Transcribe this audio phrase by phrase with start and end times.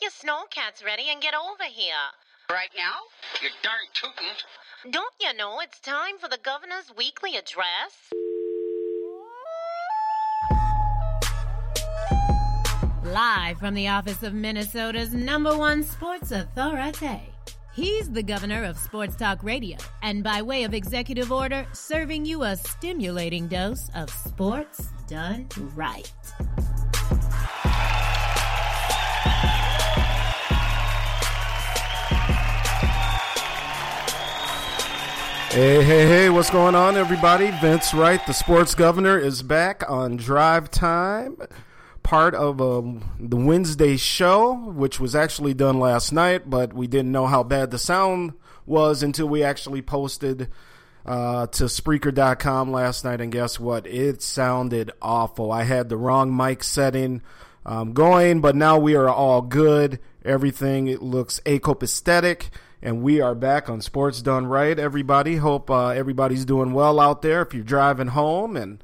[0.00, 1.94] your snowcats ready and get over here.
[2.50, 2.94] Right now?
[3.42, 4.92] You darn tootin'.
[4.92, 8.12] Don't you know it's time for the governor's weekly address?
[13.04, 17.20] Live from the office of Minnesota's number one sports authority.
[17.74, 22.42] He's the governor of Sports Talk Radio, and by way of executive order, serving you
[22.42, 26.12] a stimulating dose of sports done right.
[35.58, 37.50] Hey, hey, hey, what's going on, everybody?
[37.50, 41.36] Vince Wright, the sports governor, is back on Drive Time,
[42.04, 47.10] part of um, the Wednesday show, which was actually done last night, but we didn't
[47.10, 48.34] know how bad the sound
[48.66, 50.48] was until we actually posted
[51.04, 53.84] uh, to Spreaker.com last night, and guess what?
[53.84, 55.50] It sounded awful.
[55.50, 57.20] I had the wrong mic setting
[57.66, 59.98] um, going, but now we are all good.
[60.24, 64.78] Everything looks acopaesthetic and we are back on Sports Done Right.
[64.78, 67.42] Everybody, hope uh, everybody's doing well out there.
[67.42, 68.82] If you're driving home and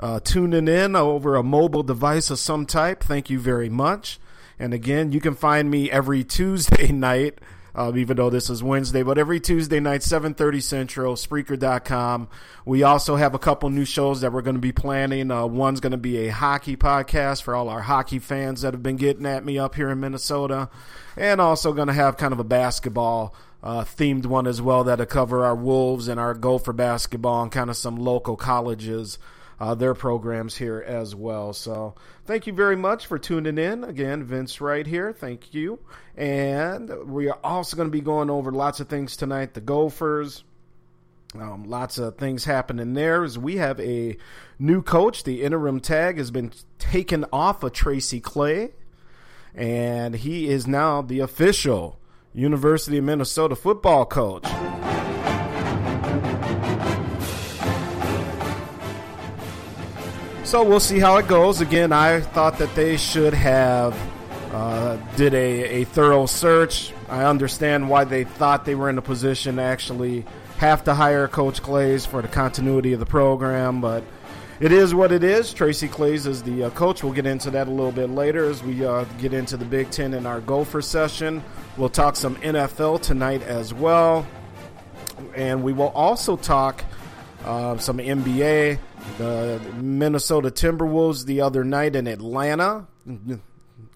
[0.00, 4.18] uh, tuning in over a mobile device of some type, thank you very much.
[4.58, 7.38] And again, you can find me every Tuesday night.
[7.76, 12.28] Uh, even though this is Wednesday, but every Tuesday night, 7.30 Central, Spreaker.com.
[12.64, 15.32] We also have a couple new shows that we're going to be planning.
[15.32, 18.82] Uh, one's going to be a hockey podcast for all our hockey fans that have
[18.82, 20.70] been getting at me up here in Minnesota
[21.16, 25.06] and also going to have kind of a basketball uh, themed one as well that'll
[25.06, 29.18] cover our Wolves and our Gopher basketball and kind of some local colleges.
[29.64, 31.54] Uh, their programs here as well.
[31.54, 31.94] So
[32.26, 33.82] thank you very much for tuning in.
[33.82, 35.10] Again, Vince right here.
[35.10, 35.78] Thank you.
[36.18, 39.54] And we are also going to be going over lots of things tonight.
[39.54, 40.44] The Gophers.
[41.34, 44.18] Um, lots of things happening there as we have a
[44.58, 45.24] new coach.
[45.24, 48.72] The interim tag has been taken off of Tracy Clay
[49.54, 51.98] and he is now the official
[52.34, 54.44] University of Minnesota football coach.
[60.44, 61.62] So we'll see how it goes.
[61.62, 63.96] Again, I thought that they should have
[64.52, 66.92] uh, did a, a thorough search.
[67.08, 70.26] I understand why they thought they were in a position to actually
[70.58, 74.04] have to hire Coach Claeys for the continuity of the program, but
[74.60, 75.52] it is what it is.
[75.54, 77.02] Tracy Claeys is the uh, coach.
[77.02, 79.90] We'll get into that a little bit later as we uh, get into the Big
[79.90, 81.42] Ten in our Gopher session.
[81.78, 84.26] We'll talk some NFL tonight as well.
[85.34, 86.84] And we will also talk
[87.44, 88.78] uh, some NBA.
[89.18, 92.86] The Minnesota Timberwolves the other night in Atlanta.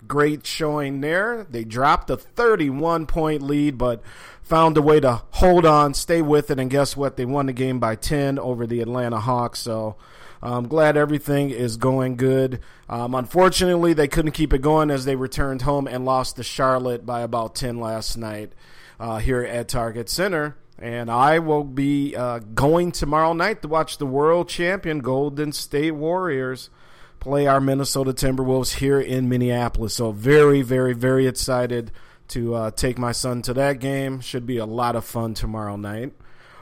[0.07, 1.47] Great showing there.
[1.51, 4.03] They dropped a 31 point lead, but
[4.43, 7.17] found a way to hold on, stay with it, and guess what?
[7.17, 9.61] They won the game by 10 over the Atlanta Hawks.
[9.61, 9.97] So
[10.43, 12.61] I'm glad everything is going good.
[12.89, 17.05] Um, unfortunately, they couldn't keep it going as they returned home and lost to Charlotte
[17.05, 18.53] by about 10 last night
[19.01, 20.57] uh, here at Target Center.
[20.79, 25.93] And I will be uh, going tomorrow night to watch the world champion Golden State
[25.93, 26.71] Warriors
[27.19, 29.95] play our Minnesota Timberwolves here in Minneapolis.
[29.95, 31.91] So, very, very, very excited
[32.29, 34.21] to uh, take my son to that game.
[34.21, 36.13] Should be a lot of fun tomorrow night.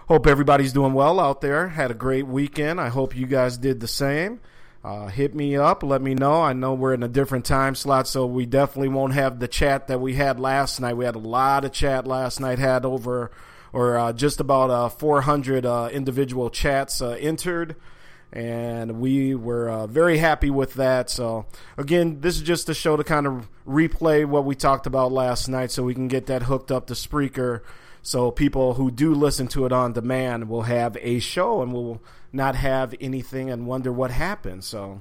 [0.08, 1.68] Hope everybody's doing well out there.
[1.68, 2.80] Had a great weekend.
[2.80, 4.40] I hope you guys did the same.
[4.84, 5.82] Uh, hit me up.
[5.82, 6.42] Let me know.
[6.42, 9.88] I know we're in a different time slot, so we definitely won't have the chat
[9.88, 10.96] that we had last night.
[10.96, 12.60] We had a lot of chat last night.
[12.60, 13.32] Had over
[13.72, 17.76] or uh, just about uh, 400 uh, individual chats entered,
[18.32, 21.10] and we were uh, very happy with that.
[21.10, 21.46] So
[21.76, 25.48] again, this is just a show to kind of replay what we talked about last
[25.48, 27.62] night, so we can get that hooked up to Spreaker
[28.06, 32.00] so people who do listen to it on demand will have a show and will
[32.32, 34.62] not have anything and wonder what happened.
[34.62, 35.00] So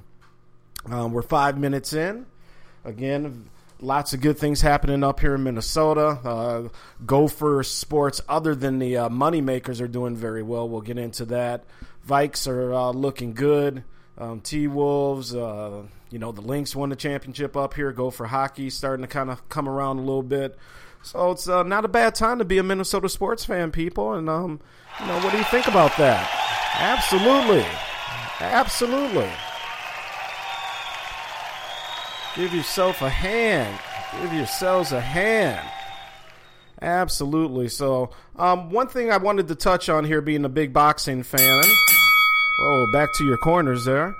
[0.86, 2.26] um, we're five minutes in.
[2.84, 3.48] Again,
[3.80, 6.18] lots of good things happening up here in Minnesota.
[6.24, 6.68] Uh,
[7.04, 10.68] Gopher sports, other than the uh, money makers, are doing very well.
[10.68, 11.64] We'll get into that.
[12.06, 13.84] Vikes are uh, looking good.
[14.18, 17.92] Um, T Wolves, uh, you know, the Lynx won the championship up here.
[17.92, 20.56] Gopher hockey starting to kind of come around a little bit.
[21.02, 24.14] So it's uh, not a bad time to be a Minnesota sports fan, people.
[24.14, 24.60] And um,
[25.00, 26.28] you know, what do you think about that?
[26.78, 27.64] Absolutely,
[28.40, 29.30] absolutely.
[32.36, 33.80] Give yourself a hand.
[34.20, 35.66] Give yourselves a hand.
[36.82, 37.68] Absolutely.
[37.68, 41.62] So, um, one thing I wanted to touch on here, being a big boxing fan.
[42.60, 44.14] Oh, back to your corners there.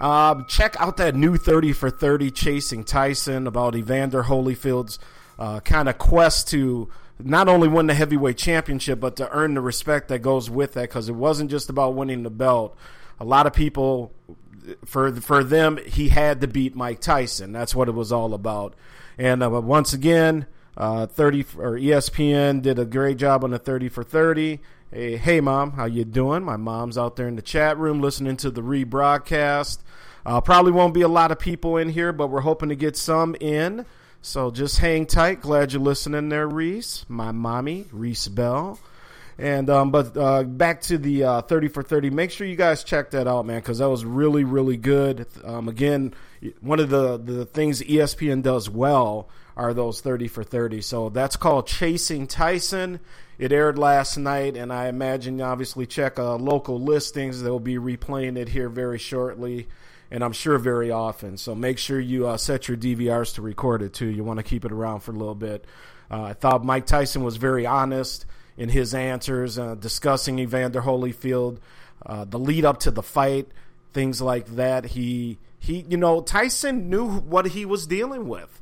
[0.00, 4.98] Uh, check out that new 30 for 30 chasing Tyson about Evander Holyfield's
[5.38, 6.88] uh, kind of quest to
[7.20, 10.88] not only win the heavyweight championship, but to earn the respect that goes with that.
[10.88, 12.76] Because it wasn't just about winning the belt.
[13.20, 14.12] A lot of people,
[14.84, 17.52] for for them, he had to beat Mike Tyson.
[17.52, 18.74] That's what it was all about.
[19.18, 20.46] And uh, once again,
[20.76, 24.60] uh, 30 or ESPN did a great job on the 30 for 30.
[24.90, 26.42] Hey, hey, mom, how you doing?
[26.42, 29.78] My mom's out there in the chat room listening to the rebroadcast.
[30.24, 32.96] Uh, probably won't be a lot of people in here, but we're hoping to get
[32.96, 33.86] some in.
[34.22, 35.40] So just hang tight.
[35.40, 37.06] Glad you're listening there, Reese.
[37.08, 38.78] My mommy, Reese Bell.
[39.40, 42.10] And um, but uh, back to the uh, 30 for 30.
[42.10, 45.26] Make sure you guys check that out, man, because that was really, really good.
[45.42, 46.12] Um, again,
[46.60, 50.82] one of the, the things ESPN does well are those 30 for 30.
[50.82, 53.00] So that's called Chasing Tyson.
[53.38, 57.40] It aired last night, and I imagine obviously check uh, local listings.
[57.40, 59.68] They'll be replaying it here very shortly,
[60.10, 61.38] and I'm sure very often.
[61.38, 64.08] So make sure you uh, set your DVRs to record it too.
[64.08, 65.64] You want to keep it around for a little bit.
[66.10, 68.26] Uh, I thought Mike Tyson was very honest
[68.60, 71.60] in his answers, uh, discussing Evander Holyfield,
[72.04, 73.48] uh, the lead up to the fight,
[73.94, 74.84] things like that.
[74.84, 78.60] He he, you know, Tyson knew what he was dealing with.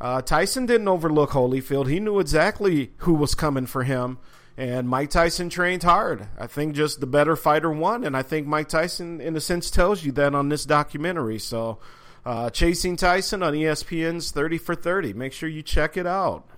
[0.00, 1.88] Uh, Tyson didn't overlook Holyfield.
[1.88, 4.18] He knew exactly who was coming for him.
[4.56, 6.26] And Mike Tyson trained hard.
[6.36, 8.02] I think just the better fighter won.
[8.02, 11.38] And I think Mike Tyson, in a sense, tells you that on this documentary.
[11.38, 11.78] So,
[12.24, 15.12] uh, Chasing Tyson on ESPN's 30 for 30.
[15.12, 16.48] Make sure you check it out.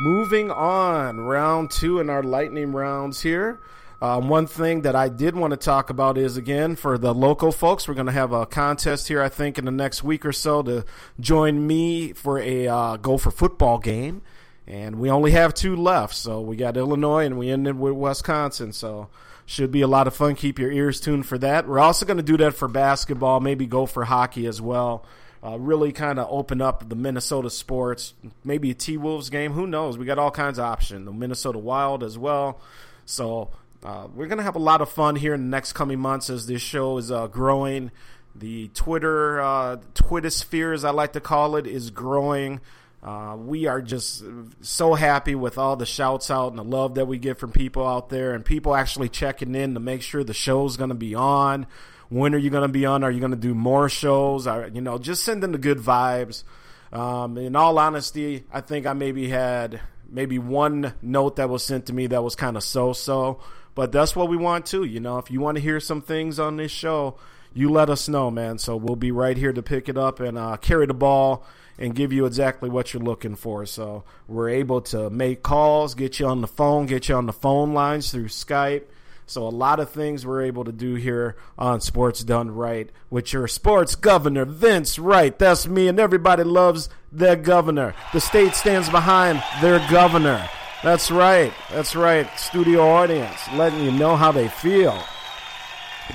[0.00, 3.58] Moving on, round two in our lightning rounds here.
[4.00, 7.50] Um, one thing that I did want to talk about is again for the local
[7.50, 10.30] folks, we're going to have a contest here, I think, in the next week or
[10.32, 10.84] so to
[11.18, 14.22] join me for a uh, Gopher football game.
[14.68, 16.14] And we only have two left.
[16.14, 18.72] So we got Illinois and we ended with Wisconsin.
[18.72, 19.08] So
[19.46, 20.36] should be a lot of fun.
[20.36, 21.66] Keep your ears tuned for that.
[21.66, 25.04] We're also going to do that for basketball, maybe go for hockey as well
[25.44, 28.14] uh, really kind of open up the Minnesota sports.
[28.44, 29.52] Maybe a T Wolves game.
[29.52, 29.96] Who knows?
[29.96, 31.04] We got all kinds of options.
[31.04, 32.60] The Minnesota Wild as well.
[33.06, 33.50] So
[33.84, 36.28] uh, we're going to have a lot of fun here in the next coming months
[36.30, 37.90] as this show is uh, growing.
[38.34, 42.60] The Twitter, uh, Twittersphere, as I like to call it, is growing.
[43.02, 44.24] Uh, we are just
[44.60, 47.86] so happy with all the shouts out and the love that we get from people
[47.86, 51.14] out there and people actually checking in to make sure the show's going to be
[51.14, 51.66] on.
[52.08, 53.04] When are you going to be on?
[53.04, 54.46] Are you going to do more shows?
[54.46, 56.44] Are, you know, just send them the good vibes.
[56.92, 61.86] Um, in all honesty, I think I maybe had maybe one note that was sent
[61.86, 63.40] to me that was kind of so-so,
[63.74, 64.84] but that's what we want too.
[64.84, 67.18] You know, if you want to hear some things on this show,
[67.52, 68.58] you let us know, man.
[68.58, 71.44] So we'll be right here to pick it up and uh, carry the ball
[71.78, 73.66] and give you exactly what you're looking for.
[73.66, 77.32] So we're able to make calls, get you on the phone, get you on the
[77.32, 78.84] phone lines through Skype.
[79.28, 83.30] So a lot of things we're able to do here on Sports Done Right with
[83.34, 85.38] your sports governor, Vince Wright.
[85.38, 87.94] That's me, and everybody loves their governor.
[88.14, 90.48] The state stands behind their governor.
[90.82, 91.52] That's right.
[91.70, 92.26] That's right.
[92.38, 94.98] Studio audience, letting you know how they feel.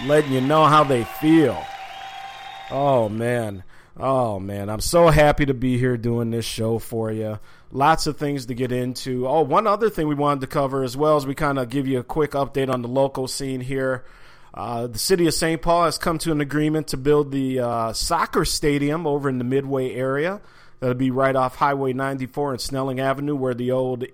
[0.05, 1.63] Letting you know how they feel.
[2.71, 3.63] Oh, man.
[3.95, 4.71] Oh, man.
[4.71, 7.37] I'm so happy to be here doing this show for you
[7.73, 9.27] lots of things to get into.
[9.27, 11.87] Oh, one other thing we wanted to cover as well as we kind of give
[11.87, 14.05] you a quick update on the local scene here.
[14.53, 15.59] Uh, the city of St.
[15.61, 19.43] Paul has come to an agreement to build the uh, soccer stadium over in the
[19.43, 20.39] Midway area.
[20.79, 24.05] That'll be right off Highway 94 and Snelling Avenue, where the old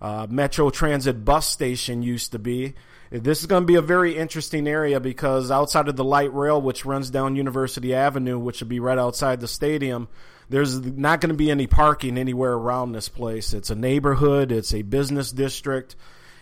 [0.00, 2.74] uh, Metro Transit bus station used to be.
[3.10, 6.62] This is going to be a very interesting area because outside of the light rail,
[6.62, 10.06] which runs down University Avenue, which would be right outside the stadium,
[10.50, 13.54] there's not going to be any parking anywhere around this place.
[13.54, 15.94] It's a neighborhood, it's a business district,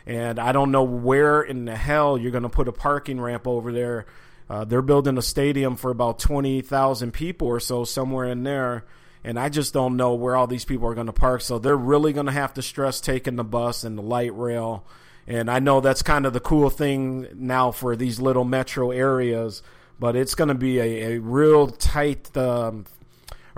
[0.06, 3.46] and I don't know where in the hell you're going to put a parking ramp
[3.46, 4.06] over there.
[4.48, 8.86] Uh, they're building a stadium for about 20,000 people or so, somewhere in there.
[9.22, 11.42] And I just don't know where all these people are going to park.
[11.42, 14.86] So they're really going to have to stress taking the bus and the light rail.
[15.26, 19.62] And I know that's kind of the cool thing now for these little metro areas,
[20.00, 22.86] but it's going to be a, a real tight um,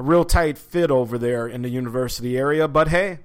[0.00, 2.66] a real tight fit over there in the university area.
[2.66, 3.18] But hey,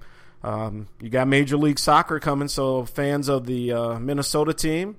[0.44, 4.96] um, you got Major League Soccer coming, so fans of the uh, Minnesota team,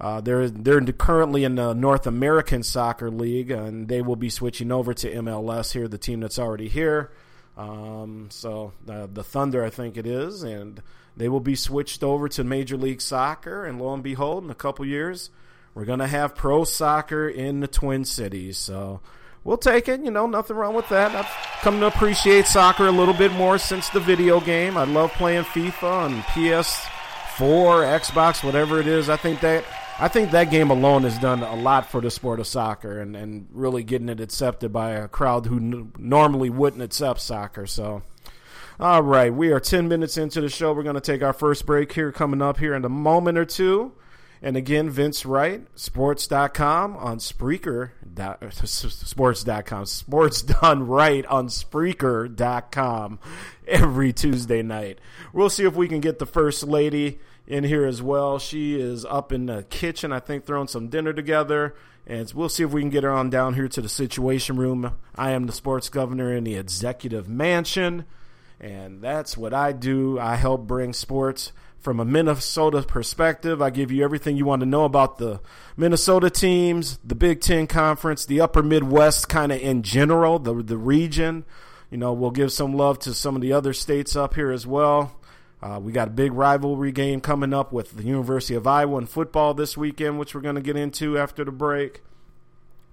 [0.00, 4.72] uh, they're they're currently in the North American Soccer League, and they will be switching
[4.72, 7.12] over to MLS here, the team that's already here.
[7.56, 10.82] Um, so uh, the Thunder, I think it is, and
[11.16, 14.56] they will be switched over to Major League Soccer, and lo and behold, in a
[14.56, 15.30] couple years,
[15.72, 18.58] we're gonna have pro soccer in the Twin Cities.
[18.58, 19.00] So
[19.44, 20.00] we'll take it.
[20.02, 21.14] You know, nothing wrong with that.
[21.14, 24.76] I've come to appreciate soccer a little bit more since the video game.
[24.76, 29.08] I love playing FIFA on PS4, Xbox, whatever it is.
[29.08, 29.64] I think that
[29.98, 33.14] I think that game alone has done a lot for the sport of soccer and,
[33.14, 37.66] and really getting it accepted by a crowd who n- normally wouldn't accept soccer.
[37.66, 38.02] So.
[38.80, 40.72] All right, we are 10 minutes into the show.
[40.72, 43.44] We're going to take our first break here coming up here in a moment or
[43.44, 43.92] two.
[44.44, 47.90] And again, Vince Wright, sports.com on Spreaker,
[48.52, 53.20] sports.com, sports done right on Spreaker.com
[53.68, 54.98] every Tuesday night.
[55.32, 58.40] We'll see if we can get the First Lady in here as well.
[58.40, 61.76] She is up in the kitchen, I think, throwing some dinner together.
[62.04, 64.96] And we'll see if we can get her on down here to the Situation Room.
[65.14, 68.06] I am the sports governor in the Executive Mansion,
[68.58, 70.18] and that's what I do.
[70.18, 73.60] I help bring sports from a Minnesota perspective.
[73.60, 75.40] I give you everything you want to know about the
[75.76, 80.78] Minnesota teams, the Big Ten Conference, the Upper Midwest, kind of in general, the the
[80.78, 81.44] region.
[81.90, 84.66] You know, we'll give some love to some of the other states up here as
[84.66, 85.20] well.
[85.62, 89.06] Uh, we got a big rivalry game coming up with the University of Iowa in
[89.06, 92.02] football this weekend, which we're going to get into after the break.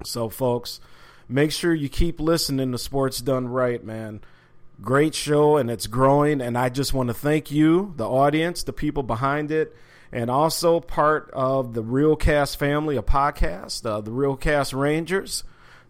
[0.03, 0.79] So, folks,
[1.27, 4.21] make sure you keep listening to Sports Done Right, man.
[4.81, 6.41] Great show, and it's growing.
[6.41, 9.75] And I just want to thank you, the audience, the people behind it,
[10.11, 15.43] and also part of the Real Cast family, a podcast, uh, the Real Cast Rangers,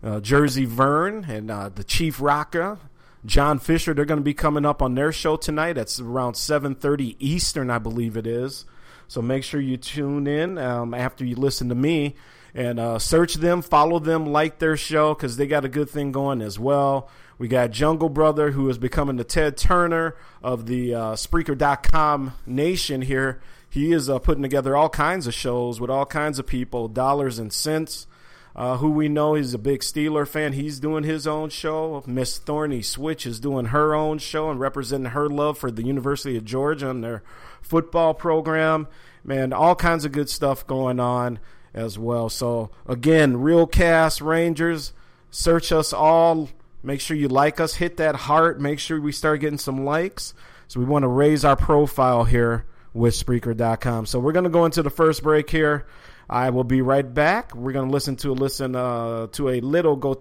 [0.03, 2.79] uh, Jersey Vern, and uh, the Chief Rocker,
[3.25, 3.93] John Fisher.
[3.93, 5.77] They're going to be coming up on their show tonight.
[5.77, 8.65] It's around 7:30 Eastern, I believe it is.
[9.07, 12.15] So make sure you tune in um, after you listen to me
[12.53, 16.11] and uh, search them, follow them, like their show because they got a good thing
[16.11, 17.09] going as well.
[17.37, 23.01] We got Jungle Brother, who is becoming the Ted Turner of the uh, Spreaker.com nation
[23.01, 23.41] here.
[23.69, 27.39] He is uh, putting together all kinds of shows with all kinds of people, dollars
[27.39, 28.07] and cents
[28.55, 30.53] uh, who we know is a big Steeler fan.
[30.53, 32.03] He's doing his own show.
[32.05, 36.35] Miss Thorny Switch is doing her own show and representing her love for the University
[36.35, 37.23] of Georgia and their
[37.61, 38.87] football program.
[39.23, 41.39] Man, all kinds of good stuff going on
[41.73, 42.29] as well.
[42.29, 44.93] So again, Real Cast Rangers,
[45.31, 46.49] search us all.
[46.81, 48.59] Make sure you like us, hit that heart.
[48.59, 50.33] Make sure we start getting some likes.
[50.67, 54.05] So we want to raise our profile here with Spreaker.com.
[54.05, 55.85] So we're going to go into the first break here.
[56.29, 57.55] I will be right back.
[57.55, 60.19] We're gonna listen to listen uh, to a little go.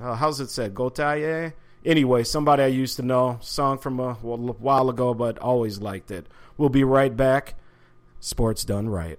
[0.00, 0.72] Uh, how's it said?
[0.72, 1.52] Gotye.
[1.84, 6.26] Anyway, somebody I used to know, song from a while ago, but always liked it.
[6.56, 7.54] We'll be right back.
[8.20, 9.18] Sports done right.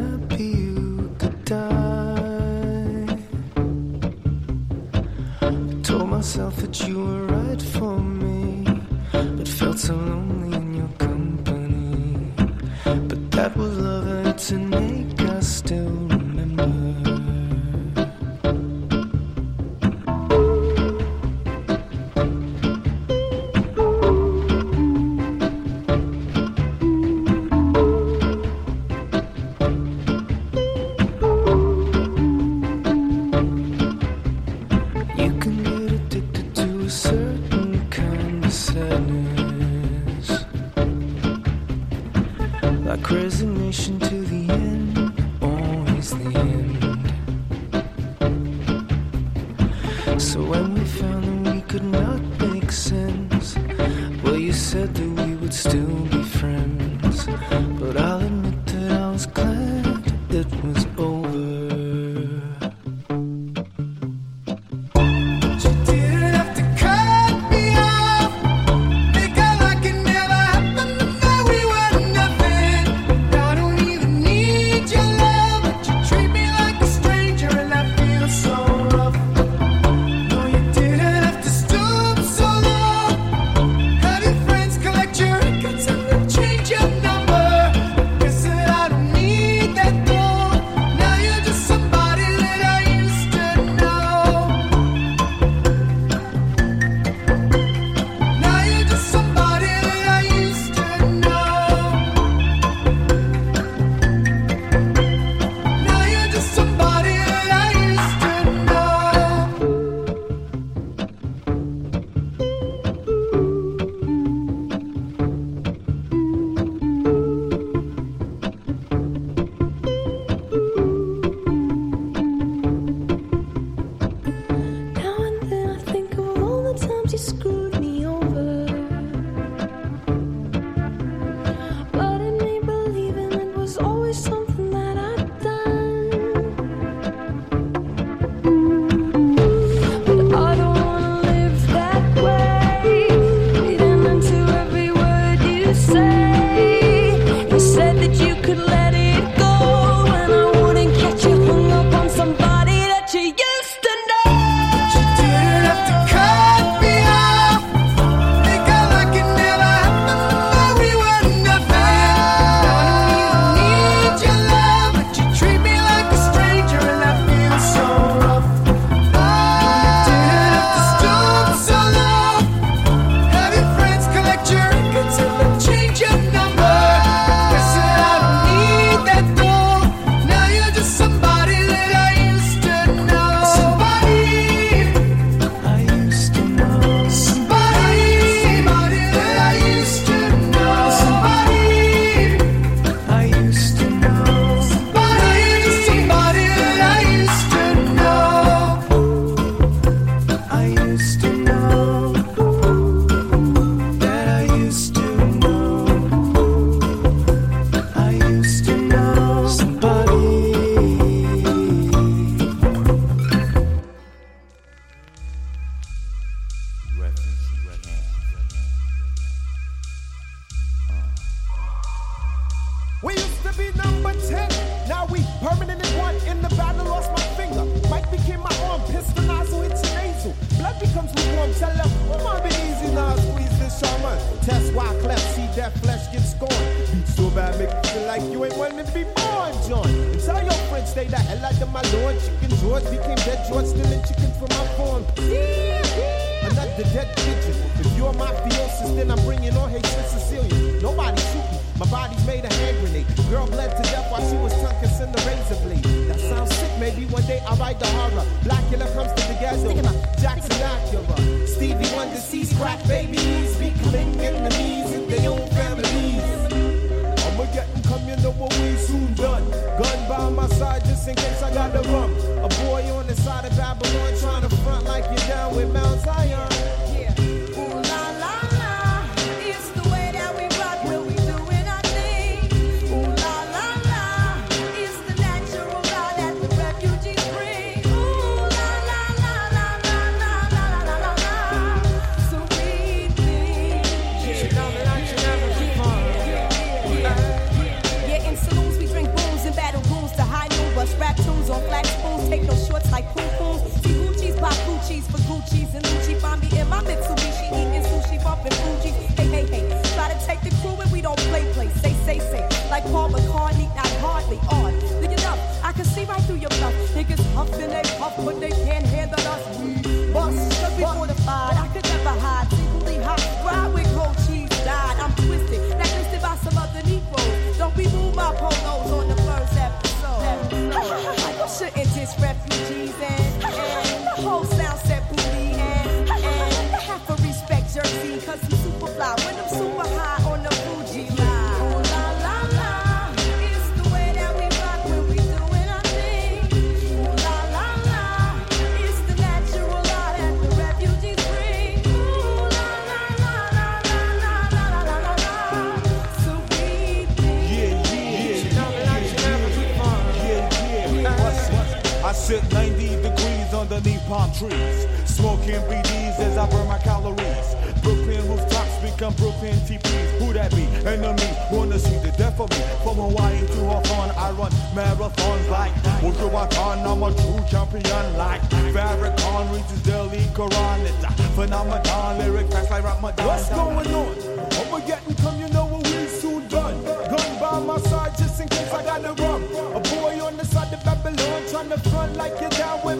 [391.61, 392.97] on the front like you're down with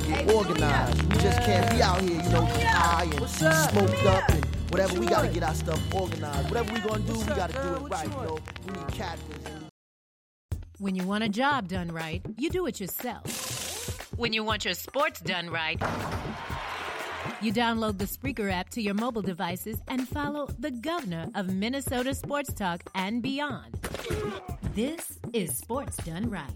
[0.00, 1.02] gotta get organized.
[1.02, 5.00] We just can't be out here, you know, high and smoked up and whatever.
[5.00, 6.48] We gotta get our stuff organized.
[6.48, 8.38] Whatever we gonna do, we gotta do it right, you.
[8.66, 9.70] We need captains.
[10.78, 14.14] When you want a job done right, you do it yourself.
[14.16, 15.80] When you want your sports done right,
[17.40, 22.14] you download the Spreaker app to your mobile devices and follow the governor of Minnesota
[22.14, 23.74] Sports Talk and beyond.
[24.74, 26.50] This is Sports Done Right.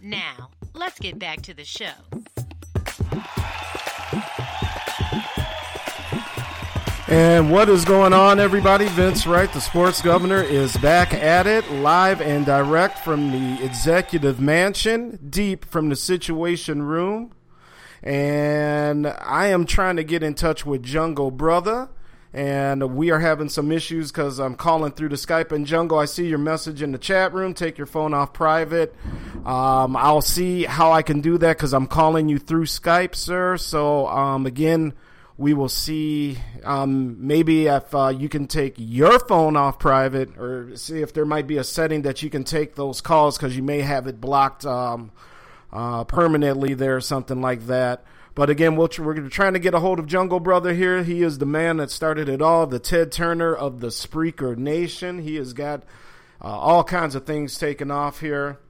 [0.00, 1.92] Now, let's get back to the show.
[7.10, 8.86] And what is going on, everybody?
[8.88, 14.40] Vince Wright, the sports governor, is back at it live and direct from the executive
[14.40, 17.32] mansion, deep from the situation room.
[18.02, 21.88] And I am trying to get in touch with Jungle Brother
[22.32, 25.50] and we are having some issues because I'm calling through the Skype.
[25.52, 27.54] And Jungle, I see your message in the chat room.
[27.54, 28.94] Take your phone off private.
[29.46, 33.56] Um, I'll see how I can do that because I'm calling you through Skype, sir.
[33.56, 34.92] So um, again,
[35.38, 36.36] we will see.
[36.64, 41.24] Um, maybe if uh, you can take your phone off private, or see if there
[41.24, 44.20] might be a setting that you can take those calls because you may have it
[44.20, 45.12] blocked um,
[45.72, 48.04] uh, permanently there, or something like that.
[48.38, 51.02] But again, we we are trying to get a hold of Jungle Brother here.
[51.02, 55.18] He is the man that started it all, the Ted Turner of the Spreaker Nation.
[55.18, 55.82] He has got
[56.40, 58.60] uh, all kinds of things taken off here.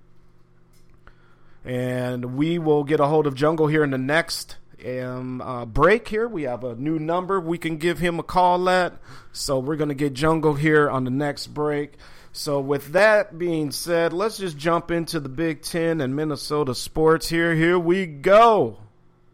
[1.66, 6.09] And we will get a hold of Jungle here in the next um, uh, break
[6.09, 6.26] here.
[6.26, 8.94] We have a new number we can give him a call at.
[9.33, 11.98] So we're going to get Jungle here on the next break.
[12.33, 17.28] So, with that being said, let's just jump into the Big Ten and Minnesota sports
[17.28, 17.54] here.
[17.54, 18.78] Here we go.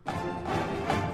[0.06, 1.13] あっ!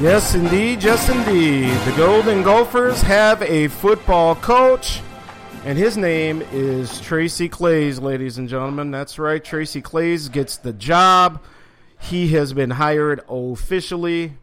[0.00, 0.84] Yes, indeed.
[0.84, 1.76] Yes, indeed.
[1.80, 5.00] The Golden Gophers have a football coach,
[5.64, 8.92] and his name is Tracy Claeys, ladies and gentlemen.
[8.92, 9.42] That's right.
[9.42, 11.42] Tracy Claeys gets the job.
[12.00, 14.34] He has been hired officially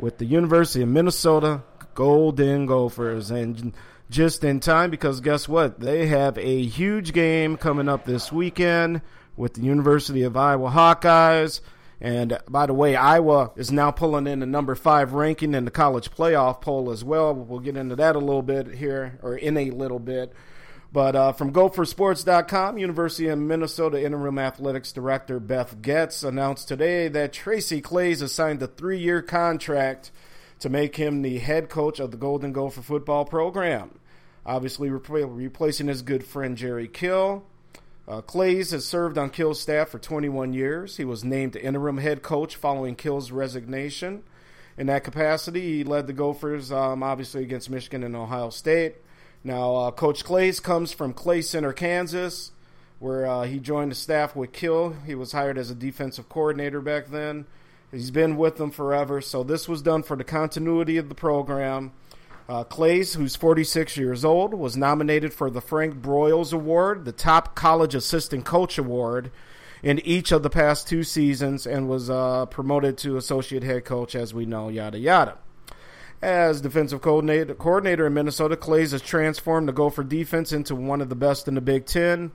[0.00, 1.62] with the University of Minnesota
[1.94, 3.30] Golden Gophers.
[3.30, 3.72] And
[4.10, 5.78] just in time because guess what?
[5.78, 9.00] They have a huge game coming up this weekend
[9.36, 11.60] with the University of Iowa Hawkeyes.
[12.04, 15.70] And by the way, Iowa is now pulling in the number five ranking in the
[15.70, 17.34] college playoff poll as well.
[17.34, 20.30] We'll get into that a little bit here, or in a little bit.
[20.92, 27.32] But uh, from GopherSports.com, University of Minnesota Interim Athletics Director Beth Goetz announced today that
[27.32, 30.12] Tracy Claeys has signed a three year contract
[30.58, 33.98] to make him the head coach of the Golden Gopher football program.
[34.44, 37.46] Obviously, replacing his good friend Jerry Kill.
[38.06, 40.98] Uh, Claeys has served on Kill's staff for 21 years.
[40.98, 44.22] He was named interim head coach following Kill's resignation.
[44.76, 48.96] In that capacity, he led the Gophers, um, obviously, against Michigan and Ohio State.
[49.42, 52.50] Now, uh, Coach Claeys comes from Clay Center, Kansas,
[52.98, 54.96] where uh, he joined the staff with Kill.
[55.06, 57.46] He was hired as a defensive coordinator back then.
[57.90, 61.92] He's been with them forever, so this was done for the continuity of the program
[62.48, 67.54] uh, Claeys, who's 46 years old, was nominated for the Frank Broyles Award, the top
[67.54, 69.30] college assistant coach award,
[69.82, 74.14] in each of the past two seasons, and was uh, promoted to associate head coach,
[74.14, 75.38] as we know, yada yada.
[76.22, 81.10] As defensive coordinator, coordinator in Minnesota, Claeys has transformed the Gopher defense into one of
[81.10, 82.32] the best in the Big Ten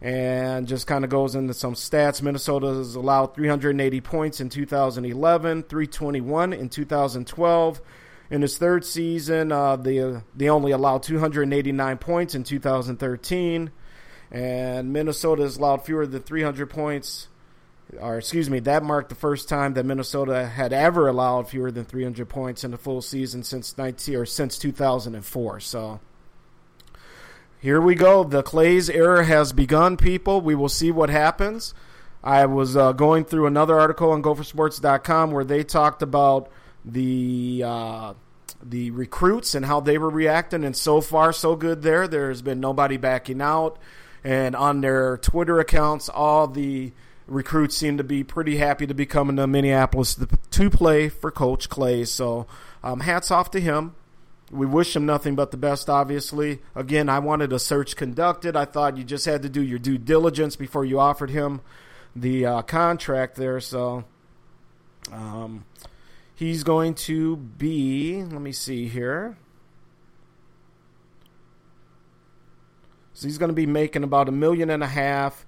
[0.00, 2.22] and just kind of goes into some stats.
[2.22, 7.80] Minnesota has allowed 380 points in 2011, 321 in 2012,
[8.30, 13.70] in his third season, uh, they they only allowed 289 points in 2013,
[14.30, 17.28] and Minnesota has allowed fewer than 300 points.
[17.98, 21.86] Or excuse me, that marked the first time that Minnesota had ever allowed fewer than
[21.86, 25.60] 300 points in a full season since 19 or since 2004.
[25.60, 25.98] So
[27.60, 28.24] here we go.
[28.24, 30.42] The Claeys era has begun, people.
[30.42, 31.72] We will see what happens.
[32.22, 36.50] I was uh, going through another article on GopherSports.com where they talked about
[36.92, 38.14] the uh,
[38.62, 42.08] the recruits and how they were reacting, and so far so good there.
[42.08, 43.78] There's been nobody backing out,
[44.24, 46.92] and on their Twitter accounts, all the
[47.26, 50.18] recruits seem to be pretty happy to be coming to Minneapolis
[50.50, 52.04] to, play for Coach Clay.
[52.04, 52.46] So,
[52.82, 53.94] um, hats off to him.
[54.50, 56.60] We wish him nothing but the best, obviously.
[56.74, 58.56] Again, I wanted a search conducted.
[58.56, 61.60] I thought you just had to do your due diligence before you offered him
[62.16, 63.60] the uh, contract there.
[63.60, 64.04] So,
[65.12, 65.64] um,
[66.38, 69.36] He's going to be, let me see here.
[73.12, 75.44] So he's going to be making about a million and a half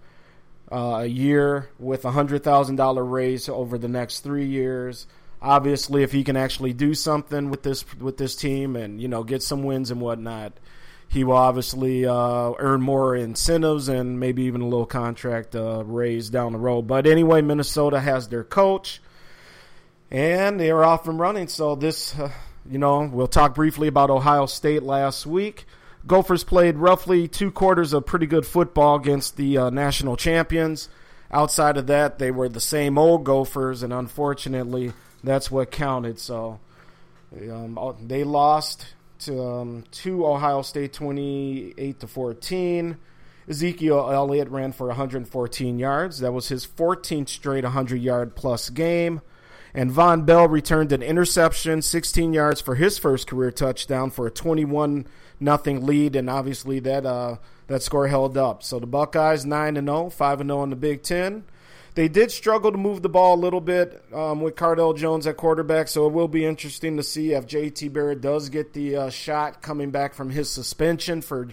[0.73, 5.07] uh, a year with a hundred thousand dollar raise over the next three years.
[5.41, 9.23] Obviously, if he can actually do something with this with this team and you know
[9.23, 10.55] get some wins and whatnot,
[11.07, 16.31] he will obviously uh, earn more incentives and maybe even a little contract uh, raise
[16.31, 16.89] down the road.
[16.89, 19.01] But anyway, Minnesota has their coach
[20.11, 21.49] and they are off and running.
[21.49, 22.31] So this, uh,
[22.69, 25.67] you know, we'll talk briefly about Ohio State last week.
[26.07, 30.89] Gophers played roughly two quarters of pretty good football against the uh, national champions.
[31.31, 34.93] Outside of that, they were the same old Gophers, and unfortunately,
[35.23, 36.19] that's what counted.
[36.19, 36.59] So
[37.33, 38.87] Um, they lost
[39.21, 42.97] to, um, to Ohio State 28 to 14.
[43.49, 46.21] Ezekiel Elliott ran for 114 yards.
[46.21, 49.21] That was his 14th straight 100 yard plus game.
[49.73, 54.31] And Vonn Bell returned an interception, 16 yards for his first career touchdown for a
[54.31, 55.07] 21
[55.41, 58.63] nothing lead, and obviously that uh, that score held up.
[58.63, 61.45] So the Buckeyes 9 and 0, 5 and 0 in the Big Ten.
[61.95, 65.37] They did struggle to move the ball a little bit um, with Cardale Jones at
[65.37, 69.11] quarterback, so it will be interesting to see if JT Barrett does get the uh,
[69.11, 71.49] shot coming back from his suspension for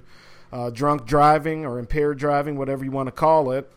[0.53, 3.69] uh, drunk driving or impaired driving, whatever you want to call it.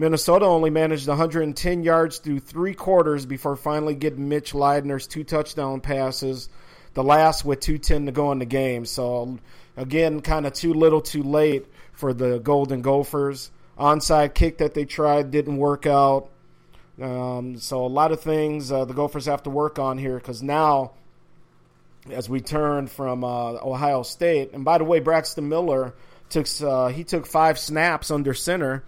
[0.00, 5.82] Minnesota only managed 110 yards through three quarters before finally getting Mitch Leidner's two touchdown
[5.82, 6.48] passes,
[6.94, 8.86] the last with 2.10 to go in the game.
[8.86, 9.38] So,
[9.76, 13.50] again, kind of too little too late for the Golden Gophers.
[13.78, 16.30] Onside kick that they tried didn't work out.
[16.98, 20.42] Um, so, a lot of things uh, the Gophers have to work on here because
[20.42, 20.92] now,
[22.10, 25.92] as we turn from uh, Ohio State, and by the way, Braxton Miller
[26.30, 28.82] took uh, he took five snaps under center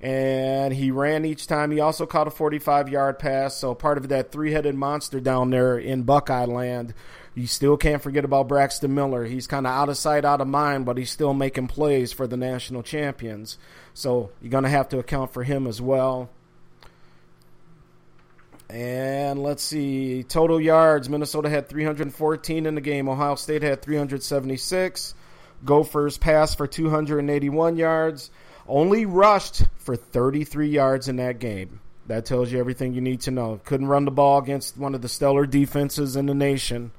[0.00, 1.70] and he ran each time.
[1.70, 5.50] He also caught a 45 yard pass, so part of that three headed monster down
[5.50, 6.94] there in Buckeye land.
[7.34, 9.24] You still can't forget about Braxton Miller.
[9.24, 12.26] He's kind of out of sight, out of mind, but he's still making plays for
[12.26, 13.58] the national champions.
[13.94, 16.30] So you're going to have to account for him as well.
[18.68, 21.08] And let's see, total yards.
[21.08, 23.08] Minnesota had 314 in the game.
[23.08, 25.14] Ohio State had 376.
[25.64, 28.30] Gophers passed for 281 yards
[28.70, 31.80] only rushed for 33 yards in that game.
[32.06, 33.60] That tells you everything you need to know.
[33.64, 36.92] Couldn't run the ball against one of the stellar defenses in the nation.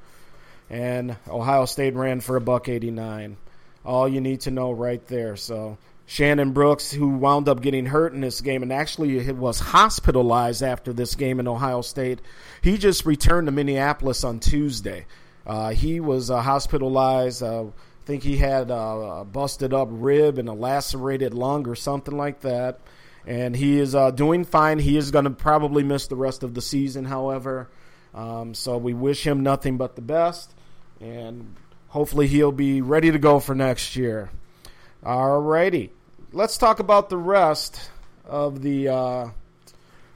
[0.70, 3.38] And Ohio State ran for a buck 89.
[3.84, 5.36] All you need to know right there.
[5.36, 10.64] So Shannon Brooks, who wound up getting hurt in this game and actually was hospitalized
[10.64, 12.22] after this game in Ohio State,
[12.62, 15.06] he just returned to Minneapolis on Tuesday.
[15.46, 17.42] Uh, he was uh, hospitalized.
[17.42, 17.66] Uh,
[18.02, 22.42] I think he had a busted up rib and a lacerated lung or something like
[22.42, 22.80] that.
[23.28, 24.80] And he is uh, doing fine.
[24.80, 27.70] He is going to probably miss the rest of the season, however.
[28.16, 30.52] Um, so we wish him nothing but the best.
[31.00, 31.56] And
[31.90, 34.32] hopefully he'll be ready to go for next year.
[35.04, 35.92] Alrighty.
[36.34, 37.92] Let's talk about the rest
[38.26, 39.30] of the uh,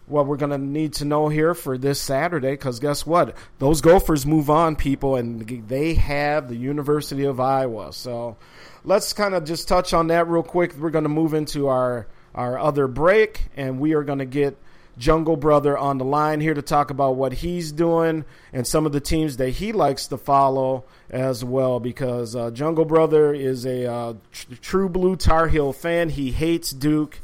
[0.07, 3.35] what we're going to need to know here for this Saturday because guess what?
[3.59, 7.91] Those Gophers move on, people, and they have the University of Iowa.
[7.91, 8.37] So
[8.83, 10.75] let's kind of just touch on that real quick.
[10.77, 14.57] We're going to move into our, our other break, and we are going to get
[14.97, 18.91] Jungle Brother on the line here to talk about what he's doing and some of
[18.91, 21.79] the teams that he likes to follow as well.
[21.79, 26.09] Because uh, Jungle Brother is a uh, tr- true blue Tar Heel fan.
[26.09, 27.19] He hates Duke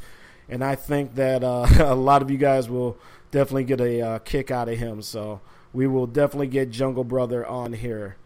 [0.52, 2.98] and I think that uh, a lot of you guys will
[3.30, 5.00] definitely get a uh, kick out of him.
[5.00, 5.40] So
[5.72, 8.16] we will definitely get Jungle Brother on here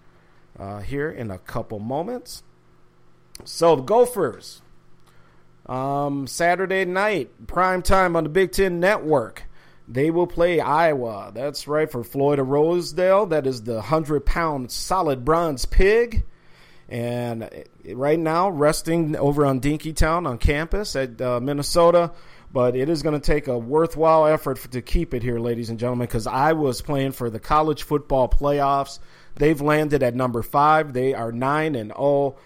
[0.58, 2.42] uh, here in a couple moments.
[3.44, 4.60] So the Gophers,
[5.66, 9.44] um, Saturday night, prime time on the Big Ten Network.
[9.88, 11.30] They will play Iowa.
[11.32, 13.26] That's right for Floyd Rosedale.
[13.26, 16.24] That is the hundred pound solid bronze pig.
[16.88, 17.50] And
[17.88, 22.12] right now, resting over on Dinkytown on campus at uh, Minnesota.
[22.52, 25.68] But it is going to take a worthwhile effort for, to keep it here, ladies
[25.68, 28.98] and gentlemen, because I was playing for the college football playoffs.
[29.34, 30.92] They've landed at number five.
[30.92, 32.36] They are nine and zero, oh,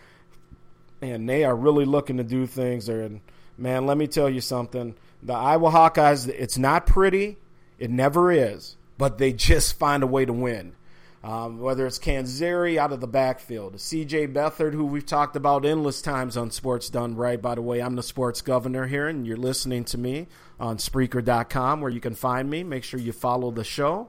[1.01, 2.89] and they are really looking to do things.
[2.89, 3.21] And
[3.57, 6.27] man, let me tell you something: the Iowa Hawkeyes.
[6.29, 7.37] It's not pretty.
[7.79, 10.73] It never is, but they just find a way to win.
[11.23, 16.01] Um, whether it's Canzeri out of the backfield, CJ Beathard, who we've talked about endless
[16.01, 17.41] times on Sports Done Right.
[17.41, 20.29] By the way, I'm the sports governor here, and you're listening to me
[20.59, 22.65] on Spreaker.com, where you can find me.
[22.65, 24.09] Make sure you follow the show.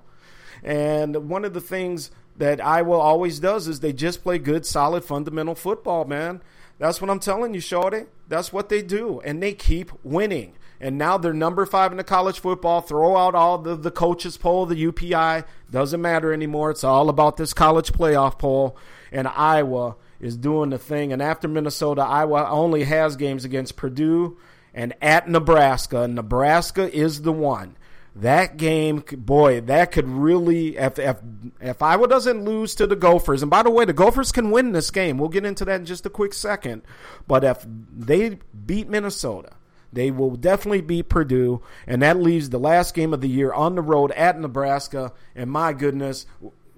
[0.63, 5.03] And one of the things that Iowa always does is they just play good, solid,
[5.03, 6.41] fundamental football, man.
[6.79, 8.05] That's what I'm telling you, Shorty.
[8.29, 12.03] That's what they do, and they keep winning and now they're number five in the
[12.03, 12.81] college football.
[12.81, 15.45] Throw out all the, the coaches poll, the UPI.
[15.69, 16.71] Doesn't matter anymore.
[16.71, 18.75] It's all about this college playoff poll.
[19.11, 21.13] And Iowa is doing the thing.
[21.13, 24.39] And after Minnesota, Iowa only has games against Purdue
[24.73, 26.07] and at Nebraska.
[26.07, 27.77] Nebraska is the one.
[28.15, 31.17] That game, boy, that could really if if
[31.61, 34.73] if Iowa doesn't lose to the Gophers, and by the way, the Gophers can win
[34.73, 35.17] this game.
[35.17, 36.81] We'll get into that in just a quick second.
[37.25, 39.53] But if they beat Minnesota,
[39.93, 43.75] they will definitely beat Purdue, and that leaves the last game of the year on
[43.75, 45.11] the road at Nebraska.
[45.35, 46.25] And my goodness,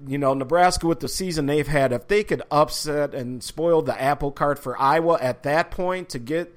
[0.08, 4.02] you know, Nebraska with the season they've had, if they could upset and spoil the
[4.02, 6.56] apple cart for Iowa at that point to get,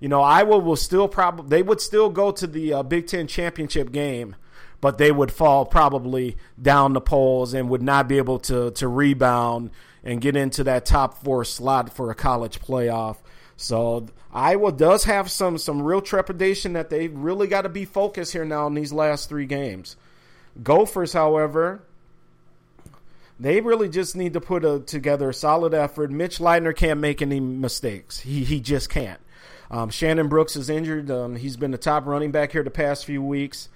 [0.00, 3.26] you know, Iowa will still probably, they would still go to the uh, Big Ten
[3.26, 4.34] championship game.
[4.80, 8.88] but they would fall probably down the polls and would not be able to to
[8.88, 9.70] rebound
[10.04, 13.16] and get into that top four slot for a college playoff.
[13.58, 18.32] So Iowa does have some some real trepidation that they really got to be focused
[18.32, 19.96] here now in these last three games.
[20.62, 21.82] Gophers, however,
[23.38, 26.12] they really just need to put a, together a solid effort.
[26.12, 28.20] Mitch Leidner can't make any mistakes.
[28.20, 29.20] He he just can't.
[29.72, 31.10] Um, Shannon Brooks is injured.
[31.10, 33.68] Um, he's been the top running back here the past few weeks.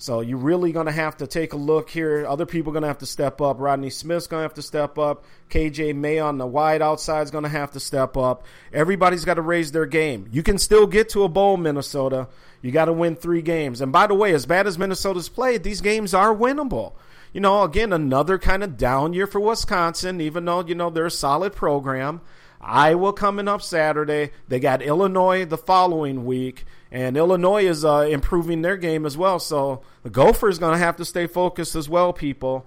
[0.00, 2.26] So you're really going to have to take a look here.
[2.26, 3.60] Other people are going to have to step up.
[3.60, 5.26] Rodney Smith's going to have to step up.
[5.50, 8.46] KJ Maye on the wide outside is going to have to step up.
[8.72, 10.26] Everybody's got to raise their game.
[10.32, 12.28] You can still get to a bowl, Minnesota.
[12.62, 13.82] You got to win three games.
[13.82, 16.94] And by the way, as bad as Minnesota's played, these games are winnable.
[17.34, 21.04] You know, again, another kind of down year for Wisconsin, even though, you know, they're
[21.04, 22.22] a solid program.
[22.60, 24.30] Iowa coming up Saturday.
[24.48, 29.38] They got Illinois the following week, and Illinois is uh, improving their game as well.
[29.38, 32.66] So the Gophers going to have to stay focused as well, people,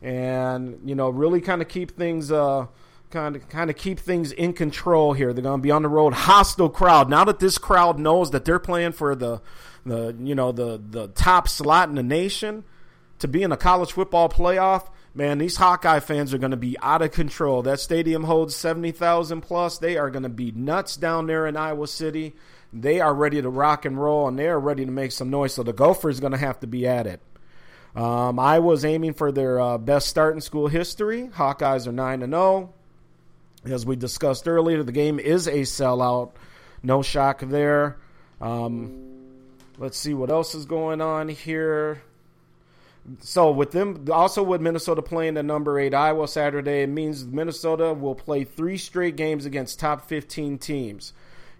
[0.00, 2.30] and you know really kind of keep things.
[3.10, 5.34] Kind of kind of keep things in control here.
[5.34, 7.10] They're going to be on the road, hostile crowd.
[7.10, 9.42] Now that this crowd knows that they're playing for the
[9.84, 12.64] the you know the the top slot in the nation
[13.18, 16.76] to be in a college football playoff, man, these Hawkeye fans are going to be
[16.80, 17.62] out of control.
[17.62, 19.78] That stadium holds 70,000 plus.
[19.78, 22.34] They are going to be nuts down there in Iowa City.
[22.72, 25.54] They are ready to rock and roll, and they are ready to make some noise.
[25.54, 27.20] So the Gophers going to have to be at it.
[27.94, 31.28] Um, Iowa's aiming for their uh, best start in school history.
[31.28, 32.72] Hawkeyes are 9 and 0.
[33.64, 36.32] As we discussed earlier, the game is a sellout.
[36.82, 37.98] No shock there.
[38.40, 39.28] Um,
[39.78, 42.02] let's see what else is going on here.
[43.20, 47.92] So with them, also with Minnesota playing the number eight Iowa Saturday, it means Minnesota
[47.92, 51.12] will play three straight games against top 15 teams.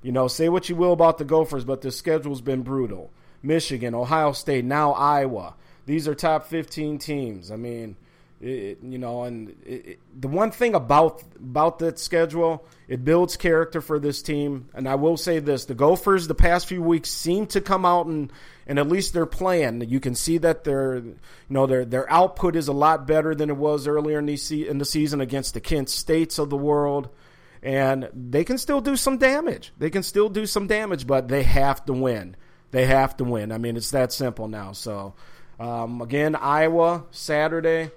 [0.02, 3.10] You know, say what you will about the Gophers, but the schedule's been brutal.
[3.42, 5.54] Michigan, Ohio State, now Iowa.
[5.86, 7.50] These are top 15 teams.
[7.50, 7.96] I mean,
[8.40, 13.80] it, you know, and it, the one thing about about that schedule, it builds character
[13.80, 14.68] for this team.
[14.74, 18.06] And I will say this: the Gophers, the past few weeks, seem to come out
[18.06, 18.32] and
[18.66, 19.88] and at least they're playing.
[19.88, 21.16] You can see that their you
[21.48, 24.78] know their their output is a lot better than it was earlier in the in
[24.78, 27.08] the season against the Kent States of the world.
[27.62, 29.72] And they can still do some damage.
[29.78, 32.34] They can still do some damage, but they have to win.
[32.72, 33.52] They have to win.
[33.52, 34.72] I mean, it's that simple now.
[34.72, 35.14] So,
[35.60, 37.90] um, again, Iowa Saturday.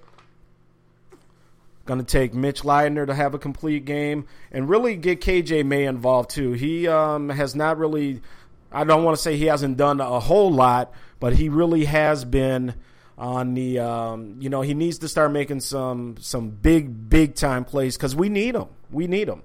[1.85, 5.85] Going to take Mitch Leidner to have a complete game and really get KJ Maye
[5.85, 6.53] involved too.
[6.53, 8.21] He um, has not really,
[8.75, 12.25] I don't want to say he hasn't done a whole lot, but he really has
[12.25, 12.75] been
[13.17, 17.63] on the, um, you know, he needs to start making some some big big time
[17.63, 18.67] plays because we need him.
[18.91, 19.43] We need him.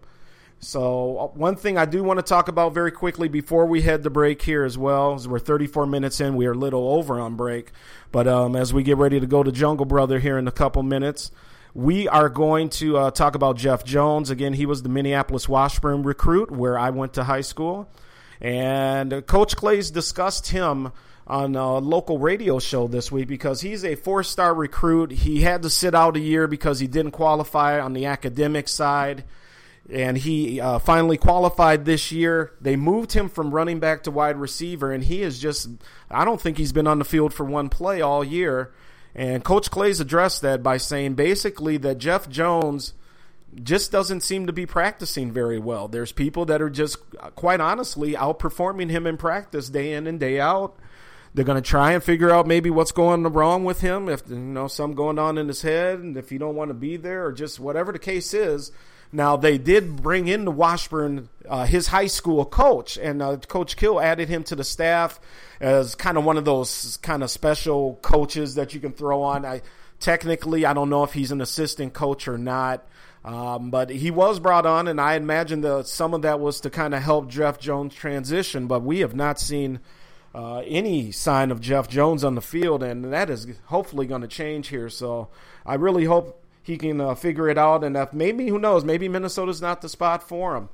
[0.58, 4.02] So uh, one thing I do want to talk about very quickly before we head
[4.02, 6.36] to break here as well, is we're 34 minutes in.
[6.36, 7.70] We are a little over on break,
[8.12, 10.82] but um, as we get ready to go to Jungle Brother here in a couple
[10.82, 11.30] minutes.
[11.72, 14.28] We are going to uh, talk about Jeff Jones.
[14.28, 17.88] Again, he was the Minneapolis Washburn recruit where I went to high school.
[18.40, 20.92] And Coach Claeys discussed him
[21.26, 25.12] on a local radio show this week because he's a four star recruit.
[25.12, 29.24] He had to sit out a year because he didn't qualify on the academic side.
[29.88, 32.52] And he uh, finally qualified this year.
[32.60, 35.68] They moved him from running back to wide receiver, and he is just,
[36.08, 38.72] I don't think he's been on the field for one play all year.
[39.14, 42.94] And Coach Claeys addressed that by saying basically that Jeff Jones
[43.62, 45.88] just doesn't seem to be practicing very well.
[45.88, 46.98] There's people that are just,
[47.34, 50.76] quite honestly, outperforming him in practice day in and day out.
[51.34, 54.36] They're going to try and figure out maybe what's going wrong with him, if you
[54.36, 57.26] know something going on in his head, and if he don't want to be there,
[57.26, 58.72] or just whatever the case is.
[59.12, 63.76] Now they did bring in the Washburn, uh, his high school coach, and uh, Coach
[63.76, 65.20] Kill added him to the staff
[65.60, 69.44] as kind of one of those kind of special coaches that you can throw on.
[69.44, 69.62] I
[69.98, 72.86] technically I don't know if he's an assistant coach or not.
[73.24, 76.70] Um, but he was brought on, and I imagine that some of that was to
[76.70, 78.66] kind of help Jeff Jones transition.
[78.66, 79.80] But we have not seen
[80.34, 84.28] uh, any sign of Jeff Jones on the field, and that is hopefully going to
[84.28, 84.88] change here.
[84.88, 85.28] So
[85.66, 87.84] I really hope he can uh, figure it out.
[87.84, 90.68] And if maybe, who knows, maybe Minnesota's not the spot for him.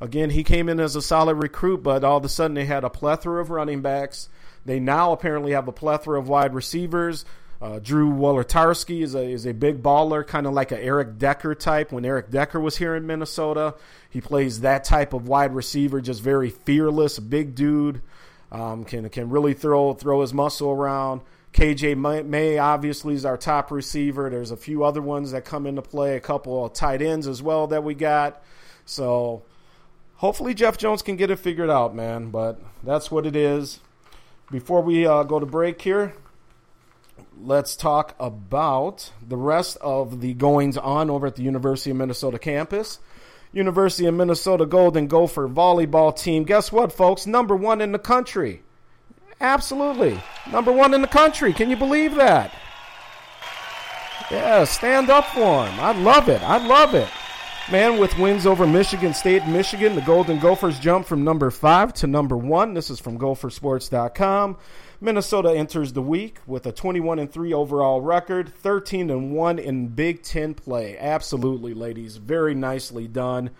[0.00, 2.84] Again, he came in as a solid recruit, but all of a sudden they had
[2.84, 4.30] a plethora of running backs.
[4.64, 7.26] They now apparently have a plethora of wide receivers.
[7.60, 11.54] Uh, Drew Wolitarsky is a is a big baller, kind of like an Eric Decker
[11.54, 11.92] type.
[11.92, 13.74] When Eric Decker was here in Minnesota,
[14.08, 18.00] he plays that type of wide receiver, just very fearless, big dude,
[18.50, 21.20] um, can can really throw throw his muscle around.
[21.52, 24.30] KJ Maye obviously is our top receiver.
[24.30, 27.42] There's a few other ones that come into play, a couple of tight ends as
[27.42, 28.42] well that we got.
[28.86, 29.42] So
[30.14, 32.30] hopefully Jeff Jones can get it figured out, man.
[32.30, 33.80] But that's what it is.
[34.50, 36.14] Before we uh, go to break here,
[37.42, 42.38] let's talk about the rest of the goings on over at the University of Minnesota
[42.38, 42.98] campus.
[43.52, 46.44] University of Minnesota Golden Gopher volleyball team.
[46.44, 47.26] Guess what, folks?
[47.26, 48.62] Number one in the country.
[49.40, 50.20] Absolutely.
[50.50, 51.52] Number one in the country.
[51.52, 52.54] Can you believe that?
[54.30, 55.80] Yeah, stand up for them.
[55.80, 56.42] I love it.
[56.42, 57.08] I love it.
[57.70, 62.06] Man, with wins over Michigan State Michigan, the Golden Gophers jump from number five to
[62.06, 62.74] number one.
[62.74, 64.56] This is from gophersports.com.
[65.02, 69.88] Minnesota enters the week with a 21 and 3 overall record, 13 and 1 in
[69.88, 70.98] Big 10 play.
[70.98, 72.18] Absolutely, ladies.
[72.18, 73.50] Very nicely done.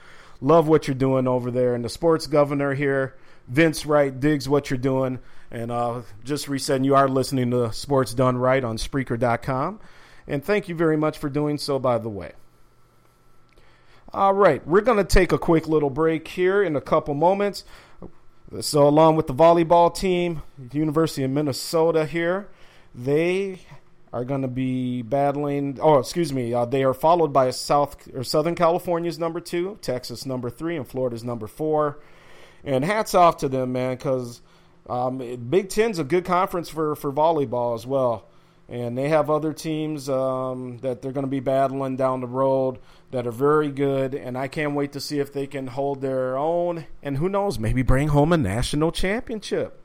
[0.43, 1.74] Love what you're doing over there.
[1.74, 3.16] And the sports governor here,
[3.49, 5.18] Vince Wright, digs what you're doing.
[5.51, 9.80] And uh, just resetting, you are listening to Sports Done Right on Spreaker.com.
[10.28, 12.32] And thank you very much for doing so, by the way.
[14.12, 17.64] All right, we're going to take a quick little break here in a couple moments.
[18.59, 20.42] So, along with the volleyball team,
[20.72, 22.48] University of Minnesota here,
[22.92, 23.61] they
[24.12, 25.78] are going to be battling.
[25.80, 26.53] Oh, excuse me.
[26.53, 30.86] Uh, they are followed by South or Southern California's number two, Texas number three, and
[30.86, 32.01] Florida's number four.
[32.64, 34.40] And hats off to them, man, because
[34.88, 38.26] um, Big Ten's a good conference for for volleyball as well.
[38.71, 42.79] And they have other teams um, that they're going to be battling down the road
[43.11, 44.14] that are very good.
[44.14, 46.87] And I can't wait to see if they can hold their own.
[47.03, 49.83] And who knows, maybe bring home a national championship.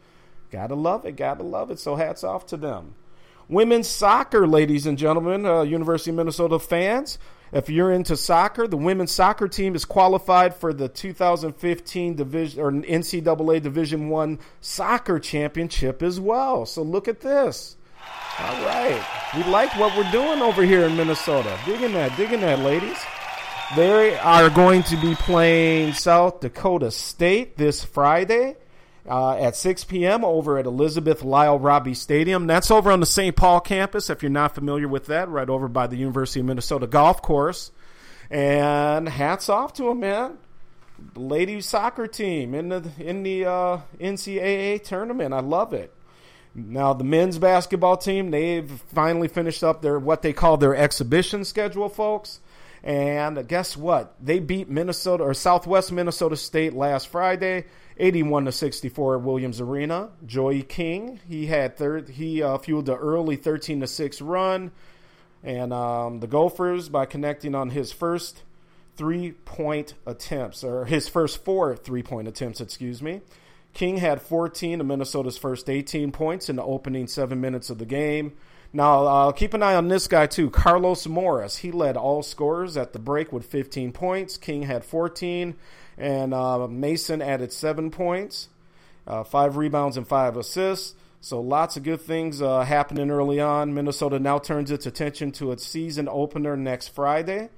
[0.51, 1.17] Gotta love it.
[1.17, 1.79] Gotta love it.
[1.79, 2.93] So hats off to them.
[3.49, 7.17] Women's soccer, ladies and gentlemen, uh, University of Minnesota fans.
[7.51, 12.71] If you're into soccer, the women's soccer team is qualified for the 2015 division or
[12.71, 16.65] NCAA Division One soccer championship as well.
[16.65, 17.77] So look at this.
[18.37, 19.01] All right.
[19.35, 21.57] We like what we're doing over here in Minnesota.
[21.65, 22.97] Digging that, digging that, ladies.
[23.75, 28.57] They are going to be playing South Dakota State this Friday
[29.09, 30.25] uh, at 6 p.m.
[30.25, 32.45] over at Elizabeth Lyle Robbie Stadium.
[32.45, 33.35] That's over on the St.
[33.35, 36.87] Paul campus, if you're not familiar with that, right over by the University of Minnesota
[36.87, 37.71] golf course.
[38.29, 40.37] And hats off to them, man.
[41.15, 45.33] Ladies soccer team in the in the uh, NCAA tournament.
[45.33, 45.93] I love it.
[46.55, 51.43] Now the men's basketball team, they've finally finished up their what they call their exhibition
[51.43, 52.39] schedule, folks.
[52.81, 54.15] And guess what?
[54.23, 57.65] They beat Minnesota or Southwest Minnesota State last Friday,
[57.97, 60.09] 81 to 64 at Williams Arena.
[60.25, 64.71] Joey King, he had third he uh, fueled the early 13 to 6 run.
[65.43, 68.43] And um, the Gophers by connecting on his first
[68.95, 73.21] three point attempts, or his first four three point attempts, excuse me.
[73.75, 77.85] King had 14 of Minnesota's first 18 points in the opening seven minutes of the
[77.85, 78.31] game.
[78.71, 80.49] Now, uh, keep an eye on this guy, too.
[80.49, 81.57] Carlos Morris.
[81.57, 84.37] He led all scorers at the break with 15 points.
[84.37, 85.55] King had 14,
[85.97, 88.47] and uh, Mason added seven points,
[89.07, 90.95] uh, five rebounds, and five assists.
[91.19, 93.73] So lots of good things uh, happening early on.
[93.73, 97.49] Minnesota now turns its attention to its season opener next Friday,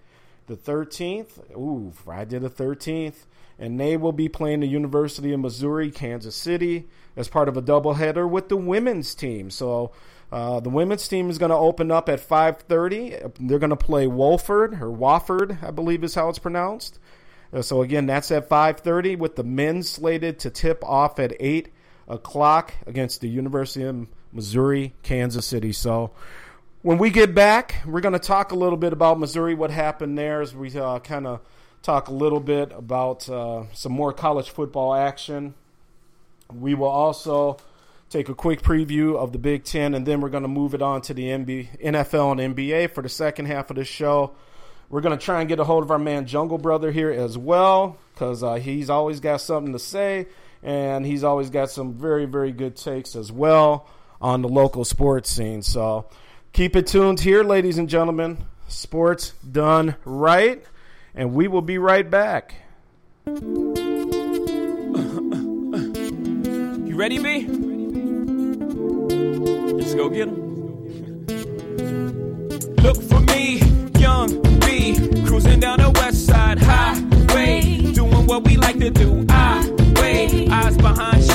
[0.47, 1.51] the 13th.
[1.55, 3.25] Ooh, Friday the 13th
[3.59, 7.61] and they will be playing the University of Missouri Kansas City as part of a
[7.61, 9.49] doubleheader with the women's team.
[9.49, 9.91] So
[10.31, 13.33] uh, the women's team is going to open up at 5:30.
[13.39, 16.99] They're going to play Wolford or Wofford, I believe is how it's pronounced.
[17.53, 21.69] Uh, so again, that's at 5:30 with the men slated to tip off at 8
[22.07, 25.71] o'clock against the University of Missouri Kansas City.
[25.71, 26.11] So
[26.81, 30.17] when we get back, we're going to talk a little bit about Missouri, what happened
[30.17, 31.41] there as we uh, kind of
[31.81, 35.53] talk a little bit about uh, some more college football action.
[36.53, 37.57] We will also
[38.09, 40.81] take a quick preview of the Big Ten, and then we're going to move it
[40.81, 44.33] on to the NBA, NFL and NBA for the second half of the show.
[44.89, 47.37] We're going to try and get a hold of our man Jungle Brother here as
[47.37, 50.27] well, because uh, he's always got something to say,
[50.63, 53.87] and he's always got some very, very good takes as well
[54.21, 55.61] on the local sports scene.
[55.61, 56.09] So
[56.53, 58.45] keep it tuned here, ladies and gentlemen.
[58.69, 60.63] Sports done right
[61.17, 62.55] and we will be right back.
[63.25, 63.73] You
[66.95, 67.47] ready, B?
[69.73, 70.45] Let's go get him.
[72.83, 73.57] Look for me,
[73.99, 74.95] young B,
[75.25, 79.25] cruising down the west side highway, doing what we like to do.
[79.27, 79.67] I
[79.99, 81.16] wait, eyes behind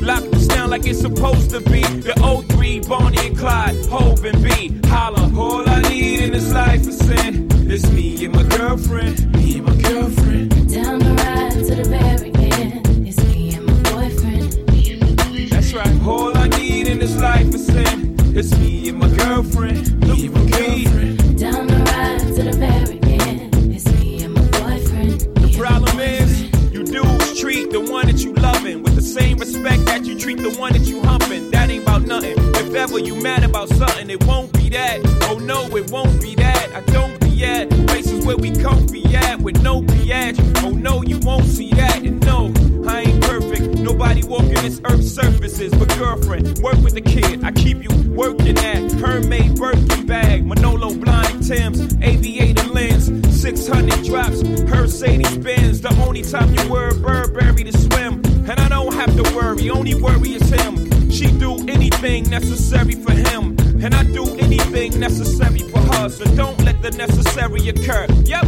[0.00, 1.82] lock this down like it's supposed to be.
[1.82, 4.80] The O3, Bonnie and Clyde, Hove and B.
[4.88, 7.48] Holla, all I need in this life is sin.
[7.68, 10.50] It's me and my girlfriend, me and my girlfriend.
[10.72, 13.06] Down the ride to the end.
[13.08, 14.70] It's me and my boyfriend.
[14.70, 15.50] Me and my boyfriend.
[15.50, 18.16] That's right, all I need in this life is sin.
[18.36, 21.38] It's me and my girlfriend, me and my girlfriend.
[21.38, 23.74] Down the ride to the end.
[23.74, 25.20] It's me and my boyfriend.
[25.20, 28.35] The problem is, you dudes treat the one that you
[29.36, 31.50] same respect that you treat the one that you humping.
[31.50, 32.34] That ain't about nothing.
[32.38, 35.00] If ever you mad about something, it won't be that.
[35.24, 36.70] Oh no, it won't be that.
[36.74, 40.38] I don't be at places where we comfy at with no biatch.
[40.62, 42.02] Oh no, you won't see that.
[42.02, 42.52] And no,
[42.88, 43.55] I ain't perfect.
[43.86, 45.72] Nobody walking this earth's surfaces.
[45.72, 47.44] But girlfriend, work with the kid.
[47.44, 53.06] I keep you working at Hermès Birkin bag, Manolo Blahnik Tim's, aviator lens,
[53.40, 55.82] 600 drops, Mercedes Benz.
[55.82, 58.14] The only time you wear Burberry to swim,
[58.50, 59.70] and I don't have to worry.
[59.70, 61.08] Only worry is him.
[61.08, 66.08] She do anything necessary for him, and I do anything necessary for her.
[66.08, 68.08] So don't let the necessary occur.
[68.24, 68.46] Yep.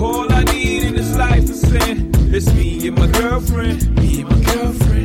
[0.00, 2.12] All I need life is sin.
[2.32, 3.94] It's me and my girlfriend.
[3.96, 4.99] Me and my girlfriend.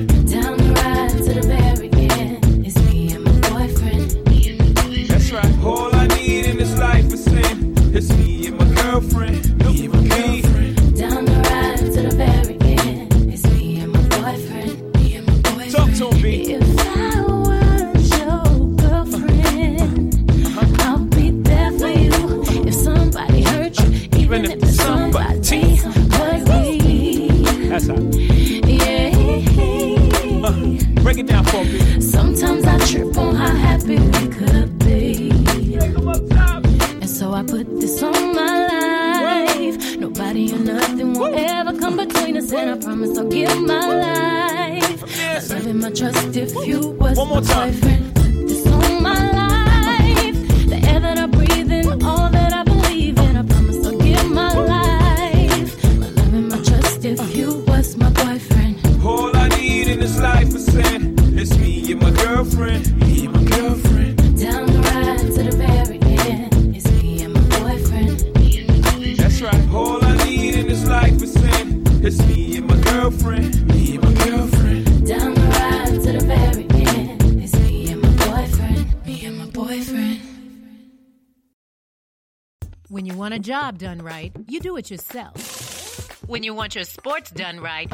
[83.76, 86.24] Job done right, you do it yourself.
[86.28, 87.92] When you want your sports done right,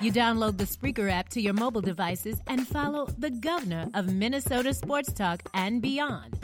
[0.00, 4.74] you download the Spreaker app to your mobile devices and follow the governor of Minnesota
[4.74, 6.34] Sports Talk and beyond.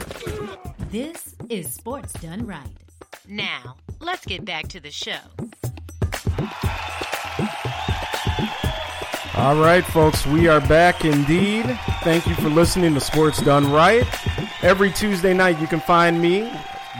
[0.91, 2.67] This is Sports Done Right.
[3.27, 5.19] Now, let's get back to the show.
[9.35, 11.65] All right, folks, we are back indeed.
[12.03, 14.05] Thank you for listening to Sports Done Right.
[14.61, 16.51] Every Tuesday night, you can find me,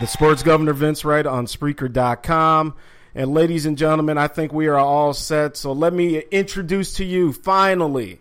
[0.02, 2.74] the Sports Governor Vince Wright, on Spreaker.com.
[3.14, 5.56] And ladies and gentlemen, I think we are all set.
[5.56, 8.20] So let me introduce to you, finally,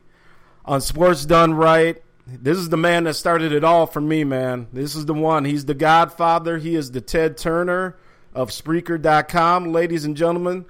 [0.67, 2.03] on Sports Done Right.
[2.27, 4.69] This is the man that started it all for me, man.
[4.75, 5.47] This is the one.
[5.47, 6.59] He's the godfather.
[6.59, 7.97] He is the Ted Turner
[8.35, 9.73] of Spreaker.com.
[9.73, 10.67] Ladies and gentlemen,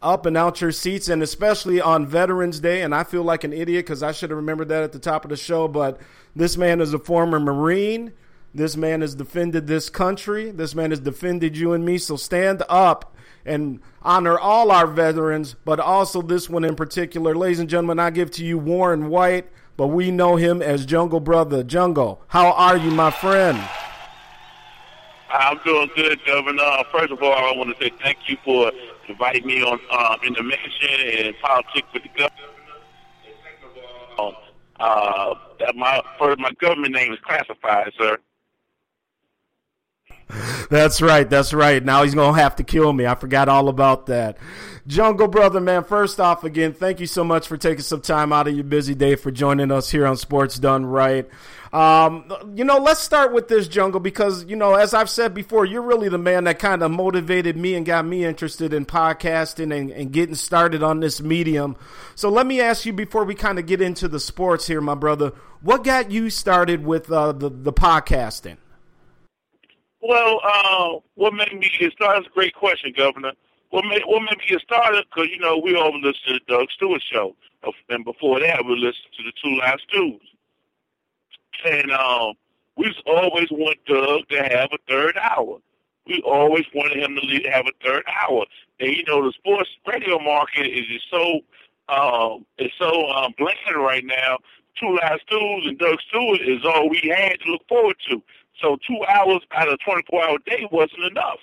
[0.00, 2.80] up and out your seats, and especially on Veterans Day.
[2.80, 5.26] And I feel like an idiot because I should have remembered that at the top
[5.26, 5.68] of the show.
[5.68, 6.00] But
[6.34, 8.14] this man is a former Marine.
[8.54, 10.52] This man has defended this country.
[10.52, 11.98] This man has defended you and me.
[11.98, 17.34] So stand up and honor all our veterans, but also this one in particular.
[17.34, 21.18] Ladies and gentlemen, I give to you Warren White, but we know him as Jungle
[21.18, 21.64] Brother.
[21.64, 23.60] Jungle, how are you, my friend?
[25.30, 26.62] I'm doing good, Governor.
[26.62, 28.70] Uh, First of all, I want to say thank you for
[29.08, 32.30] inviting me on um, in the mission and politics with the governor.
[34.78, 35.34] Uh,
[35.74, 38.16] my first, my government name is classified, sir.
[40.70, 41.28] That's right.
[41.28, 41.84] That's right.
[41.84, 43.06] Now he's going to have to kill me.
[43.06, 44.38] I forgot all about that.
[44.86, 48.48] Jungle Brother, man, first off, again, thank you so much for taking some time out
[48.48, 51.26] of your busy day for joining us here on Sports Done Right.
[51.72, 55.64] Um, you know, let's start with this, Jungle, because, you know, as I've said before,
[55.64, 59.76] you're really the man that kind of motivated me and got me interested in podcasting
[59.76, 61.76] and, and getting started on this medium.
[62.14, 64.94] So let me ask you before we kind of get into the sports here, my
[64.94, 68.58] brother, what got you started with uh, the, the podcasting?
[70.06, 72.24] Well, uh, what made me get started?
[72.24, 73.32] That's a great question, Governor.
[73.70, 75.06] What made what made me get started?
[75.08, 77.34] Because you know we all listened to the Doug Stewart show,
[77.88, 80.20] and before that we listened to the Two Live Stews,
[81.64, 82.34] and um,
[82.76, 85.58] we always want Doug to have a third hour.
[86.06, 88.44] we always wanted him to lead, have a third hour.
[88.80, 91.40] And you know, the sports radio market is just so
[91.88, 94.38] um, is so um, bland right now.
[94.78, 98.22] Two Live Stews and Doug Stewart is all we had to look forward to.
[98.60, 101.38] So two hours out of a 24 hour day wasn't enough.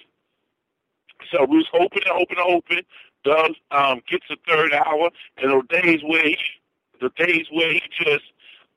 [1.31, 2.81] So we was hoping and hoping and hoping
[3.23, 6.37] Doug um, gets a third hour, and the days where he,
[6.99, 8.23] the days where he just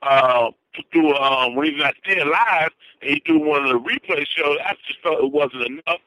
[0.02, 0.50] uh,
[0.92, 2.70] do um, when he's not there live,
[3.00, 4.58] and he do one of the replay shows.
[4.64, 6.00] I just felt it wasn't enough,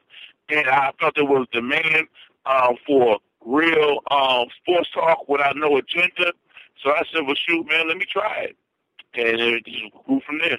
[0.48, 2.06] and I felt there was demand
[2.46, 6.32] um, for real um, sports talk without no agenda.
[6.82, 8.56] So I said, "Well, shoot, man, let me try it,"
[9.14, 10.58] and it just grew from there.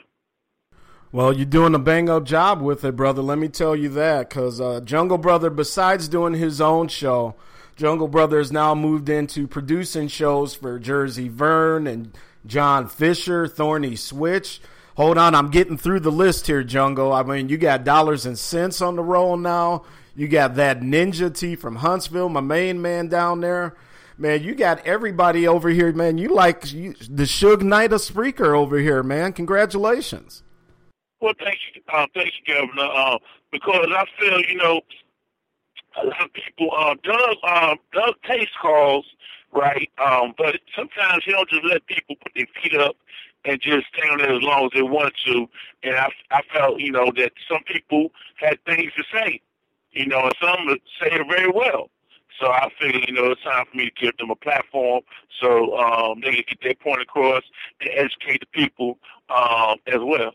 [1.12, 3.24] Well, you're doing a bang up job with it, brother.
[3.24, 4.30] Let me tell you that.
[4.30, 7.34] Because uh, Jungle Brother, besides doing his own show,
[7.76, 13.95] Jungle Brother has now moved into producing shows for Jersey Vern and John Fisher, Thorny
[13.95, 14.62] Switch.
[14.97, 17.12] Hold on, I'm getting through the list here, Jungle.
[17.12, 19.86] I mean, you got Dollars and Cents on the roll now.
[20.16, 23.76] You got that Ninja T from Huntsville, my main man down there.
[24.18, 26.20] Man, you got everybody over here, man.
[26.20, 29.34] You like you, the Suge Knight of Spreaker over here, man.
[29.34, 30.43] Congratulations.
[31.22, 32.89] Well, thank you, uh, thank you, Governor.
[32.93, 33.17] Uh,
[33.51, 34.82] because I feel, you know,
[36.01, 39.05] a lot of people, uh, Doug, uh, Doug takes calls,
[39.51, 39.89] right?
[40.03, 42.95] Um, but sometimes he don't just let people put their feet up
[43.45, 45.47] and just stay on there as long as they want to.
[45.84, 49.41] And I, I felt, you know, that some people had things to say,
[49.91, 50.67] you know, and some
[51.01, 51.89] say it very well.
[52.39, 55.01] So I figured, you know, it's time for me to give them a platform
[55.41, 57.43] so um, they can get their point across
[57.82, 58.97] and educate the people
[59.30, 60.34] um, as well.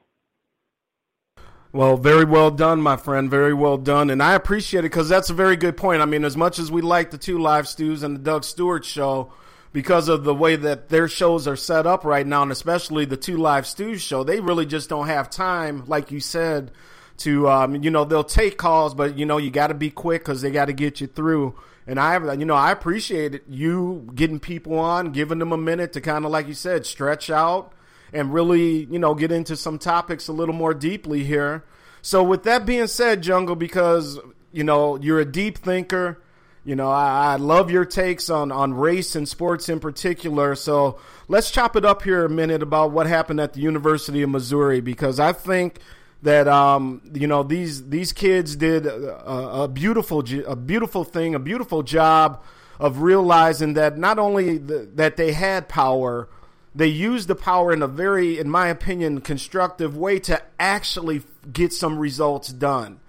[1.75, 3.29] Well, very well done, my friend.
[3.29, 4.09] Very well done.
[4.09, 6.03] And I appreciate it because that's a very good point.
[6.03, 8.85] I mean, as much as we like the two live stews and the Doug Stewart
[8.85, 9.33] show,
[9.73, 13.17] because of the way that their shows are set up right now, and especially the
[13.17, 16.71] two live stews show, they really just don't have time, like you said,
[17.17, 20.23] to, um, you know, they'll take calls, but, you know, you got to be quick
[20.23, 21.57] because they got to get you through.
[21.89, 26.01] And I, you know, I appreciate you getting people on, giving them a minute to
[26.01, 27.73] kind of, like you said, stretch out
[28.15, 31.65] and really, you know, get into some topics a little more deeply here.
[32.01, 34.19] So, with that being said, Jungle, because
[34.53, 36.23] you know you're a deep thinker,
[36.65, 40.55] you know I, I love your takes on on race and sports in particular.
[40.55, 40.99] So
[41.29, 44.81] let's chop it up here a minute about what happened at the University of Missouri
[44.81, 45.81] because I think
[46.23, 51.39] that um, you know these these kids did a, a, beautiful a beautiful thing, a
[51.39, 52.43] beautiful job
[52.81, 56.29] of realizing that not only the, that they had power,
[56.75, 61.23] they used the power in a very, in my opinion, constructive way to actually
[61.53, 63.01] get some results done.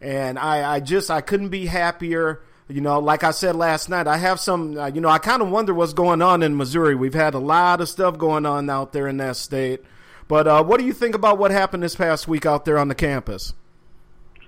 [0.00, 2.42] And I, I just, I couldn't be happier.
[2.68, 5.40] You know, like I said last night, I have some, uh, you know, I kind
[5.40, 6.94] of wonder what's going on in Missouri.
[6.94, 9.82] We've had a lot of stuff going on out there in that state.
[10.28, 12.88] But uh, what do you think about what happened this past week out there on
[12.88, 13.54] the campus?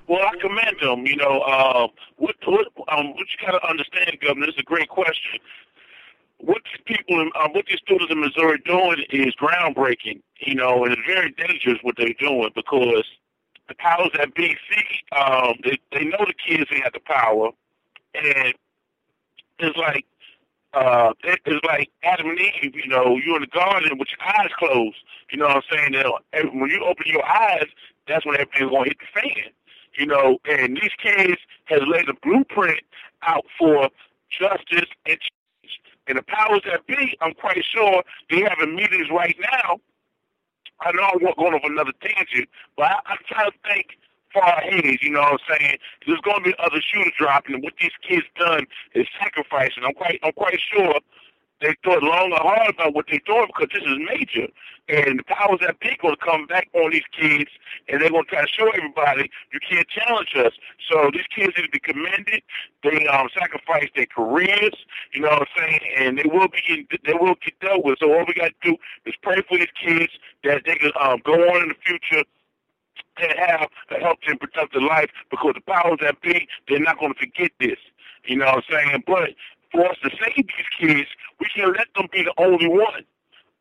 [0.08, 1.06] Well, I commend them.
[1.06, 4.64] You know, uh, what, what, um, what you got to understand, Governor, this is a
[4.64, 5.38] great question
[6.40, 10.20] what these people, um, what these students in Missouri doing is groundbreaking.
[10.40, 13.04] You know, and it's very dangerous what they're doing because
[13.68, 17.50] the powers that be see, um, they, they know the kids they have the power,
[18.14, 18.54] and
[19.58, 20.04] it's like
[20.74, 22.74] uh, it's like Adam and Eve.
[22.74, 24.96] You know, you're in the garden with your eyes closed.
[25.30, 26.02] You know what I'm saying?
[26.32, 27.66] And when you open your eyes,
[28.06, 29.50] that's when everything's gonna hit the fan.
[29.98, 32.80] You know, and these kids has laid a blueprint
[33.22, 33.88] out for
[34.30, 35.18] justice and
[36.08, 39.78] and the powers that be, I'm quite sure they having meetings right now.
[40.80, 43.98] I know I'm going off another tangent, but I, I'm trying to think
[44.32, 45.78] far ahead, you know what I'm saying?
[46.06, 49.84] There's going to be other shooters dropping, and what these kids done is sacrificing.
[49.84, 51.00] I'm quite, I'm quite sure
[51.60, 54.46] they thought long and hard about what they're doing because this is major.
[54.88, 57.50] And the powers that be going to come back on these kids,
[57.88, 60.52] and they're going to try to show everybody you can't challenge us.
[60.90, 62.42] So these kids need to be commended.
[62.82, 64.74] They um, sacrificed their careers,
[65.12, 67.98] you know what I'm saying, and they will be they will get dealt with.
[68.00, 70.12] So all we got to do is pray for these kids
[70.44, 72.24] that they can um, go on in the future
[73.20, 77.12] and have a healthy and productive life because the powers that be, they're not going
[77.12, 77.78] to forget this.
[78.24, 79.02] You know what I'm saying?
[79.06, 79.30] But
[79.72, 81.08] for us to save these kids,
[81.40, 83.04] we can't let them be the only one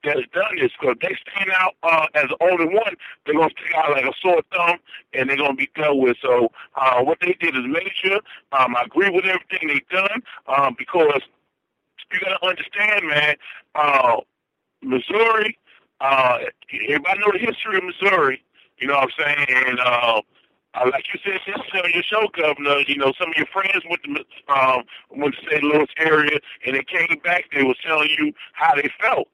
[0.04, 2.96] that has done this because they stand out uh, as the only one,
[3.26, 4.78] they're going to stick out like a sore thumb
[5.14, 6.18] and they're going to be dealt with.
[6.22, 8.16] So uh, what they did is major.
[8.52, 11.22] Um, I agree with everything they've done um, because
[12.12, 13.36] you got to understand, man,
[13.76, 14.18] uh,
[14.82, 15.58] Missouri,
[16.00, 16.38] uh,
[16.88, 18.44] everybody know the history of Missouri,
[18.78, 19.66] you know what I'm saying?
[19.68, 20.22] And uh,
[20.80, 23.84] uh, like you said yesterday on your show, Governor, you know, some of your friends
[23.90, 25.64] went to um, went to St.
[25.64, 27.46] Louis area, and they came back.
[27.54, 29.28] They were telling you how they felt.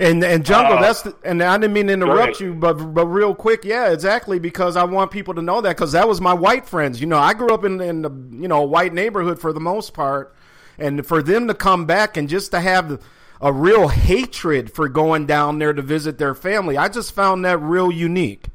[0.00, 3.06] And and Jungle, Uh, that's the, and I didn't mean to interrupt you, but but
[3.06, 6.32] real quick, yeah, exactly, because I want people to know that because that was my
[6.32, 7.00] white friends.
[7.00, 9.60] You know, I grew up in in the you know a white neighborhood for the
[9.60, 10.34] most part,
[10.78, 13.02] and for them to come back and just to have
[13.40, 17.58] a real hatred for going down there to visit their family, I just found that
[17.58, 18.46] real unique.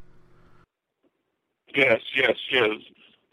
[1.76, 2.76] Yes, yes, yes,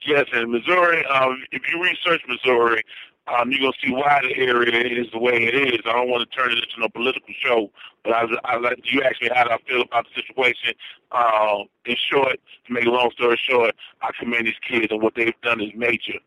[0.07, 0.27] yes.
[0.33, 2.83] In Missouri, um, if you research Missouri,
[3.27, 5.81] um, you're gonna see why the area is the way it is.
[5.87, 7.71] I don't want to turn it into a political show,
[8.05, 10.75] but I, I like you asked me how I feel about the situation.
[11.13, 15.15] Um, in short, to make a long story short, I commend these kids and what
[15.15, 16.19] they've done is major.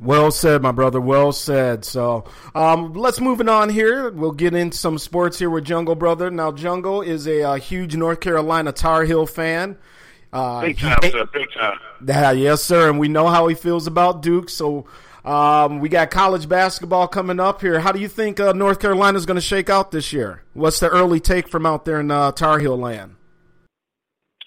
[0.00, 1.00] Well said, my brother.
[1.00, 1.84] Well said.
[1.84, 2.24] So,
[2.56, 4.10] um, let's moving on here.
[4.10, 6.28] We'll get into some sports here with Jungle Brother.
[6.28, 9.78] Now, Jungle is a, uh huge North Carolina Tar Heel fan.
[10.32, 11.26] Uh, Big he- sir.
[11.32, 11.78] Big time.
[12.38, 12.88] Yes, sir.
[12.88, 14.48] And we know how he feels about Duke.
[14.48, 14.86] So,
[15.24, 17.80] um, we got college basketball coming up here.
[17.80, 20.42] How do you think uh, North Carolina is going to shake out this year?
[20.54, 23.16] What's the early take from out there in uh, Tar Heel land?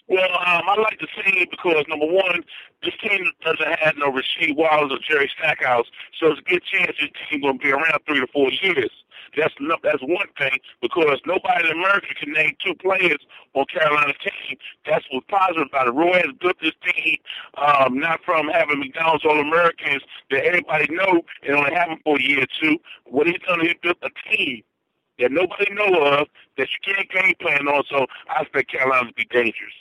[0.08, 2.44] Well, um, I like to see it because number one,
[2.84, 5.88] this team doesn't have no Rasheed Wallace or Jerry Stackhouse,
[6.20, 8.92] so it's a good chance this team going to be around three to four years.
[9.36, 13.20] That's no, that's one thing because nobody in America can name two players
[13.54, 14.58] on Carolina's team.
[14.86, 15.92] That's what's positive about it.
[15.92, 17.18] Roy has built this team
[17.58, 22.22] um, not from having McDonald's All Americans that everybody know and only them for a
[22.22, 22.78] year or two.
[23.06, 24.64] What he's done, he built a team
[25.20, 26.28] that nobody know of
[26.58, 27.84] that you can't game plan on.
[27.90, 29.74] So I expect Carolina to be dangerous.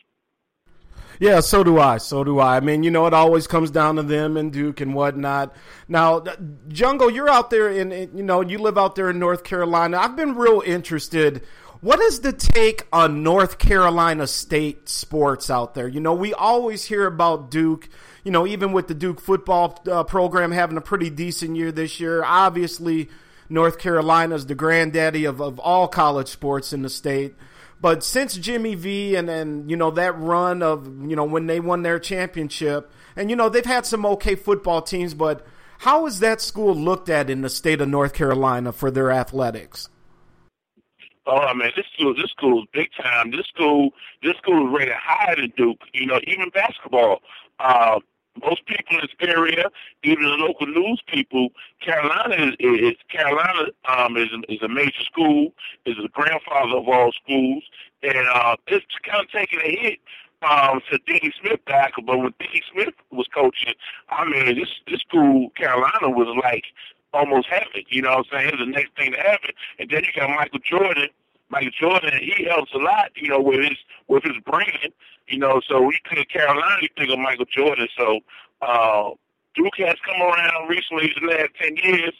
[1.21, 1.99] Yeah, so do I.
[1.99, 2.57] So do I.
[2.57, 5.55] I mean, you know, it always comes down to them and Duke and whatnot.
[5.89, 6.25] Now,
[6.69, 9.99] Jungle, you're out there in, in- you know, you live out there in North Carolina.
[9.99, 11.43] I've been real interested.
[11.81, 15.87] What is the take on North Carolina State sports out there?
[15.87, 17.89] You know, we always hear about Duke.
[18.25, 22.01] You know, even with the Duke football uh, program having a pretty decent year this
[22.01, 22.25] year.
[22.25, 23.11] Obviously,
[23.51, 27.35] North Carolina is the granddaddy of, of all college sports in the state.
[27.85, 31.61] But since Jimmy V and and you know that run of you know when they
[31.61, 35.47] won their championship, and you know they've had some okay football teams, but
[35.81, 39.91] how is that school looked at in the state of North Carolina for their athletics?
[41.27, 43.31] Oh man, this school, this school is big time.
[43.31, 43.91] This school,
[44.23, 45.83] this school is rated higher than Duke.
[45.93, 47.21] You know, even basketball.
[47.61, 48.01] Uh,
[48.43, 49.71] most people in this area,
[50.03, 51.49] even the local news people,
[51.81, 55.53] Carolina is, is Carolina um, is is a major school,
[55.87, 57.63] is the grandfather of all schools,
[58.03, 59.99] and uh, it's kind of taking a hit
[60.49, 61.93] um, to Dean Smith back.
[62.05, 63.75] But when Dean Smith was coaching,
[64.11, 66.65] I mean, this this school Carolina was like
[67.13, 67.85] almost heaven.
[67.89, 68.49] You know what I'm saying?
[68.53, 69.51] It's the next thing to happen.
[69.79, 71.09] And then you got Michael Jordan.
[71.55, 73.79] Michael Jordan, he helps a lot, you know, with his
[74.09, 74.93] with his bringing,
[75.29, 75.61] you know.
[75.69, 77.87] So we think Carolina, you think of Michael Jordan.
[77.97, 78.19] So
[78.61, 79.11] uh,
[79.55, 82.13] Duke has come around recently the last ten years,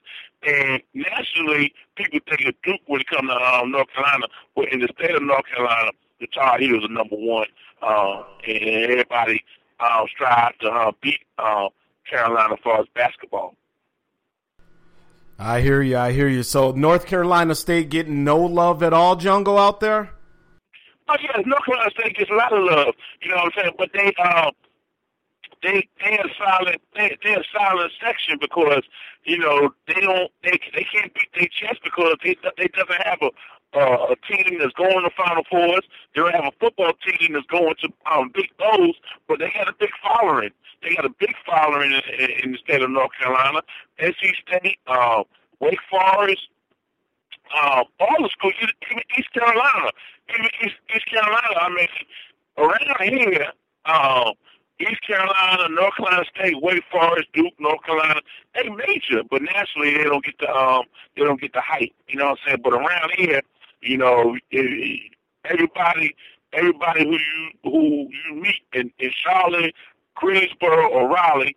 [0.47, 4.27] and nationally, people think of Duke when it comes to um, North Carolina.
[4.55, 7.49] But in the state of North Carolina, the Tar Heels are number one,
[7.83, 9.43] uh, and everybody
[9.81, 11.71] uh, strive to uh, beat uh,
[12.09, 13.57] Carolina as far as basketball.
[15.39, 15.97] I hear you.
[15.97, 16.43] I hear you.
[16.43, 20.11] So North Carolina State getting no love at all, Jungle out there.
[21.09, 22.95] Oh yeah, North Carolina State gets a lot of love.
[23.21, 23.75] You know what I'm saying?
[23.77, 24.51] But they uh
[25.63, 28.83] they they a solid they they're a solid section because
[29.25, 33.19] you know they don't they they can't beat their chest because they they doesn't have
[33.23, 33.31] a
[33.77, 35.83] uh, a team that's going to Final Fours.
[36.15, 38.95] They don't have a football team that's going to um, big O's,
[39.27, 40.51] but they got a big following.
[40.85, 43.63] They got a big following in, in, the state of North Carolina.
[44.01, 45.25] NC State, uh,
[45.61, 46.49] Wake Forest,
[47.55, 49.91] uh, all the schools, even East Carolina,
[50.31, 51.57] even East, East Carolina.
[51.61, 51.89] I mean,
[52.59, 53.53] around here,
[53.87, 54.33] uh,
[54.81, 58.21] East Carolina, North Carolina State, Wake Forest, Duke, North Carolina,
[58.55, 60.85] they major, but nationally they don't get the um
[61.17, 61.93] they don't get the hype.
[62.09, 62.61] You know what I'm saying?
[62.63, 63.41] But around here,
[63.81, 64.37] you know,
[65.45, 66.15] everybody
[66.53, 69.75] everybody who you who you meet in, in Charlotte,
[70.17, 71.57] Greensboro, or Raleigh,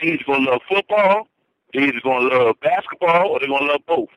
[0.00, 1.28] they either gonna love football,
[1.72, 4.08] they either gonna love basketball, or they're gonna love both.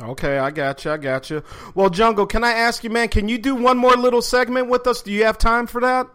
[0.00, 0.90] Okay, I got you.
[0.90, 1.42] I got you.
[1.74, 3.08] Well, Jungle, can I ask you, man?
[3.08, 5.00] Can you do one more little segment with us?
[5.00, 6.06] Do you have time for that?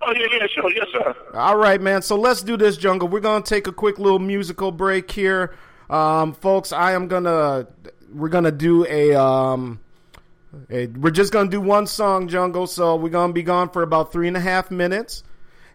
[0.00, 1.14] Oh yeah, yeah, sure, yes, sir.
[1.34, 2.02] All right, man.
[2.02, 3.08] So let's do this, Jungle.
[3.08, 5.54] We're gonna take a quick little musical break here,
[5.90, 6.72] um, folks.
[6.72, 7.68] I am gonna
[8.12, 9.80] we're gonna do a um,
[10.70, 12.66] a, we're just gonna do one song, Jungle.
[12.66, 15.22] So we're gonna be gone for about three and a half minutes.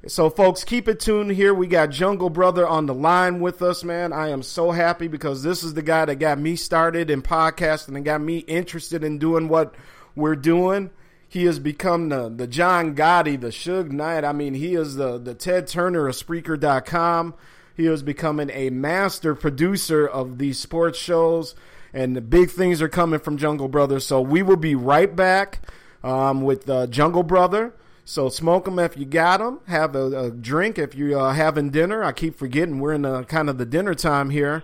[0.08, 1.54] So, folks, keep it tuned here.
[1.54, 4.14] We got Jungle Brother on the line with us, man.
[4.14, 7.96] I am so happy because this is the guy that got me started in podcasting
[7.96, 9.76] and got me interested in doing what
[10.16, 10.92] we're doing.
[11.28, 14.24] He has become the, the John Gotti, the Suge Knight.
[14.24, 17.34] I mean, he is the, the Ted Turner of Spreaker.com.
[17.76, 21.54] He is becoming a master producer of these sports shows.
[21.94, 24.00] and the big things are coming from Jungle Brother.
[24.00, 25.68] So we will be right back
[26.02, 27.74] um, with uh, Jungle Brother.
[28.08, 29.60] So smoke them if you got them.
[29.68, 32.06] Have a, a drink if you're uh, having dinner.
[32.06, 34.64] I keep forgetting we're in the, kind of the dinner time here.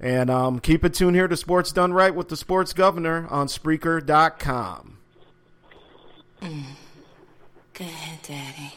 [0.00, 3.48] And um, keep it tuned here to Sports Done Right with the Sports Governor on
[3.48, 4.96] Spreaker.com.
[6.40, 6.62] Mm.
[7.74, 8.72] Go ahead, Daddy.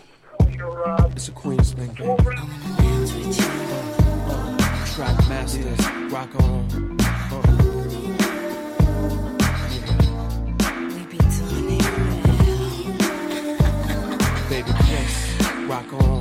[1.15, 2.13] It's a Queens thing, baby.
[4.93, 6.97] Track masters, rock on.
[6.99, 7.60] Uh.
[15.71, 16.20] Rock on.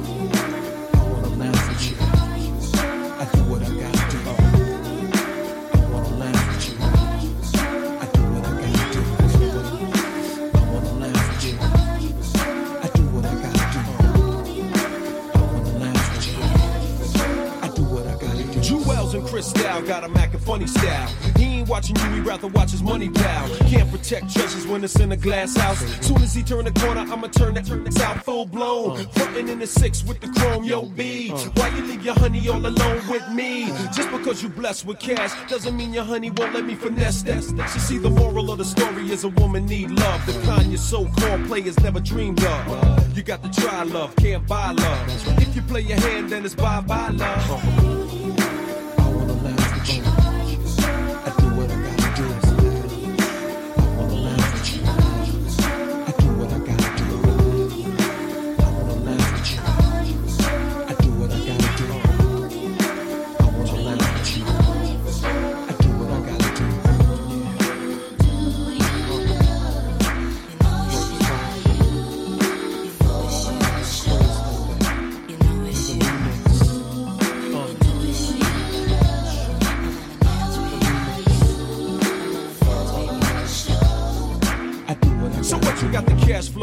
[19.41, 21.07] And Cristal got a Mac and funny style.
[21.35, 23.49] He ain't watching you, he rather watch his money pal.
[23.67, 25.79] Can't protect treasures when it's in a glass house.
[26.05, 29.03] Soon as he turn the corner, I'ma turn that out full blown.
[29.07, 31.29] Frontin' in the six with the chrome, yo B.
[31.29, 33.67] Why you leave your honey all alone with me?
[33.95, 37.43] Just because you blessed with cash doesn't mean your honey won't let me finesse that.
[37.73, 40.23] You see, the moral of the story is a woman need love.
[40.27, 43.17] The kind your so-called players never dreamed of.
[43.17, 45.39] You got to try love, can't buy love.
[45.41, 48.01] If you play your hand, then it's bye-bye love.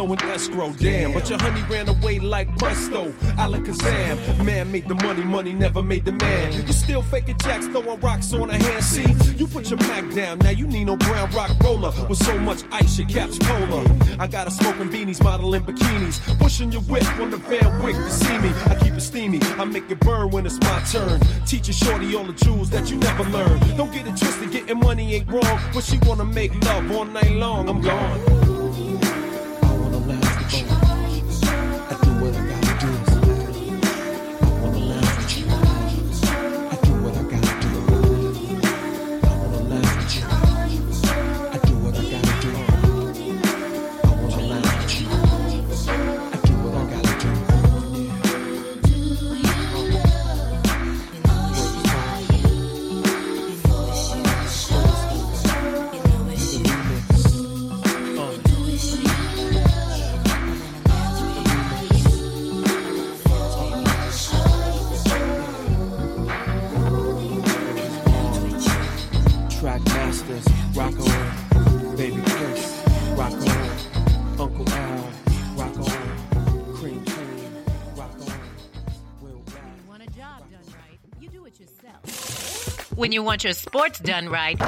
[0.09, 1.13] In escrow, damn.
[1.13, 4.43] But your honey ran away like presto, alakazam.
[4.43, 6.51] Man made the money, money never made the man.
[6.67, 8.83] You still faking jacks, throwing rocks on a hand.
[8.83, 9.05] See,
[9.37, 11.93] you put your Mac down, now you need no brown rock roller.
[12.09, 13.85] With so much ice, your cap's polar.
[14.19, 16.39] I got a smoking beanies, modeling bikinis.
[16.39, 18.49] Pushing your whip on the Van Wyck to see me.
[18.65, 21.21] I keep it steamy, I make it burn when it's my turn.
[21.45, 23.61] Teaching shorty all the jewels that you never learned.
[23.77, 25.61] Don't get it twisted, getting money ain't wrong.
[25.75, 28.48] But she wanna make love all night long, I'm gone.
[83.09, 84.61] When you want your sports done right,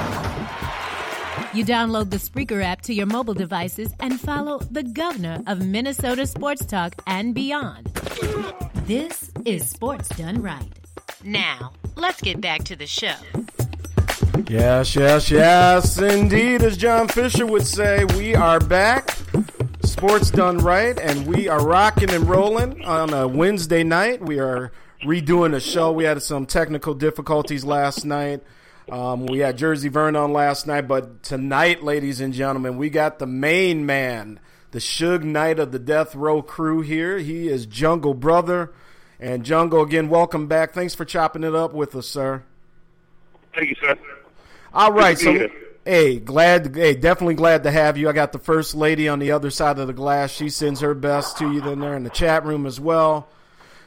[1.53, 6.25] you download the Spreaker app to your mobile devices and follow the governor of Minnesota
[6.25, 7.85] Sports Talk and beyond.
[8.87, 10.73] This is Sports Done Right.
[11.23, 13.13] Now, let's get back to the show.
[14.49, 16.63] Yes, yes, yes, indeed.
[16.63, 19.19] As John Fisher would say, we are back.
[19.83, 24.19] Sports done right, and we are rocking and rolling on a Wednesday night.
[24.19, 24.71] We are
[25.03, 25.91] redoing the show.
[25.91, 28.41] We had some technical difficulties last night.
[28.91, 33.19] Um, we had Jersey Vern on last night, but tonight, ladies and gentlemen, we got
[33.19, 34.39] the main man,
[34.71, 37.17] the Suge Knight of the Death Row crew here.
[37.19, 38.73] He is Jungle Brother.
[39.19, 40.73] And Jungle, again, welcome back.
[40.73, 42.43] Thanks for chopping it up with us, sir.
[43.53, 43.95] Thank you, sir.
[44.73, 45.67] All right, Good to be so here.
[45.85, 48.09] hey, glad, hey, definitely glad to have you.
[48.09, 50.31] I got the first lady on the other side of the glass.
[50.31, 53.29] She sends her best to you Then there in the chat room as well.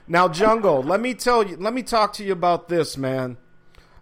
[0.06, 3.38] Now, Jungle, let me tell you, let me talk to you about this, man.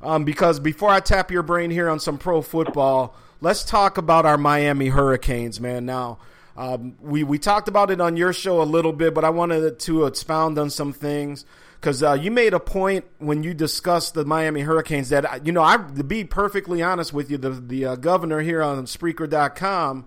[0.02, 4.26] Um, because before I tap your brain here on some pro football, let's talk about
[4.26, 5.86] our Miami Hurricanes, man.
[5.86, 6.18] Now,
[6.56, 9.78] um, we we talked about it on your show a little bit, but I wanted
[9.78, 11.44] to expound on some things
[11.80, 15.52] because uh, you made a point when you discussed the Miami Hurricanes that uh, you
[15.52, 20.04] know I to be perfectly honest with you, the the uh, governor here on Spreaker.com,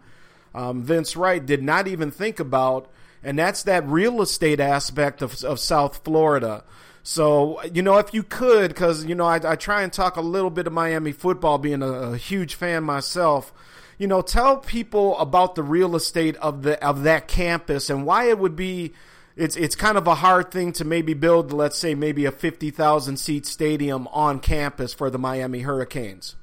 [0.53, 2.91] um, Vince Wright, did not even think about,
[3.25, 6.63] and that's that real estate aspect of of South Florida.
[7.07, 10.21] So, you know, if you could, because, you know, I, I, try and talk a
[10.21, 13.53] little bit of Miami football, being a, a, huge fan myself,
[13.99, 18.29] you know, tell people about the real estate of the of that campus and why
[18.29, 18.93] it would be
[19.35, 23.17] it's it's kind of a hard thing to maybe build, let's say, maybe a 50,000
[23.17, 26.35] seat stadium on campus for the Miami Hurricanes.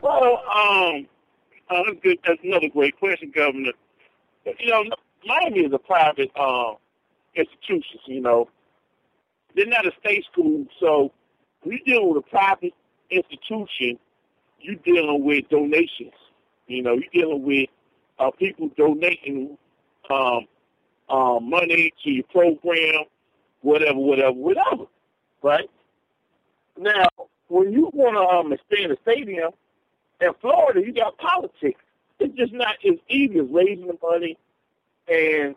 [0.00, 1.06] Well, um,
[1.68, 2.18] uh, that's, good.
[2.26, 3.72] that's another great question, Governor.
[4.44, 4.84] You know,
[5.26, 6.74] Miami is a private uh,
[7.34, 8.48] institution, you know
[9.54, 11.12] they're not a state school, so
[11.62, 12.74] when you're dealing with a private
[13.10, 13.98] institution,
[14.60, 16.12] you're dealing with donations.
[16.66, 17.68] You know, you're dealing with
[18.18, 19.58] uh, people donating
[20.10, 20.46] um,
[21.08, 23.04] uh, money to your program,
[23.62, 24.84] whatever, whatever, whatever.
[25.42, 25.70] Right?
[26.76, 27.08] Now,
[27.48, 29.50] when you want to um, expand a stadium,
[30.20, 31.80] in Florida, you got politics.
[32.20, 34.36] It's just not as easy as raising the money
[35.08, 35.54] and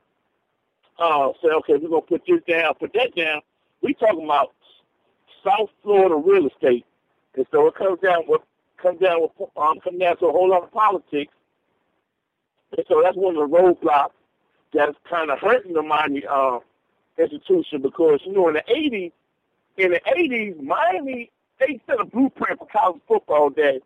[0.99, 3.41] uh, say, okay, we're to put this down, put that down.
[3.81, 4.53] We talking about
[5.43, 6.85] South Florida real estate,
[7.35, 8.41] and so it comes down with
[8.77, 11.33] comes down with um comes down to a whole lot of politics,
[12.77, 14.11] and so that's one of the roadblocks
[14.73, 16.59] that's kind of hurting the Miami uh,
[17.17, 19.11] institution because you know in the '80s,
[19.77, 23.81] in the '80s, Miami they set a blueprint for college football that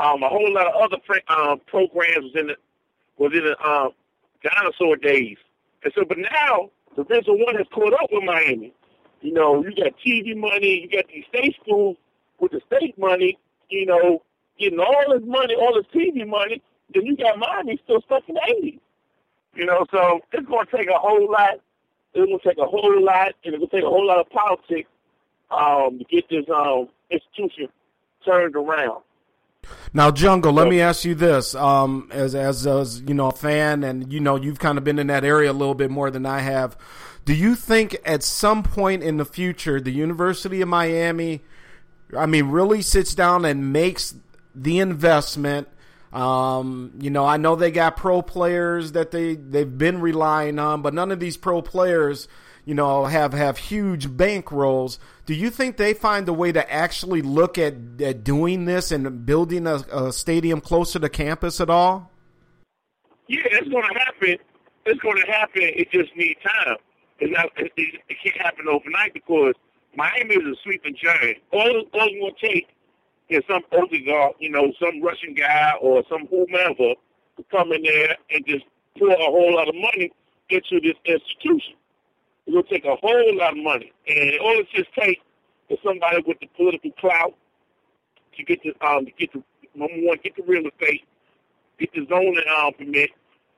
[0.00, 0.96] um, a whole lot of other
[1.28, 2.56] um, programs was in the
[3.18, 3.90] was in the um,
[4.42, 5.36] dinosaur days,
[5.84, 8.72] and so but now the Division One has caught up with Miami.
[9.20, 11.96] You know, you got TV money, you got these state schools
[12.38, 13.38] with the state money,
[13.68, 14.22] you know,
[14.58, 16.62] getting all this money, all this TV money,
[16.94, 18.80] then you got Miami still stuck in the 80s.
[19.54, 21.60] You know, so it's going to take a whole lot.
[22.14, 24.18] It's going to take a whole lot, and it's going to take a whole lot
[24.18, 24.88] of politics
[25.50, 27.68] um, to get this um, institution
[28.24, 29.02] turned around.
[29.92, 33.82] Now, Jungle, let me ask you this: um, as as as you know, a fan,
[33.82, 36.26] and you know, you've kind of been in that area a little bit more than
[36.26, 36.76] I have.
[37.24, 41.42] Do you think at some point in the future, the University of Miami,
[42.16, 44.14] I mean, really sits down and makes
[44.54, 45.68] the investment?
[46.12, 50.82] Um, you know, I know they got pro players that they they've been relying on,
[50.82, 52.26] but none of these pro players,
[52.64, 54.98] you know, have have huge bank rolls.
[55.26, 59.24] Do you think they find a way to actually look at, at doing this and
[59.24, 62.10] building a, a stadium closer to campus at all?
[63.28, 64.36] Yeah, it's going to happen.
[64.86, 65.62] It's going to happen.
[65.62, 66.76] It just needs time.
[67.20, 69.54] It's not, it, it can't happen overnight because
[69.94, 71.38] Miami is a sweeping giant.
[71.52, 72.68] All, all it's going to take
[73.28, 76.94] is some oligarch, you know, some Russian guy or some whomever
[77.36, 78.64] to come in there and just
[78.98, 80.10] pour a whole lot of money
[80.48, 81.74] into this institution.
[82.50, 83.92] Going to take a whole lot of money.
[84.08, 85.22] And all it just takes
[85.68, 87.34] is somebody with the political clout
[88.36, 89.42] to get the, um, to get the,
[89.74, 91.04] number one, get the real estate,
[91.78, 93.10] get the zoning um, permit,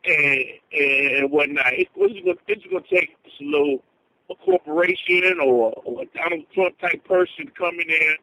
[0.05, 1.73] and and whatnot.
[1.73, 3.83] It, it's going going to take a little
[4.31, 8.17] a corporation or, or a Donald Trump type person come in there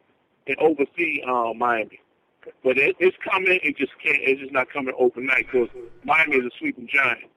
[0.46, 2.00] and oversee uh, Miami.
[2.64, 3.60] But it, it's coming.
[3.62, 4.18] It just can't.
[4.20, 5.68] It's just not coming overnight because
[6.04, 7.30] Miami is a sweeping giant.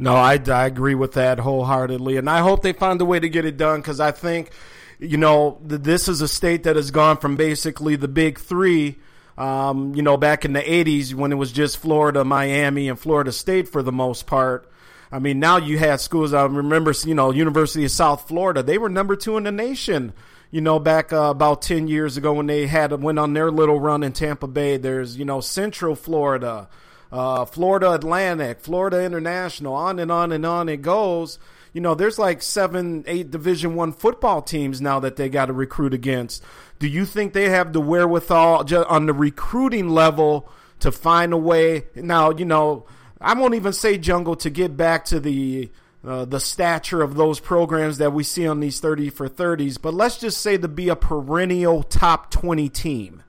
[0.00, 3.28] No, I, I agree with that wholeheartedly, and I hope they find a way to
[3.28, 4.50] get it done because I think,
[4.98, 8.98] you know, this is a state that has gone from basically the big three
[9.40, 13.32] um, you know, back in the 80s when it was just Florida, Miami, and Florida
[13.32, 14.70] State for the most part.
[15.10, 16.34] I mean, now you had schools.
[16.34, 18.62] I remember, you know, University of South Florida.
[18.62, 20.12] They were number two in the nation.
[20.50, 23.80] You know, back uh, about ten years ago when they had went on their little
[23.80, 24.76] run in Tampa Bay.
[24.76, 26.68] There's, you know, Central Florida,
[27.12, 31.38] uh, Florida Atlantic, Florida International, on and on and on it goes.
[31.72, 35.52] You know, there's like seven, eight Division One football teams now that they got to
[35.52, 36.42] recruit against.
[36.78, 40.50] Do you think they have the wherewithal on the recruiting level
[40.80, 41.86] to find a way?
[41.94, 42.86] Now, you know,
[43.20, 45.70] I won't even say jungle to get back to the
[46.02, 49.92] uh, the stature of those programs that we see on these 30 for 30s, but
[49.92, 53.22] let's just say to be a perennial top 20 team.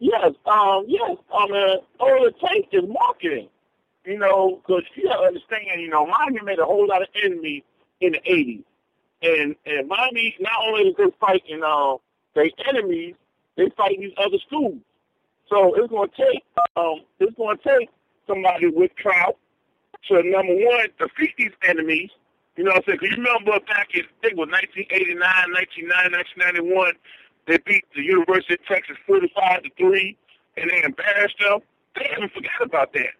[0.00, 1.16] Yes, um, yes.
[1.32, 3.48] Um, uh, all it takes is marketing.
[4.06, 7.08] You know, because you got to understand, you know, Miami made a whole lot of
[7.22, 7.62] enemies
[8.00, 8.64] in the 80s.
[9.22, 11.96] And and Miami, not only is they fighting uh,
[12.34, 13.14] their enemies,
[13.56, 14.78] they fighting these other schools.
[15.50, 16.44] So it's to take
[16.76, 17.90] um, it's to take
[18.26, 19.36] somebody with clout
[20.08, 22.08] to number one defeat these enemies.
[22.56, 22.98] You know what I'm saying?
[23.02, 26.16] Because you remember back in I think it was 1989, 1990,
[26.72, 26.92] 1991,
[27.50, 30.16] they beat the University of Texas 45 to three,
[30.56, 31.58] and they embarrassed them.
[31.96, 33.10] They haven't forgot about that.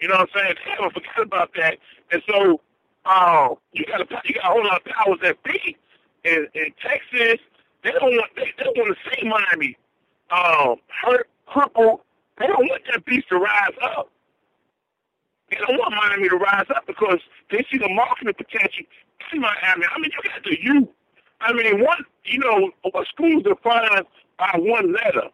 [0.00, 0.54] You know what I'm saying?
[0.64, 1.78] They haven't forgot about that,
[2.10, 2.60] and so
[3.04, 5.76] uh, you got you got a whole lot of powers that be
[6.24, 7.38] in, in Texas.
[7.84, 9.76] They don't want they, they want to see Miami
[10.30, 12.00] um, hurt, crippled.
[12.38, 14.10] They don't want that beast to rise up.
[15.50, 17.20] They don't want Miami to rise up because
[17.50, 18.84] they see the marketing potential.
[19.32, 19.84] See Miami.
[19.94, 20.88] I mean, you got the U.
[21.40, 24.06] I mean, one, you know, a school's defined
[24.38, 25.28] by one letter.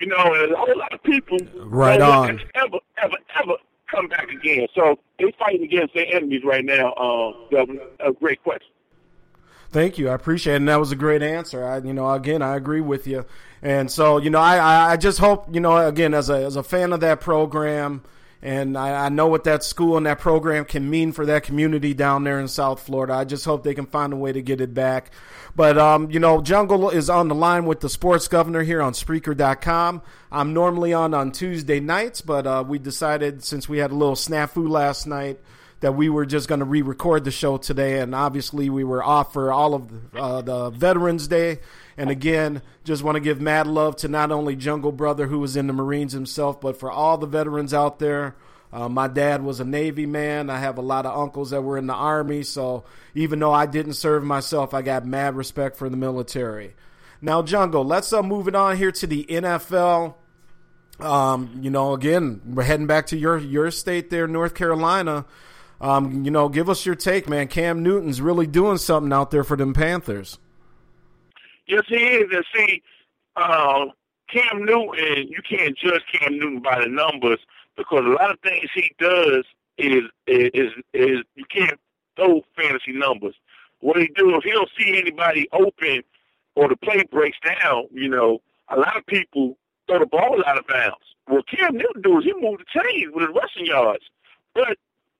[0.00, 2.18] You know, and a whole lot of people right don't on.
[2.26, 3.52] want that to ever, ever, ever
[3.90, 4.66] come back again.
[4.74, 6.94] So they're fighting against their enemies right now.
[6.94, 8.70] Um, Governor, a great question.
[9.70, 10.08] Thank you.
[10.08, 10.56] I appreciate it.
[10.56, 11.64] And that was a great answer.
[11.64, 13.26] I, you know, again, I agree with you.
[13.62, 16.62] And so, you know, I, I just hope, you know, again, as a, as a
[16.62, 18.02] fan of that program,
[18.42, 21.92] and I, I know what that school and that program can mean for that community
[21.92, 23.14] down there in South Florida.
[23.14, 25.10] I just hope they can find a way to get it back.
[25.54, 28.94] But, um, you know, Jungle is on the line with the sports governor here on
[28.94, 30.00] Spreaker.com.
[30.32, 34.14] I'm normally on on Tuesday nights, but uh, we decided since we had a little
[34.14, 35.40] snafu last night
[35.80, 39.32] that we were just going to re-record the show today, and obviously we were off
[39.32, 41.58] for all of uh, the Veterans Day.
[41.96, 45.56] And again, just want to give mad love to not only Jungle Brother, who was
[45.56, 48.36] in the Marines himself, but for all the veterans out there.
[48.72, 50.48] Uh, my dad was a Navy man.
[50.48, 52.84] I have a lot of uncles that were in the Army, so
[53.14, 56.74] even though I didn't serve myself, I got mad respect for the military.
[57.20, 60.14] Now, Jungle, let's uh, move it on here to the NFL.
[61.00, 65.26] Um, you know, again, we're heading back to your your state there, North Carolina.
[65.80, 67.48] Um, you know, give us your take, man.
[67.48, 70.38] Cam Newton's really doing something out there for them Panthers.
[71.70, 72.28] Yes, he is.
[72.32, 72.82] And see,
[73.36, 73.86] uh,
[74.28, 77.38] Cam Newton, you can't judge Cam Newton by the numbers
[77.76, 79.44] because a lot of things he does
[79.78, 81.78] is is is, is you can't
[82.16, 83.36] throw fantasy numbers.
[83.78, 86.02] What he do if he don't see anybody open
[86.56, 89.56] or the play breaks down, you know, a lot of people
[89.86, 90.96] throw the ball out of bounds.
[91.28, 94.04] What Cam Newton do is he moved the chains with his rushing yards.
[94.54, 94.76] But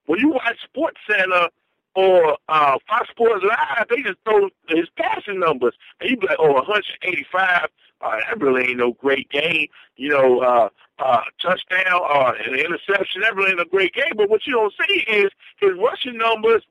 [0.06, 1.48] when you watch Sports Center
[1.94, 6.38] or uh, Fox Sports Live, they just throw his passing numbers, and you be like,
[6.38, 7.68] "Oh, 185.
[8.02, 9.66] Uh, that really ain't no great game."
[9.96, 13.22] You know, uh, uh, touchdown or an interception.
[13.22, 14.12] That really ain't a great game.
[14.16, 16.62] But what you don't see is his rushing numbers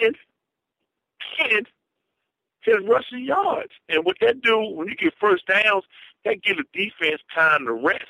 [0.00, 0.16] and
[1.50, 1.66] and
[2.60, 3.72] his rushing yards.
[3.88, 5.84] And what that do when you get first downs,
[6.24, 8.04] that give the defense time to rest.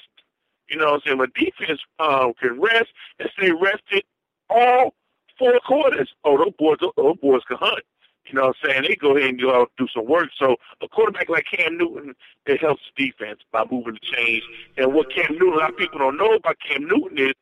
[0.68, 1.18] You know what I'm saying?
[1.18, 2.88] But defense um, can rest
[3.18, 4.04] and stay rested
[4.48, 4.94] all
[5.38, 6.08] four quarters.
[6.24, 7.84] Oh, those boys, those boys can hunt.
[8.26, 8.82] You know what I'm saying?
[8.88, 10.30] They go ahead and go out and do some work.
[10.38, 12.14] So a quarterback like Cam Newton,
[12.46, 14.42] it helps the defense by moving the chains.
[14.78, 17.34] And what Cam Newton, a lot of people don't know about Cam Newton is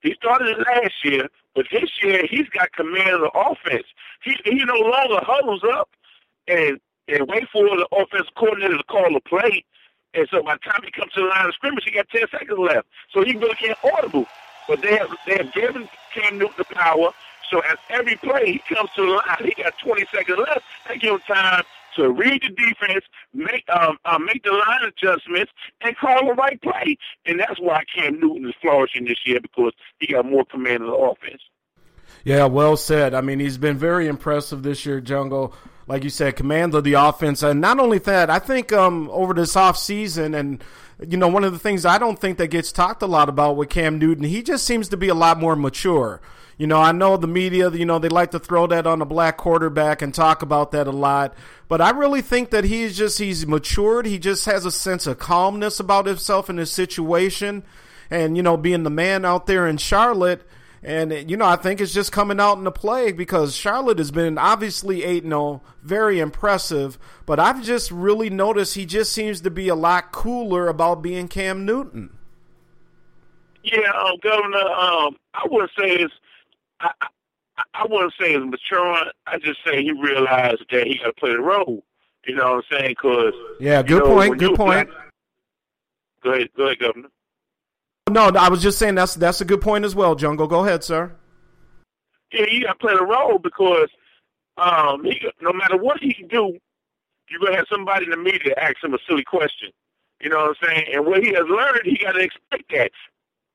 [0.00, 3.86] he started it last year, but this year he's got command of the offense.
[4.22, 5.90] He he no longer huddles up
[6.46, 9.64] and and wait for the offensive coordinator to call a play.
[10.14, 12.24] And so by the time he comes to the line of scrimmage, he got ten
[12.30, 12.86] seconds left.
[13.12, 14.26] So he really can't audible.
[14.68, 17.10] But they have they have given Cam Newton the power.
[17.50, 20.60] So at every play he comes to the line, he got 20 seconds left.
[20.86, 21.64] They give him time
[21.96, 25.50] to read the defense, make um, uh, make the line adjustments,
[25.80, 26.96] and call the right play.
[27.26, 30.90] And that's why Cam Newton is flourishing this year because he got more command of
[30.90, 31.42] the offense.
[32.24, 33.14] Yeah, well said.
[33.14, 35.54] I mean, he's been very impressive this year, Jungle.
[35.88, 39.32] Like you said, command of the offense, and not only that, I think um, over
[39.32, 40.62] this off season, and
[41.06, 43.56] you know, one of the things I don't think that gets talked a lot about
[43.56, 46.20] with Cam Newton, he just seems to be a lot more mature.
[46.58, 49.06] You know, I know the media, you know, they like to throw that on a
[49.06, 51.34] black quarterback and talk about that a lot.
[51.68, 54.06] But I really think that he's just, he's matured.
[54.06, 57.62] He just has a sense of calmness about himself and his situation.
[58.10, 60.42] And, you know, being the man out there in Charlotte.
[60.82, 64.10] And, you know, I think it's just coming out in the play because Charlotte has
[64.10, 66.98] been obviously 8 0, very impressive.
[67.26, 71.26] But I've just really noticed he just seems to be a lot cooler about being
[71.28, 72.16] Cam Newton.
[73.64, 76.14] Yeah, um, Governor, um, I wouldn't say it's
[76.80, 79.10] I, I, I wouldn't say it's maturing.
[79.26, 81.82] I just say he realized that he got to play the role.
[82.26, 82.90] You know what I'm saying?
[82.90, 84.38] Because yeah, good you know, point.
[84.38, 84.88] Good point.
[84.88, 85.02] Black,
[86.22, 87.08] go ahead, go ahead, Governor.
[88.08, 90.46] No, I was just saying that's that's a good point as well, Jungle.
[90.46, 91.12] Go ahead, sir.
[92.32, 93.88] Yeah, he got to play the role because
[94.58, 96.58] um, he, no matter what he can do,
[97.30, 99.70] you're gonna have somebody in the media ask him a silly question.
[100.20, 100.86] You know what I'm saying?
[100.92, 102.90] And what he has learned, he got to expect that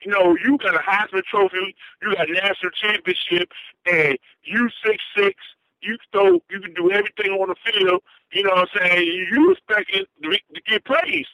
[0.05, 3.49] you know, you got a Heisman Trophy, you got a national championship,
[3.85, 5.35] and you six six.
[5.81, 8.01] You throw, you can do everything on the field.
[8.31, 9.27] You know what I'm saying?
[9.31, 11.25] You expect it to, to get praise,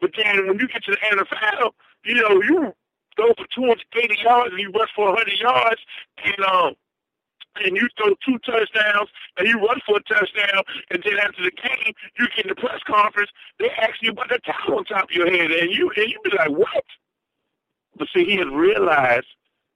[0.00, 1.72] but then when you get to the NFL,
[2.04, 2.72] you know you
[3.16, 5.80] throw for 280 yards and you rush for 100 yards,
[6.24, 6.74] and um,
[7.64, 11.50] and you throw two touchdowns and you run for a touchdown, and then after the
[11.50, 15.04] game, you get in the press conference, they ask you about the towel on top
[15.04, 16.84] of your head, and you and you be like, what?
[17.96, 19.26] But see, he has realized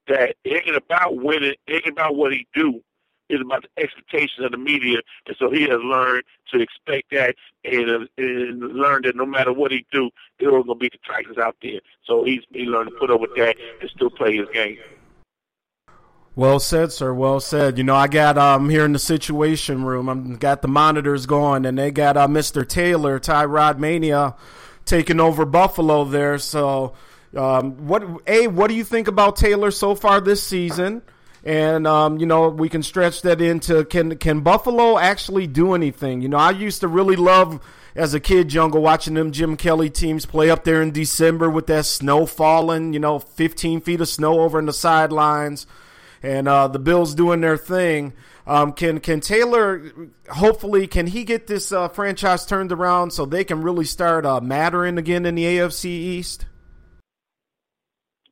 [0.07, 2.81] that it ain't about winning, it ain't about what he do.
[3.29, 7.35] It's about the expectations of the media, and so he has learned to expect that
[7.63, 10.09] and, uh, and learned that no matter what he do,
[10.39, 11.79] there are going to be Titans out there.
[12.05, 14.77] So he's he learned to put up with that and still play his game.
[16.35, 17.13] Well said, sir.
[17.13, 17.77] Well said.
[17.77, 20.09] You know, I got um here in the situation room.
[20.09, 22.67] I'm got the monitors going, and they got uh, Mr.
[22.67, 24.35] Taylor, Tyrod Mania,
[24.85, 26.39] taking over Buffalo there.
[26.39, 26.93] So,
[27.37, 31.03] um, what a what do you think about Taylor so far this season?
[31.43, 36.21] And um, you know, we can stretch that into can can Buffalo actually do anything?
[36.21, 37.59] You know, I used to really love
[37.95, 41.67] as a kid, Jungle, watching them Jim Kelly teams play up there in December with
[41.67, 42.93] that snow falling.
[42.93, 45.67] You know, 15 feet of snow over in the sidelines
[46.23, 48.13] and uh, the Bills doing their thing.
[48.47, 49.91] Um, can can Taylor
[50.29, 54.41] hopefully can he get this uh, franchise turned around so they can really start uh,
[54.41, 56.45] mattering again in the AFC East?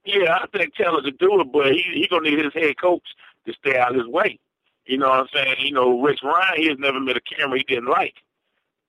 [0.06, 3.03] Yeah, I think Taylor could do it, but he he gonna need his head coach
[3.45, 4.40] to stay out of his way.
[4.86, 5.56] You know what I'm saying?
[5.60, 8.15] You know, Rex Ryan, he has never met a camera he didn't like,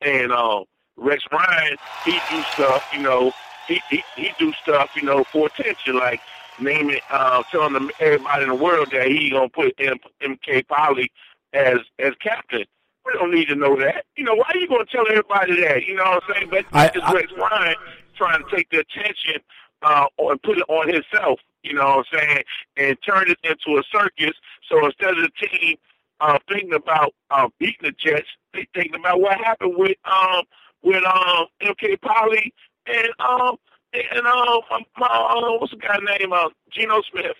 [0.00, 0.64] and uh,
[0.96, 2.88] Rex Ryan, he do stuff.
[2.94, 3.32] You know,
[3.68, 4.90] he he he do stuff.
[4.96, 6.20] You know, for attention, like
[6.58, 11.10] naming, uh, telling them everybody in the world that he gonna put M- MK Poly
[11.52, 12.64] as as captain.
[13.04, 14.06] We don't need to know that.
[14.16, 15.84] You know, why are you gonna tell everybody that?
[15.84, 16.48] You know what I'm saying?
[16.50, 17.76] But I- I- Rex Ryan
[18.16, 19.42] trying to take the attention
[19.82, 21.40] uh, and put it on himself.
[21.62, 22.44] You know what I'm saying?
[22.76, 24.36] And turn it into a circus.
[24.68, 25.76] So instead of the team
[26.20, 30.44] uh, thinking about uh, beating the Jets, they thinking about what happened with um
[30.82, 32.52] with um MK Poly
[32.86, 33.56] and um
[33.92, 34.60] and um
[34.98, 36.32] my, uh, what's the guy's name?
[36.32, 37.36] Uh, Geno Smith.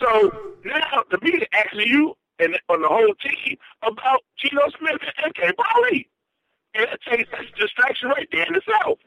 [0.00, 5.34] So now the media asking you and on the whole team about Geno Smith and
[5.34, 6.08] MK Poly.
[6.74, 8.98] And that takes a distraction right there in itself.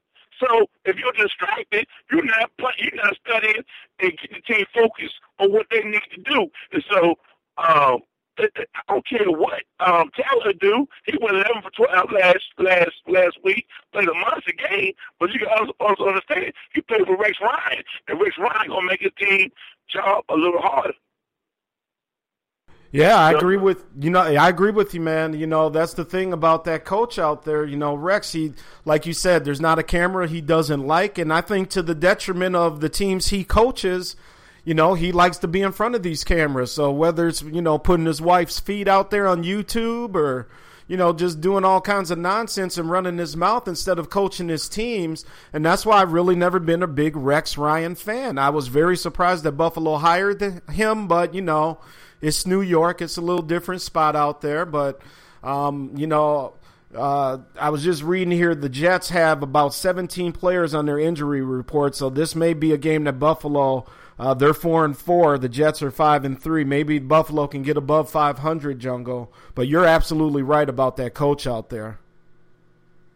[0.41, 3.63] So if you're distracted, you're not play, you're not studying
[3.99, 6.47] and getting the team focused on what they need to do.
[6.73, 7.15] And so
[7.57, 7.99] um,
[8.39, 8.47] I
[8.89, 10.87] don't care what um, Taylor do.
[11.05, 14.93] He went 11 for 12 last last last week, played a monster game.
[15.19, 18.87] But you can also, also understand he played for Rex Ryan, and Rex Ryan gonna
[18.87, 19.51] make his team
[19.87, 20.93] job a little harder.
[22.91, 25.33] Yeah, I agree with you know I agree with you, man.
[25.33, 27.63] You know that's the thing about that coach out there.
[27.63, 28.53] You know Rex, he
[28.83, 31.95] like you said, there's not a camera he doesn't like, and I think to the
[31.95, 34.15] detriment of the teams he coaches.
[34.65, 36.73] You know he likes to be in front of these cameras.
[36.73, 40.49] So whether it's you know putting his wife's feet out there on YouTube or
[40.87, 44.49] you know just doing all kinds of nonsense and running his mouth instead of coaching
[44.49, 45.23] his teams,
[45.53, 48.37] and that's why I've really never been a big Rex Ryan fan.
[48.37, 51.79] I was very surprised that Buffalo hired him, but you know
[52.21, 53.01] it's New York.
[53.01, 55.01] It's a little different spot out there, but
[55.43, 56.53] um, you know,
[56.95, 58.53] uh, I was just reading here.
[58.53, 62.77] The Jets have about 17 players on their injury report, so this may be a
[62.77, 63.85] game that Buffalo.
[64.19, 65.39] Uh, they're four and four.
[65.39, 66.63] The Jets are five and three.
[66.63, 69.33] Maybe Buffalo can get above 500, Jungle.
[69.55, 71.97] But you're absolutely right about that coach out there.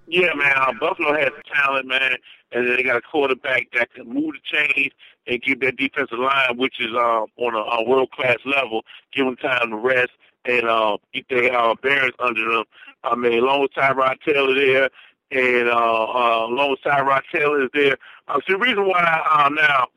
[0.07, 0.53] Yeah, man.
[0.55, 2.15] Uh, Buffalo has talent, man,
[2.51, 4.93] and they got a quarterback that can move the chains
[5.27, 8.83] and keep that defensive line, which is uh, on a, a world class level,
[9.13, 10.11] give them time to rest
[10.45, 12.63] and uh, keep their uh, bearings under them.
[13.03, 14.89] I mean, along with Tyrod Taylor there,
[15.31, 17.97] and uh, uh, along with Tyrod Taylor is there.
[18.27, 19.87] Uh, so the reason why uh, now,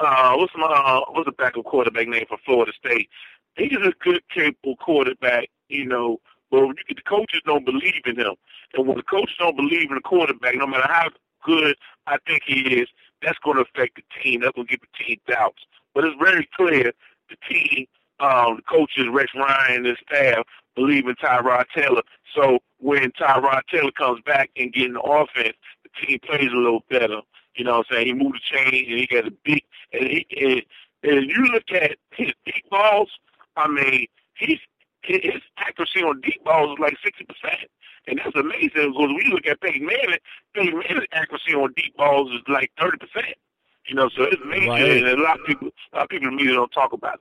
[0.00, 3.08] uh, what's my uh, what's the backup quarterback name for Florida State?
[3.56, 6.18] He's a good, capable quarterback, you know.
[6.50, 8.34] But you get the coaches don't believe in him,
[8.74, 11.08] and when the coaches don't believe in the quarterback, no matter how
[11.44, 11.76] good
[12.06, 12.88] I think he is,
[13.22, 14.40] that's going to affect the team.
[14.40, 15.62] That's going to give the team doubts.
[15.94, 16.92] But it's very clear
[17.30, 17.86] the team,
[18.20, 20.44] um, the coaches, Rex Ryan and his staff,
[20.74, 22.02] believe in Tyrod Taylor.
[22.34, 26.56] So when Tyrod Taylor comes back and get in the offense, the team plays a
[26.56, 27.20] little better.
[27.56, 28.06] You know what I'm saying?
[28.06, 29.62] He moved the chain and he got a big
[29.92, 30.66] and he
[31.02, 33.10] and you look at his deep balls,
[33.56, 34.58] I mean, he's
[35.02, 37.70] his accuracy on deep balls is like sixty percent.
[38.06, 40.18] And that's amazing because you look at Peyton Manning,
[40.54, 43.34] Peyton Manning's accuracy on deep balls is like thirty percent.
[43.86, 44.96] You know, so it's major, Right.
[45.04, 47.14] and a lot of people, a lot of people in the media don't talk about
[47.14, 47.20] it.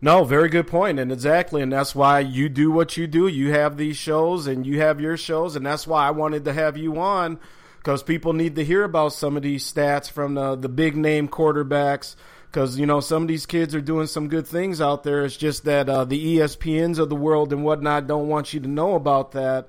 [0.00, 3.26] No, very good point, and exactly, and that's why you do what you do.
[3.26, 6.52] You have these shows, and you have your shows, and that's why I wanted to
[6.52, 7.38] have you on
[7.78, 11.28] because people need to hear about some of these stats from the the big name
[11.28, 12.14] quarterbacks.
[12.46, 15.24] Because you know some of these kids are doing some good things out there.
[15.24, 18.68] It's just that uh, the ESPNs of the world and whatnot don't want you to
[18.68, 19.68] know about that.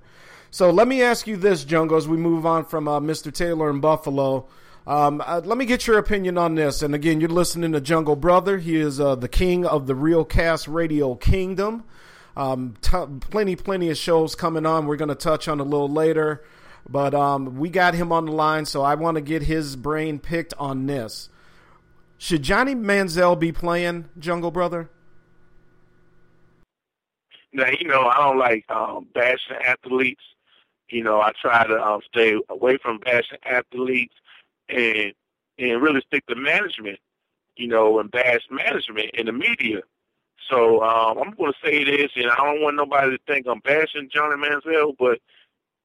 [0.51, 3.31] So let me ask you this, Jungle, as we move on from uh, Mr.
[3.31, 4.47] Taylor in Buffalo.
[4.87, 6.81] Um, uh, let me get your opinion on this.
[6.81, 8.57] And again, you're listening to Jungle Brother.
[8.57, 11.83] He is uh, the king of the Real Cast Radio Kingdom.
[12.35, 14.87] Um, t- plenty, plenty of shows coming on.
[14.87, 16.43] We're going to touch on a little later,
[16.87, 20.19] but um, we got him on the line, so I want to get his brain
[20.19, 21.29] picked on this.
[22.17, 24.89] Should Johnny Manziel be playing Jungle Brother?
[27.51, 30.21] Now, you know, I don't like um, bashing athletes.
[30.89, 34.15] You know, I try to um, stay away from bashing athletes
[34.69, 35.13] and
[35.57, 36.99] and really stick to management.
[37.55, 39.81] You know, and bash management in the media.
[40.49, 43.59] So um, I'm going to say this, and I don't want nobody to think I'm
[43.59, 45.19] bashing Johnny Manziel, but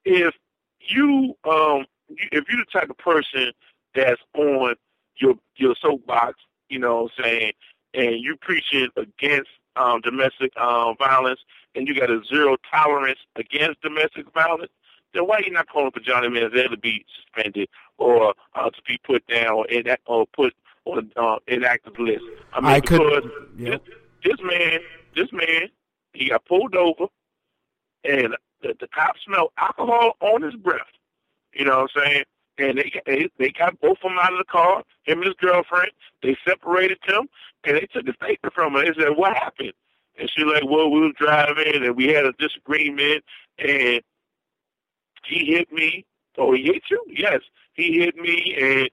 [0.05, 0.35] if
[0.81, 3.53] you um, if you're the type of person
[3.95, 4.75] that's on
[5.17, 7.53] your your soapbox, you know, what I'm saying,
[7.95, 11.41] and you preaching against um, domestic um, violence,
[11.75, 14.73] and you got a zero tolerance against domestic violence,
[15.15, 17.69] then why are you not calling for Johnny Manziel to be suspended
[17.99, 20.55] or uh, to be put down or, in or put
[20.85, 22.25] on an uh, inactive list?
[22.53, 23.85] I mean, I because could, yep.
[23.85, 24.81] this, this man,
[25.15, 25.69] this man,
[26.13, 27.07] he got pulled over,
[28.05, 30.81] and the, the cops smelled alcohol on his breath.
[31.55, 32.25] You know what I'm saying?
[32.59, 35.35] And they, they they got both of them out of the car, him and his
[35.41, 35.91] girlfriend.
[36.23, 37.27] They separated them,
[37.65, 38.85] and they took a statement from her.
[38.85, 39.73] They said, "What happened?"
[40.19, 43.25] And she's like, "Well, we were driving, and we had a disagreement,
[43.59, 44.03] and
[45.27, 46.05] he hit me.
[46.39, 47.05] Oh, he hit you?
[47.09, 47.41] Yes,
[47.75, 48.91] he hit me, and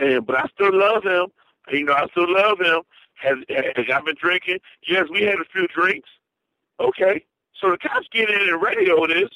[0.00, 1.26] and but I still love him.
[1.70, 2.82] You know, I still love him.
[3.14, 4.58] Has has I been drinking?
[4.86, 6.08] Yes, we had a few drinks.
[6.80, 7.24] Okay,
[7.60, 9.30] so the cops get in and radio this,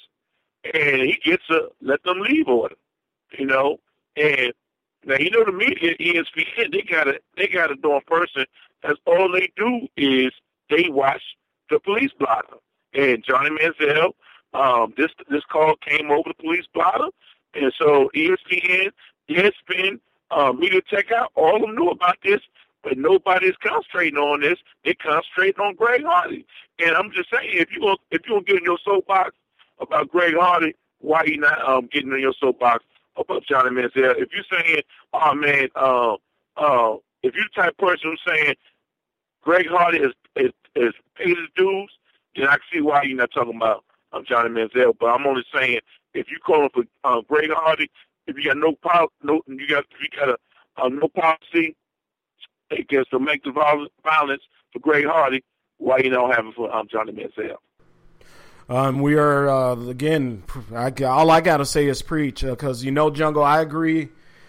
[0.73, 2.77] and he gets a let them leave order.
[3.39, 3.79] You know,
[4.17, 4.53] and
[5.05, 8.47] now you know the media, ESPN, they got a they got a darn person.
[8.83, 10.33] That's all they do is
[10.71, 11.23] they watch
[11.71, 12.57] the police blotter.
[12.95, 14.13] And Johnny Manziel,
[14.55, 17.09] um, this this call came over the police blotter,
[17.55, 18.91] and so ESPN,
[19.29, 20.01] ESPN,
[20.31, 22.41] uh, MediaTakeOut, all of them knew about this,
[22.83, 24.59] but nobody's concentrating on this.
[24.85, 26.47] They're concentrating on Greg Hardy.
[26.79, 29.33] And I'm just saying, if you if you gonna get in your soapbox
[29.81, 32.85] about Greg Hardy, why are you not um, getting in your soapbox
[33.17, 34.15] about Johnny Manziel?
[34.17, 34.83] If you're saying,
[35.13, 36.15] oh man, uh,
[36.57, 38.55] uh, if you're the type person who's saying
[39.43, 41.91] Greg Hardy is is, is paid his dues,
[42.37, 43.85] then I can see why you're not talking about
[44.15, 44.95] um, Johnny Manziel.
[44.99, 45.81] But I'm only saying
[46.15, 47.91] if you calling for uh, Greg Hardy,
[48.27, 50.37] if you got no pol- no you got you got a
[50.77, 51.77] uh, no policy
[52.71, 54.43] against domestic violence
[54.73, 55.45] for Greg Hardy,
[55.79, 57.57] why you don't have it for um, Johnny Manziel?
[58.69, 60.43] Um, we are uh, again.
[60.75, 63.43] I, all I gotta say is preach, because uh, you know, Jungle.
[63.43, 64.09] I agree,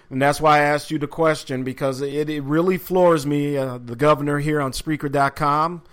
[0.10, 3.58] and that's why I asked you the question because it, it really floors me.
[3.58, 5.84] Uh, the governor here on Spreaker.com,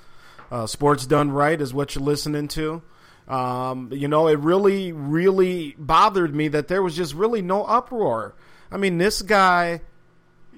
[0.53, 2.83] uh, Sports Done Wright is what you're listening to.
[3.29, 8.35] Um, you know, it really, really bothered me that there was just really no uproar.
[8.71, 9.81] I mean, this guy,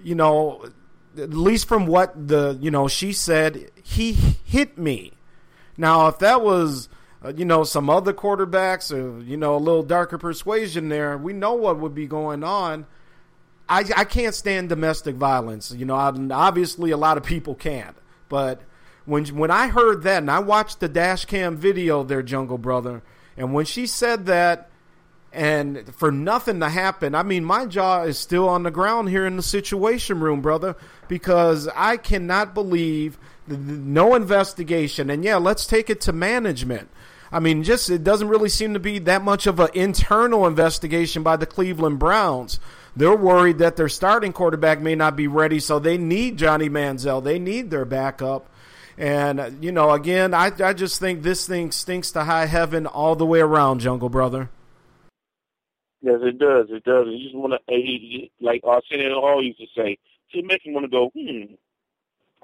[0.03, 0.65] you know,
[1.16, 5.12] at least from what the you know she said, he hit me.
[5.77, 6.89] Now, if that was
[7.24, 11.32] uh, you know, some other quarterbacks or, you know, a little darker persuasion there, we
[11.32, 12.86] know what would be going on.
[13.66, 15.73] I, I can't stand domestic violence.
[15.73, 17.97] You know, obviously a lot of people can't.
[18.28, 18.61] But
[19.06, 23.02] when when I heard that and I watched the dash cam video there, Jungle Brother,
[23.36, 24.70] and when she said that,
[25.32, 29.26] and for nothing to happen, I mean, my jaw is still on the ground here
[29.26, 30.76] in the situation room, brother,
[31.09, 33.18] because I cannot believe
[33.48, 35.10] no investigation.
[35.10, 36.89] And yeah, let's take it to management.
[37.32, 41.24] I mean, just it doesn't really seem to be that much of an internal investigation
[41.24, 42.60] by the Cleveland Browns.
[42.94, 47.24] They're worried that their starting quarterback may not be ready, so they need Johnny Manziel.
[47.24, 48.48] They need their backup.
[48.96, 53.16] And, you know, again, I, I just think this thing stinks to high heaven all
[53.16, 54.50] the way around, Jungle Brother.
[56.00, 56.66] Yes, it does.
[56.70, 57.06] It does.
[57.08, 59.98] You just want to, like Arsenio Hall used to say,
[60.32, 61.54] it makes you want to go, hmm,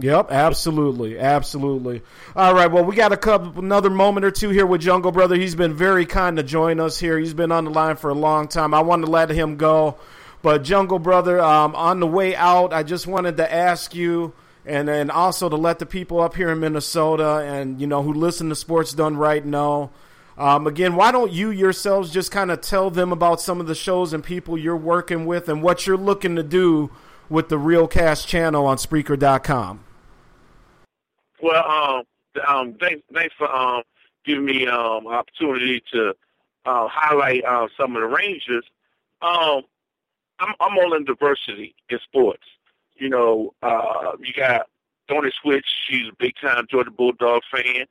[0.02, 2.00] Yep, absolutely, absolutely.
[2.34, 5.36] All right, well, we got a couple another moment or two here with Jungle Brother.
[5.36, 7.18] He's been very kind to join us here.
[7.18, 8.72] He's been on the line for a long time.
[8.72, 9.96] I wanted to let him go,
[10.40, 14.32] but Jungle Brother, um, on the way out, I just wanted to ask you,
[14.70, 18.12] and and also to let the people up here in Minnesota and you know who
[18.12, 19.90] listen to Sports Done Wright know.
[20.38, 23.74] Um, again, why don't you yourselves just kind of tell them about some of the
[23.74, 26.90] shows and people you're working with and what you're looking to do
[27.28, 29.84] with the Real Cast channel on Spreaker.com?
[31.42, 32.02] Well, um,
[32.46, 33.82] um, thanks, thanks for um,
[34.24, 36.14] giving me um, opportunity to
[36.64, 38.64] uh, highlight uh, some of the Rangers.
[39.20, 39.62] Um,
[40.38, 42.44] I'm, I'm all in diversity in sports.
[43.00, 44.68] You know, uh, you got
[45.08, 45.66] Tony Switch.
[45.88, 47.86] She's a big time Georgia Bulldog fan.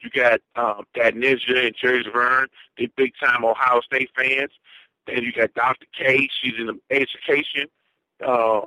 [0.00, 2.46] You got um, Dad Ninja and Jerry Vern.
[2.78, 4.50] They big time Ohio State fans.
[5.06, 5.86] Then you got Dr.
[5.98, 6.28] K.
[6.40, 7.68] She's in education,
[8.24, 8.60] Uh,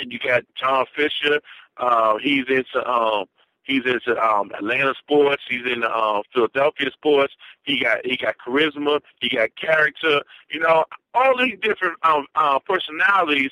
[0.00, 1.40] and you got John Fisher.
[1.76, 3.26] Uh, he's into um,
[3.62, 5.42] he's into um, Atlanta sports.
[5.48, 7.32] He's in uh, Philadelphia sports.
[7.62, 9.00] He got he got charisma.
[9.20, 10.22] He got character.
[10.50, 10.84] You know,
[11.14, 13.50] all these different um, uh, personalities.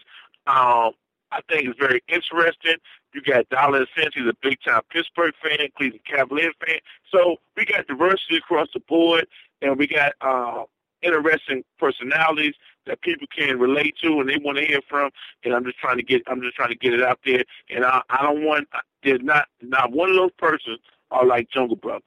[0.49, 0.93] Um,
[1.31, 2.77] I think is very interesting.
[3.15, 4.15] You got Dollar Sense.
[4.15, 6.79] He's a big time Pittsburgh fan, Cleveland Cavaliers fan.
[7.13, 9.27] So we got diversity across the board,
[9.63, 10.65] and we got uh,
[11.03, 12.55] interesting personalities
[12.87, 15.11] that people can relate to and they want to hear from.
[15.45, 17.45] And I'm just trying to get I'm just trying to get it out there.
[17.71, 18.69] And I, I don't want
[19.03, 20.79] there's not not one of those persons
[21.11, 22.05] are like Jungle Brother.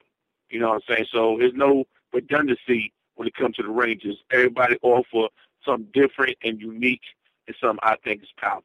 [0.49, 1.07] You know what I'm saying?
[1.11, 4.17] So there's no redundancy when it comes to the Rangers.
[4.31, 5.27] Everybody offer
[5.65, 7.01] something different and unique
[7.47, 8.63] and something I think is powerful.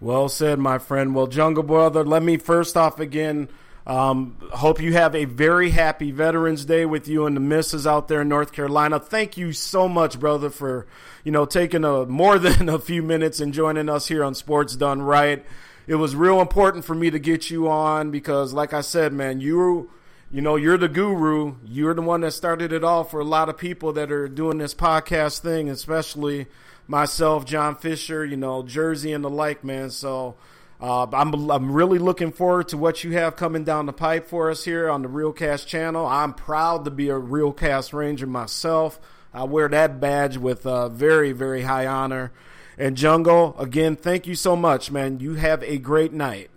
[0.00, 1.14] Well said, my friend.
[1.14, 3.48] Well, Jungle Brother, let me first off again
[3.86, 8.08] um, hope you have a very happy Veterans Day with you and the misses out
[8.08, 8.98] there in North Carolina.
[8.98, 10.86] Thank you so much, brother, for
[11.22, 14.74] you know taking a more than a few minutes and joining us here on Sports
[14.76, 15.44] Done Wright.
[15.86, 19.40] It was real important for me to get you on because, like I said, man,
[19.40, 19.90] you
[20.30, 21.56] you know you're the guru.
[21.66, 24.56] You're the one that started it all for a lot of people that are doing
[24.56, 26.46] this podcast thing, especially
[26.86, 29.90] myself, John Fisher, you know, Jersey and the like, man.
[29.90, 30.36] So
[30.80, 34.50] uh, I'm I'm really looking forward to what you have coming down the pipe for
[34.50, 36.06] us here on the Real Cast channel.
[36.06, 39.00] I'm proud to be a Real Cast Ranger myself.
[39.32, 42.32] I wear that badge with uh, very very high honor.
[42.76, 45.20] And Jungle, again, thank you so much, man.
[45.20, 46.50] You have a great night.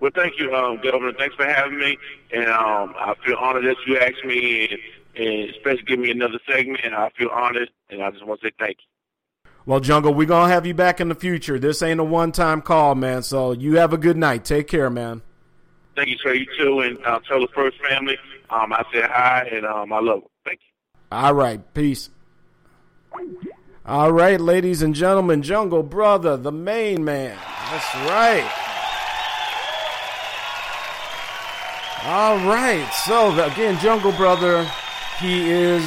[0.00, 1.12] Well, thank you, um, Governor.
[1.12, 1.98] Thanks for having me,
[2.32, 6.38] and um, I feel honored that you asked me, and, and especially give me another
[6.48, 6.94] segment.
[6.94, 8.97] I feel honored, and I just want to say thank you.
[9.68, 11.58] Well, Jungle, we're going to have you back in the future.
[11.58, 13.22] This ain't a one time call, man.
[13.22, 14.42] So you have a good night.
[14.42, 15.20] Take care, man.
[15.94, 16.32] Thank you, sir.
[16.32, 16.80] You too.
[16.80, 18.16] And uh, tell the first family
[18.48, 20.30] um, I said hi and um, I love them.
[20.46, 20.72] Thank you.
[21.12, 21.60] All right.
[21.74, 22.08] Peace.
[23.84, 27.36] All right, ladies and gentlemen, Jungle Brother, the main man.
[27.70, 28.50] That's right.
[32.06, 32.88] All right.
[33.04, 34.66] So, again, Jungle Brother,
[35.20, 35.84] he is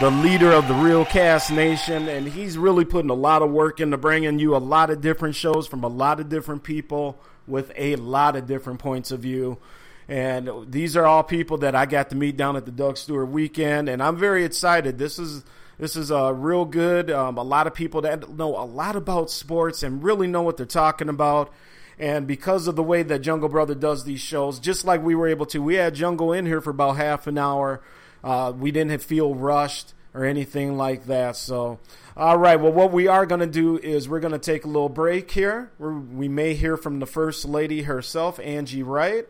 [0.00, 3.80] the leader of the Real Cast Nation, and he's really putting a lot of work
[3.80, 7.18] into bringing you a lot of different shows from a lot of different people
[7.48, 9.58] with a lot of different points of view.
[10.06, 13.28] And these are all people that I got to meet down at the Doug Stewart
[13.28, 14.98] weekend, and I'm very excited.
[14.98, 15.42] This is
[15.80, 17.10] this is a real good.
[17.10, 20.56] Um, a lot of people that know a lot about sports and really know what
[20.56, 21.52] they're talking about.
[21.98, 25.26] And because of the way that Jungle Brother does these shows, just like we were
[25.26, 27.82] able to, we had Jungle in here for about half an hour
[28.22, 31.36] uh, we didn't feel rushed or anything like that.
[31.36, 31.78] So,
[32.16, 32.56] all right.
[32.56, 35.30] Well, what we are going to do is we're going to take a little break
[35.30, 35.70] here.
[35.78, 39.28] We're, we may hear from the first lady herself, Angie Wright,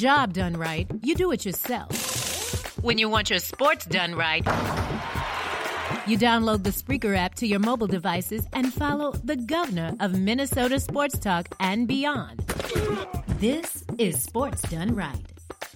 [0.00, 2.78] Job done right, you do it yourself.
[2.82, 4.42] When you want your sports done right,
[6.06, 10.80] you download the Spreaker app to your mobile devices and follow the governor of Minnesota
[10.80, 12.38] Sports Talk and beyond.
[13.40, 15.20] This is Sports Done Right.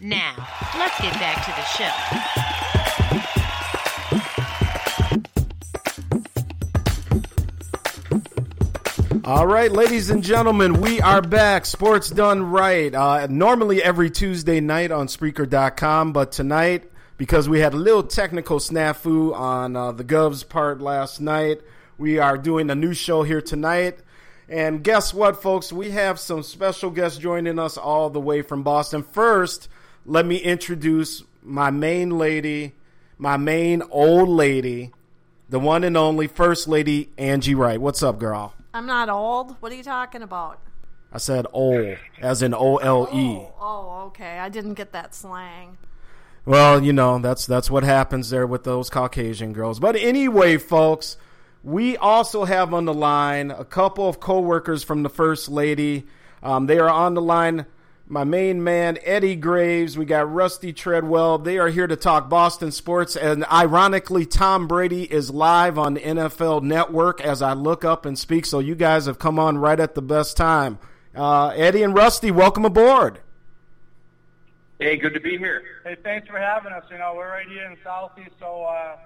[0.00, 0.34] Now,
[0.78, 2.83] let's get back to the show.
[9.26, 11.64] All right, ladies and gentlemen, we are back.
[11.64, 12.94] Sports done right.
[12.94, 18.58] Uh, normally every Tuesday night on Spreaker.com, but tonight, because we had a little technical
[18.58, 21.62] snafu on uh, the Govs part last night,
[21.96, 23.96] we are doing a new show here tonight.
[24.46, 25.72] And guess what, folks?
[25.72, 29.02] We have some special guests joining us all the way from Boston.
[29.02, 29.70] First,
[30.04, 32.74] let me introduce my main lady,
[33.16, 34.92] my main old lady,
[35.48, 37.80] the one and only First Lady Angie Wright.
[37.80, 38.52] What's up, girl?
[38.74, 39.54] I'm not old.
[39.60, 40.60] What are you talking about?
[41.12, 43.38] I said old, as in O L E.
[43.60, 44.40] Oh, okay.
[44.40, 45.78] I didn't get that slang.
[46.44, 49.78] Well, you know that's that's what happens there with those Caucasian girls.
[49.78, 51.16] But anyway, folks,
[51.62, 56.08] we also have on the line a couple of coworkers from the First Lady.
[56.42, 57.66] Um, they are on the line.
[58.06, 59.96] My main man, Eddie Graves.
[59.96, 61.38] We got Rusty Treadwell.
[61.38, 63.16] They are here to talk Boston sports.
[63.16, 68.18] And ironically, Tom Brady is live on the NFL Network as I look up and
[68.18, 68.44] speak.
[68.44, 70.78] So you guys have come on right at the best time.
[71.14, 73.20] Uh, Eddie and Rusty, welcome aboard.
[74.78, 75.62] Hey, good to be here.
[75.82, 76.84] Hey, thanks for having us.
[76.90, 78.96] You know, we're right here in Southie, so uh,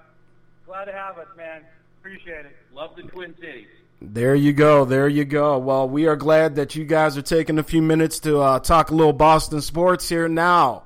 [0.66, 1.62] glad to have us, man.
[2.00, 2.56] Appreciate it.
[2.74, 3.68] Love the Twin Cities.
[4.00, 4.84] There you go.
[4.84, 5.58] There you go.
[5.58, 8.90] Well, we are glad that you guys are taking a few minutes to uh, talk
[8.90, 10.84] a little Boston sports here now.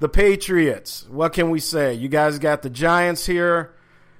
[0.00, 1.06] The Patriots.
[1.08, 1.94] What can we say?
[1.94, 3.74] You guys got the Giants here.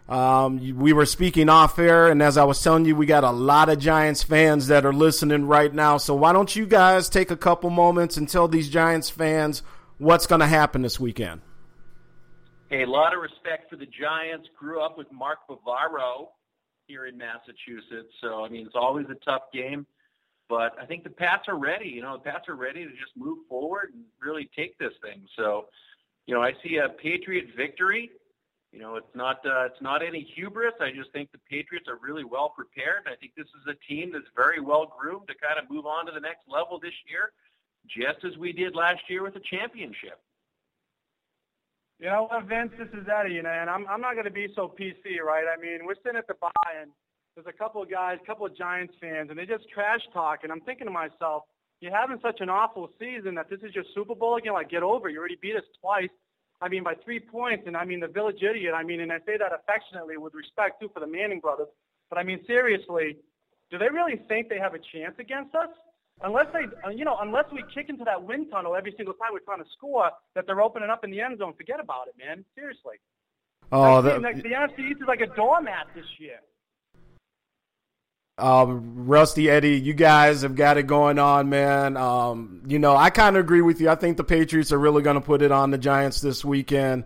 [0.08, 3.30] Um, we were speaking off air, and as I was telling you, we got a
[3.30, 5.96] lot of Giants fans that are listening right now.
[5.96, 9.62] So why don't you guys take a couple moments and tell these Giants fans
[9.98, 11.40] what's going to happen this weekend?
[12.68, 14.48] Hey, a lot of respect for the Giants.
[14.56, 16.28] Grew up with Mark Bavaro
[16.90, 19.86] here in Massachusetts, so I mean it's always a tough game.
[20.48, 21.88] But I think the Pats are ready.
[21.88, 25.22] You know, the Pats are ready to just move forward and really take this thing.
[25.36, 25.66] So,
[26.26, 28.10] you know, I see a Patriot victory.
[28.72, 30.74] You know, it's not uh, it's not any hubris.
[30.80, 33.06] I just think the Patriots are really well prepared.
[33.06, 36.06] I think this is a team that's very well groomed to kind of move on
[36.06, 37.30] to the next level this year,
[37.86, 40.20] just as we did last year with the championship.
[42.00, 42.72] You know what, Vince?
[42.78, 45.44] This is Eddie, you know, and I'm I'm not going to be so PC, right?
[45.44, 46.50] I mean, we're sitting at the bar
[46.80, 46.90] and
[47.34, 50.40] there's a couple of guys, a couple of Giants fans, and they just trash talk,
[50.42, 51.44] and I'm thinking to myself,
[51.80, 54.54] you're having such an awful season that this is your Super Bowl again.
[54.54, 55.12] Like, get over it.
[55.12, 56.08] You already beat us twice.
[56.62, 58.72] I mean, by three points, and I mean the village idiot.
[58.74, 61.68] I mean, and I say that affectionately with respect too for the Manning brothers.
[62.08, 63.16] But I mean, seriously,
[63.70, 65.68] do they really think they have a chance against us?
[66.22, 69.30] Unless they, uh, you know, unless we kick into that wind tunnel every single time
[69.32, 71.54] we're trying to score, that they're opening up in the end zone.
[71.56, 72.44] Forget about it, man.
[72.54, 72.96] Seriously.
[73.72, 76.40] Oh, the, the NFC East is like a doormat this year.
[78.36, 81.96] Um, Rusty Eddie, you guys have got it going on, man.
[81.96, 83.90] Um, you know, I kind of agree with you.
[83.90, 87.04] I think the Patriots are really going to put it on the Giants this weekend.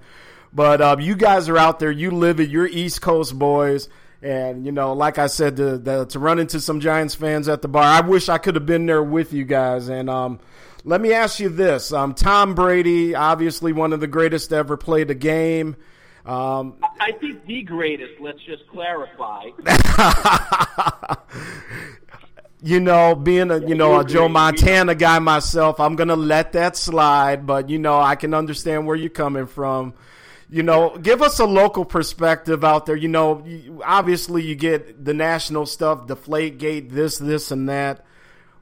[0.53, 1.91] But uh, you guys are out there.
[1.91, 2.49] You live it.
[2.49, 3.89] You're East Coast boys.
[4.25, 7.61] And, you know, like I said, to, the, to run into some Giants fans at
[7.61, 9.89] the bar, I wish I could have been there with you guys.
[9.89, 10.41] And um,
[10.83, 14.79] let me ask you this um, Tom Brady, obviously one of the greatest to ever
[14.79, 15.77] play the game.
[16.25, 18.19] Um, I think the greatest.
[18.19, 19.45] Let's just clarify.
[22.63, 26.79] you know, being a you know a Joe Montana guy myself, I'm gonna let that
[26.79, 27.47] slide.
[27.47, 29.93] But you know, I can understand where you're coming from.
[30.55, 32.95] You know, give us a local perspective out there.
[32.95, 33.45] You know,
[33.85, 38.07] obviously you get the national stuff, Deflate Gate, this, this, and that.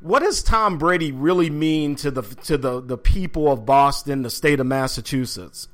[0.01, 4.31] What does Tom Brady really mean to the to the the people of Boston, the
[4.31, 5.69] state of Massachusetts?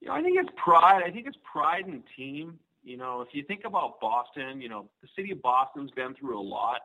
[0.00, 1.04] You know, I think it's pride.
[1.06, 2.58] I think it's pride in the team.
[2.82, 6.36] You know, if you think about Boston, you know, the city of Boston's been through
[6.36, 6.80] a lot.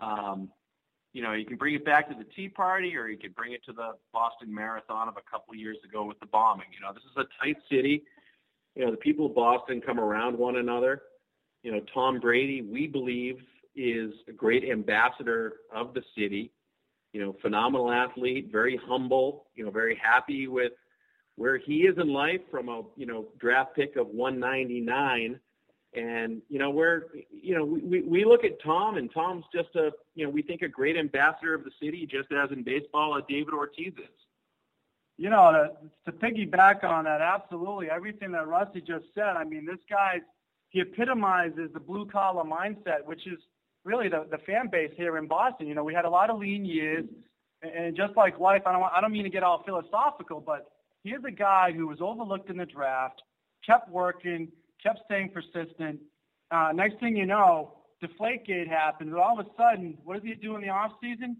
[0.00, 0.50] Um,
[1.12, 3.52] you know, you can bring it back to the Tea Party, or you can bring
[3.52, 6.66] it to the Boston Marathon of a couple of years ago with the bombing.
[6.72, 8.04] You know, this is a tight city.
[8.74, 11.02] You know, the people of Boston come around one another.
[11.62, 13.38] you know, Tom Brady, we believe,
[13.74, 16.52] is a great ambassador of the city.
[17.12, 19.46] You know, phenomenal athlete, very humble.
[19.54, 20.72] You know, very happy with
[21.36, 25.40] where he is in life from a you know draft pick of 199
[25.94, 29.90] and you know where you know we, we look at Tom and Tom's just a
[30.14, 33.24] you know we think a great ambassador of the city just as in baseball as
[33.28, 34.08] David Ortiz is.
[35.16, 39.36] You know, to, to piggyback on that, absolutely everything that Rusty just said.
[39.36, 40.20] I mean, this guy
[40.70, 43.38] he epitomizes the blue collar mindset, which is
[43.84, 45.66] really the the fan base here in Boston.
[45.66, 47.06] You know, we had a lot of lean years,
[47.62, 50.70] and just like life, I don't I don't mean to get all philosophical, but
[51.02, 53.22] here's a guy who was overlooked in the draft,
[53.64, 54.48] kept working
[54.82, 56.00] kept staying persistent.
[56.50, 60.34] Uh, next thing you know, Deflategate happens, and all of a sudden, what does he
[60.34, 61.36] do in the off season?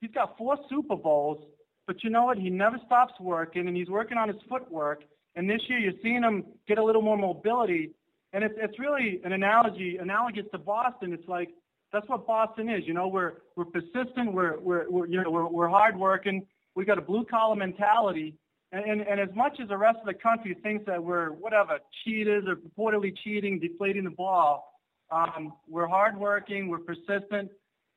[0.00, 1.42] He's got four Super Bowls,
[1.86, 2.36] but you know what?
[2.38, 5.02] He never stops working, and he's working on his footwork.
[5.34, 7.92] And this year, you're seeing him get a little more mobility,
[8.32, 11.12] and it's it's really an analogy analogous to Boston.
[11.12, 11.50] It's like
[11.92, 12.82] that's what Boston is.
[12.86, 16.46] You know, we're we're persistent, we're we're, we're you know we're, we're hardworking.
[16.74, 18.34] We got a blue collar mentality,
[18.74, 21.78] and, and, and as much as the rest of the country thinks that we're whatever
[22.04, 24.80] cheaters or purportedly cheating, deflating the ball,
[25.12, 27.50] um, we're hardworking, we're persistent,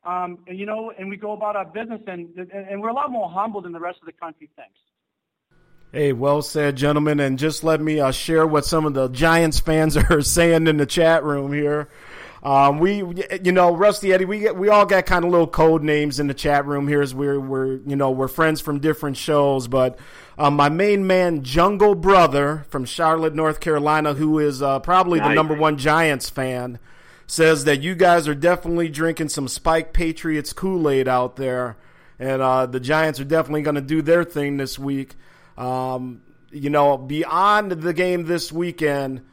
[0.06, 2.94] um, and you know, and we go about our business, and, and and we're a
[2.94, 4.78] lot more humble than the rest of the country thinks.
[5.92, 7.20] Hey, well said, gentlemen.
[7.20, 10.78] And just let me uh, share what some of the Giants fans are saying in
[10.78, 11.90] the chat room here.
[12.48, 13.04] Um, we,
[13.44, 16.34] you know, Rusty Eddie, we we all got kind of little code names in the
[16.34, 20.00] chat room here as we're we're you know we're friends from different shows, but
[20.38, 25.28] um, my main man, Jungle Brother from Charlotte, North Carolina, who is uh, probably nice.
[25.28, 26.80] the number one Giants fan,
[27.26, 31.76] says that you guys are definitely drinking some Spike Patriots Kool Aid out there,
[32.18, 35.16] and uh, the Giants are definitely going to do their thing this week.
[35.58, 39.24] Um, you know, beyond the game this weekend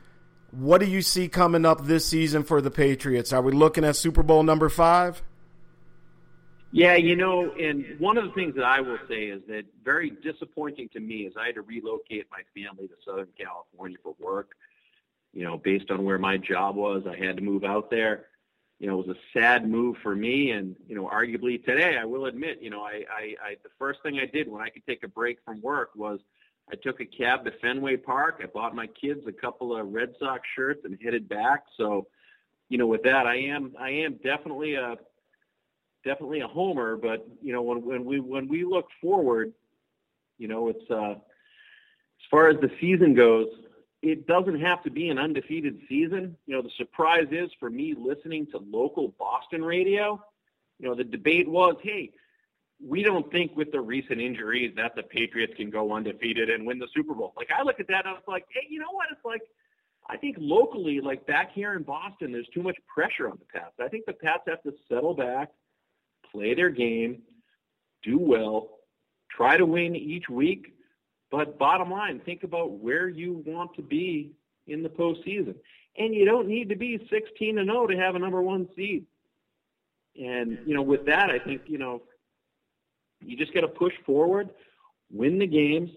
[0.57, 3.33] what do you see coming up this season for the Patriots?
[3.33, 5.23] Are we looking at Super Bowl number five?
[6.71, 10.11] Yeah, you know, and one of the things that I will say is that very
[10.11, 14.51] disappointing to me is I had to relocate my family to Southern California for work.
[15.33, 18.27] You know, based on where my job was, I had to move out there.
[18.81, 22.05] You know, it was a sad move for me, and you know, arguably today, I
[22.05, 24.85] will admit, you know, I, I, I the first thing I did when I could
[24.85, 26.19] take a break from work was
[26.71, 28.41] I took a cab to Fenway Park.
[28.43, 31.65] I bought my kids a couple of Red Sox shirts and headed back.
[31.77, 32.07] So,
[32.69, 34.97] you know, with that, I am I am definitely a
[36.05, 36.97] definitely a homer.
[36.97, 39.53] But you know, when when we when we look forward,
[40.39, 43.49] you know, it's uh, as far as the season goes,
[44.03, 46.37] it doesn't have to be an undefeated season.
[46.47, 50.23] You know, the surprise is for me listening to local Boston radio.
[50.79, 52.13] You know, the debate was, hey,
[52.87, 56.79] we don't think with the recent injuries that the Patriots can go undefeated and win
[56.79, 57.33] the Super Bowl.
[57.37, 59.07] Like I look at that and I was like, hey, you know what?
[59.11, 59.43] It's like
[60.09, 63.75] I think locally, like back here in Boston, there's too much pressure on the Pats.
[63.81, 65.51] I think the Pats have to settle back,
[66.31, 67.23] play their game,
[68.03, 68.71] do well,
[69.31, 70.75] try to win each week.
[71.31, 74.33] But bottom line, think about where you want to be
[74.67, 75.55] in the postseason.
[75.97, 79.07] And you don't need to be 16 and 0 to have a number one seed.
[80.21, 82.03] And, you know, with that, I think, you know,
[83.25, 84.51] you just got to push forward,
[85.11, 85.91] win the games,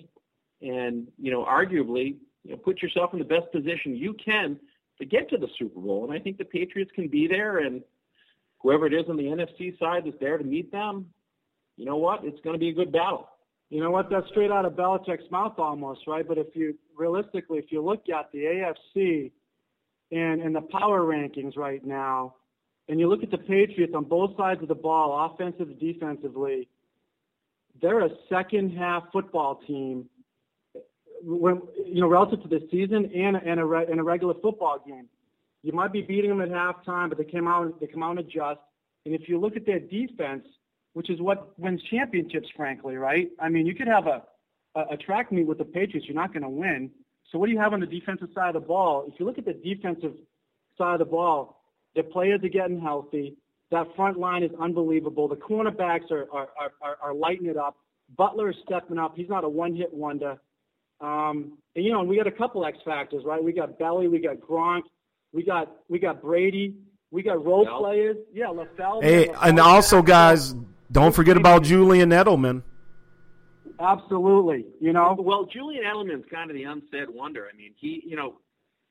[0.61, 4.59] and you know, arguably, you know, put yourself in the best position you can
[4.99, 6.05] to get to the Super Bowl.
[6.09, 7.81] And I think the Patriots can be there, and
[8.59, 11.07] whoever it is on the NFC side that's there to meet them,
[11.75, 12.23] you know what?
[12.23, 13.29] It's going to be a good battle.
[13.69, 14.09] You know what?
[14.09, 16.27] That's straight out of Belichick's mouth almost, right?
[16.27, 19.31] But if you realistically, if you look at the AFC
[20.11, 22.35] and and the power rankings right now,
[22.87, 26.69] and you look at the Patriots on both sides of the ball, offensive defensively,
[27.81, 30.09] they're a second half football team
[31.23, 35.07] when you know relative to the season and and a and a regular football game.
[35.63, 38.19] You might be beating them at halftime, but they came out they come out and
[38.19, 38.59] adjust.
[39.05, 40.45] And if you look at their defense,
[40.93, 43.29] which is what wins championships, frankly, right?
[43.39, 44.23] I mean, you could have a
[44.75, 46.91] a, a track meet with the Patriots, you're not going to win.
[47.31, 49.05] So what do you have on the defensive side of the ball?
[49.07, 50.13] If you look at the defensive
[50.77, 51.61] side of the ball,
[51.95, 53.35] the players are getting healthy.
[53.71, 55.27] That front line is unbelievable.
[55.27, 56.49] The cornerbacks are are,
[56.81, 57.75] are, are lighting it up.
[58.15, 59.13] Butler is stepping up.
[59.15, 60.39] He's not a one-hit wonder.
[61.01, 63.43] Um, and you know, and we got a couple X factors, right?
[63.43, 64.83] We got Belly, we got Gronk,
[65.33, 66.75] we got we got Brady,
[67.11, 67.79] we got role LaFell.
[67.79, 68.17] players.
[68.33, 69.03] Yeah, LaFell.
[69.03, 70.55] Hey, LaFell, and also, guys,
[70.91, 72.63] don't forget about Julian Edelman.
[73.79, 74.65] Absolutely.
[74.79, 75.15] You know.
[75.19, 77.47] Well, Julian Edelman's kind of the unsaid wonder.
[77.51, 78.39] I mean, he, you know,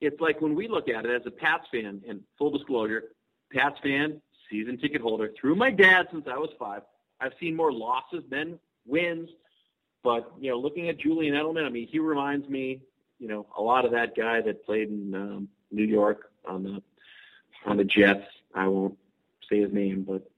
[0.01, 3.05] it's like when we look at it as a Pats fan, and full disclosure,
[3.53, 4.21] Pats fan,
[4.51, 6.83] season ticket holder through my dad since I was five.
[7.21, 9.29] I've seen more losses than wins,
[10.03, 12.83] but you know, looking at Julian Edelman, I mean, he reminds me,
[13.19, 16.83] you know, a lot of that guy that played in um, New York on the
[17.65, 18.27] on the Jets.
[18.55, 18.99] I won't
[19.51, 20.29] say his name, but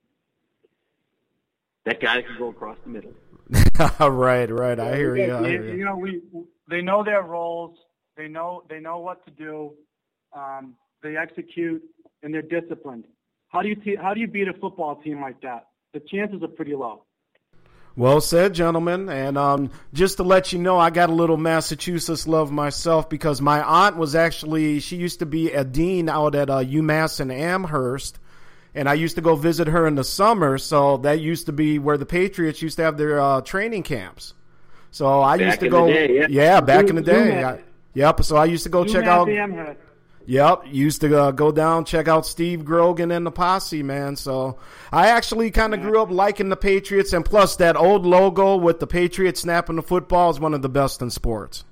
[1.84, 3.12] that guy can go across the middle.
[4.00, 4.78] right, right.
[4.78, 5.36] I hear you.
[5.36, 5.84] I hear you you.
[5.84, 6.22] know, we
[6.68, 7.78] they know their roles.
[8.16, 9.72] They know they know what to do.
[10.32, 11.82] Um, they execute
[12.22, 13.04] and they're disciplined.
[13.48, 15.68] How do you te- how do you beat a football team like that?
[15.94, 17.04] The chances are pretty low.
[17.96, 19.08] Well said, gentlemen.
[19.08, 23.40] And um, just to let you know, I got a little Massachusetts love myself because
[23.40, 27.32] my aunt was actually, she used to be a dean out at uh, UMass in
[27.32, 28.20] Amherst.
[28.72, 30.58] And I used to go visit her in the summer.
[30.58, 34.34] So that used to be where the Patriots used to have their uh, training camps.
[34.92, 36.60] So I Back used to in the go, day, yeah.
[36.60, 37.32] back in the day.
[37.32, 37.44] UMass.
[37.58, 37.62] I-
[37.94, 38.22] yep.
[38.22, 39.28] So I used to go check out.
[39.28, 39.80] Amherst.
[40.28, 44.14] Yep, used to uh, go down check out Steve Grogan and the posse, man.
[44.14, 44.58] So
[44.92, 48.78] I actually kind of grew up liking the Patriots, and plus that old logo with
[48.78, 51.64] the Patriots snapping the football is one of the best in sports.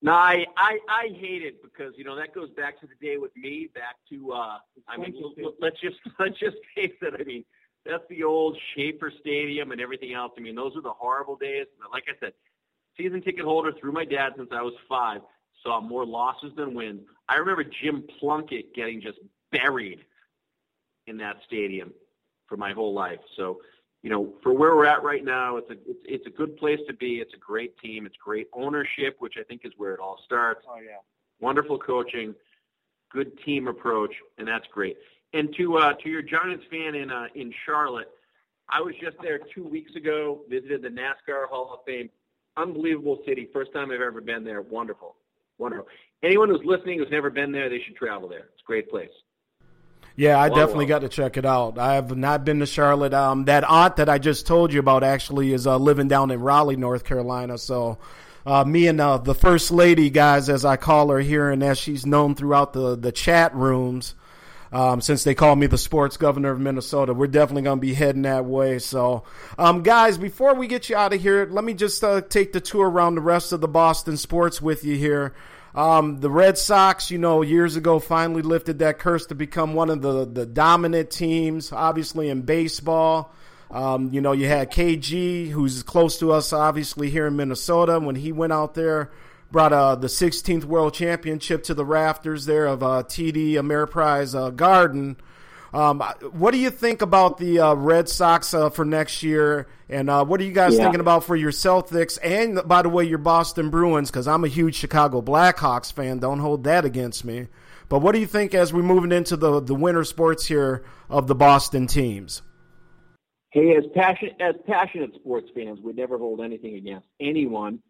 [0.00, 3.18] No, I, I I hate it because you know that goes back to the day
[3.18, 4.56] with me, back to uh
[4.88, 5.14] I mean
[5.60, 7.12] let's just let's just face it.
[7.20, 7.44] I mean
[7.84, 10.32] that's the old Schaefer Stadium and everything else.
[10.38, 11.66] I mean those are the horrible days.
[11.92, 12.32] Like I said,
[12.96, 15.20] season ticket holder through my dad since I was five.
[15.62, 17.02] Saw more losses than wins.
[17.28, 19.18] I remember Jim Plunkett getting just
[19.52, 20.00] buried
[21.06, 21.92] in that stadium
[22.46, 23.20] for my whole life.
[23.36, 23.60] So,
[24.02, 26.80] you know, for where we're at right now, it's a it's, it's a good place
[26.88, 27.16] to be.
[27.16, 28.06] It's a great team.
[28.06, 30.64] It's great ownership, which I think is where it all starts.
[30.68, 30.98] Oh yeah.
[31.40, 32.34] Wonderful coaching,
[33.10, 34.96] good team approach, and that's great.
[35.32, 38.10] And to uh, to your Giants fan in uh, in Charlotte,
[38.68, 40.40] I was just there two weeks ago.
[40.48, 42.10] Visited the NASCAR Hall of Fame.
[42.56, 43.48] Unbelievable city.
[43.52, 44.60] First time I've ever been there.
[44.62, 45.16] Wonderful,
[45.60, 45.86] wonderful.
[46.22, 48.48] Anyone who's listening who's never been there, they should travel there.
[48.52, 49.10] It's a great place.
[50.16, 50.90] Yeah, I Wow, definitely wow.
[50.90, 51.78] got to check it out.
[51.78, 53.14] I have not been to Charlotte.
[53.14, 56.40] Um, that aunt that I just told you about actually is uh, living down in
[56.40, 57.56] Raleigh, North Carolina.
[57.56, 57.98] So,
[58.44, 61.78] uh, me and uh, the first lady, guys, as I call her here, and as
[61.78, 64.14] she's known throughout the the chat rooms,
[64.72, 67.94] um, since they call me the sports governor of Minnesota, we're definitely going to be
[67.94, 68.78] heading that way.
[68.78, 69.24] So,
[69.58, 72.60] um, guys, before we get you out of here, let me just uh, take the
[72.60, 75.34] tour around the rest of the Boston sports with you here.
[75.74, 79.90] Um, the Red Sox, you know, years ago finally lifted that curse to become one
[79.90, 83.32] of the, the dominant teams, obviously in baseball.
[83.70, 88.00] Um, you know, you had KG, who's close to us, obviously here in Minnesota.
[88.00, 89.10] When he went out there,
[89.50, 94.50] brought uh, the 16th World Championship to the rafters there of uh, TD Ameriprise uh,
[94.50, 95.16] Garden.
[95.72, 96.00] Um,
[96.32, 99.68] what do you think about the uh, Red Sox uh, for next year?
[99.88, 100.82] And uh, what are you guys Yeah.
[100.84, 102.18] thinking about for your Celtics?
[102.22, 106.18] And by the way, your Boston Bruins, because I'm a huge Chicago Blackhawks fan.
[106.18, 107.46] Don't hold that against me.
[107.88, 111.26] But what do you think as we're moving into the the winter sports here of
[111.26, 112.42] the Boston teams?
[113.50, 117.80] Hey, as passionate as passionate sports fans, we never hold anything against anyone.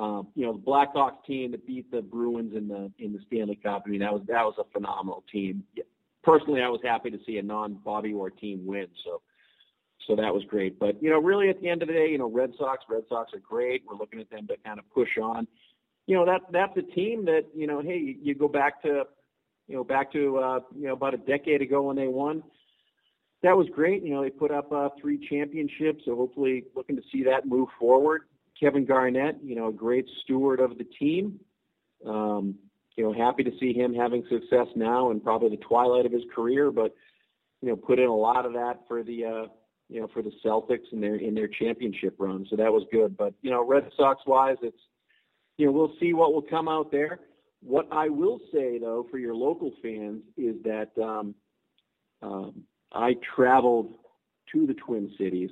[0.00, 3.56] Um, you know, the Blackhawks team that beat the Bruins in the in the Stanley
[3.56, 3.82] Cup.
[3.86, 5.62] I mean, that was that was a phenomenal team.
[6.22, 8.86] Personally, I was happy to see a non-Bobby Orr team win.
[9.04, 9.20] So,
[10.06, 10.78] so that was great.
[10.78, 13.02] But you know, really, at the end of the day, you know, Red Sox, Red
[13.10, 13.82] Sox are great.
[13.86, 15.46] We're looking at them to kind of push on.
[16.06, 19.04] You know, that that's a team that you know, hey, you, you go back to,
[19.68, 22.42] you know, back to uh, you know about a decade ago when they won
[23.42, 24.02] that was great.
[24.02, 27.68] You know, they put up uh, three championships, so hopefully looking to see that move
[27.78, 28.22] forward.
[28.60, 31.40] Kevin Garnett, you know, a great steward of the team.
[32.06, 32.56] Um,
[32.96, 36.22] you know, happy to see him having success now and probably the twilight of his
[36.34, 36.94] career, but
[37.62, 39.46] you know, put in a lot of that for the uh,
[39.88, 42.46] you know for the Celtics in their in their championship run.
[42.50, 43.16] So that was good.
[43.16, 44.76] But you know, Red Sox wise, it's
[45.56, 47.20] you know we'll see what will come out there.
[47.62, 51.34] What I will say though, for your local fans, is that um,
[52.22, 52.62] um,
[52.92, 53.94] I traveled
[54.52, 55.50] to the Twin Cities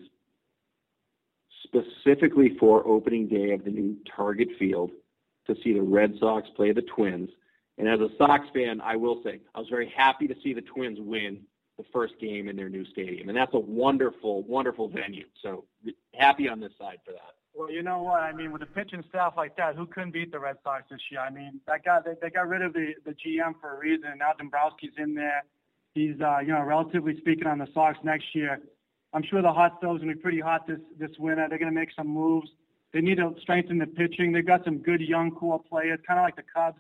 [1.63, 4.91] specifically for opening day of the new Target Field
[5.47, 7.31] to see the Red Sox play the Twins.
[7.79, 10.63] And as a Sox fan, I will say I was very happy to see the
[10.63, 11.41] Twins win
[11.79, 13.29] the first game in their new stadium.
[13.29, 15.27] And that's a wonderful, wonderful venue.
[15.43, 15.65] So
[16.15, 17.37] happy on this side for that.
[17.55, 18.21] Well, you know what?
[18.21, 21.01] I mean, with a pitching staff like that, who couldn't beat the Red Sox this
[21.11, 21.21] year?
[21.21, 24.11] I mean, that guy they, they got rid of the the GM for a reason.
[24.19, 25.45] Now Dombrowski's in there.
[25.95, 28.61] He's uh, you know, relatively speaking, on the Sox next year.
[29.13, 31.47] I'm sure the hot stove's gonna be pretty hot this this winter.
[31.49, 32.49] They're gonna make some moves.
[32.93, 34.33] They need to strengthen the pitching.
[34.33, 36.79] They've got some good young core players, kind of like the Cubs.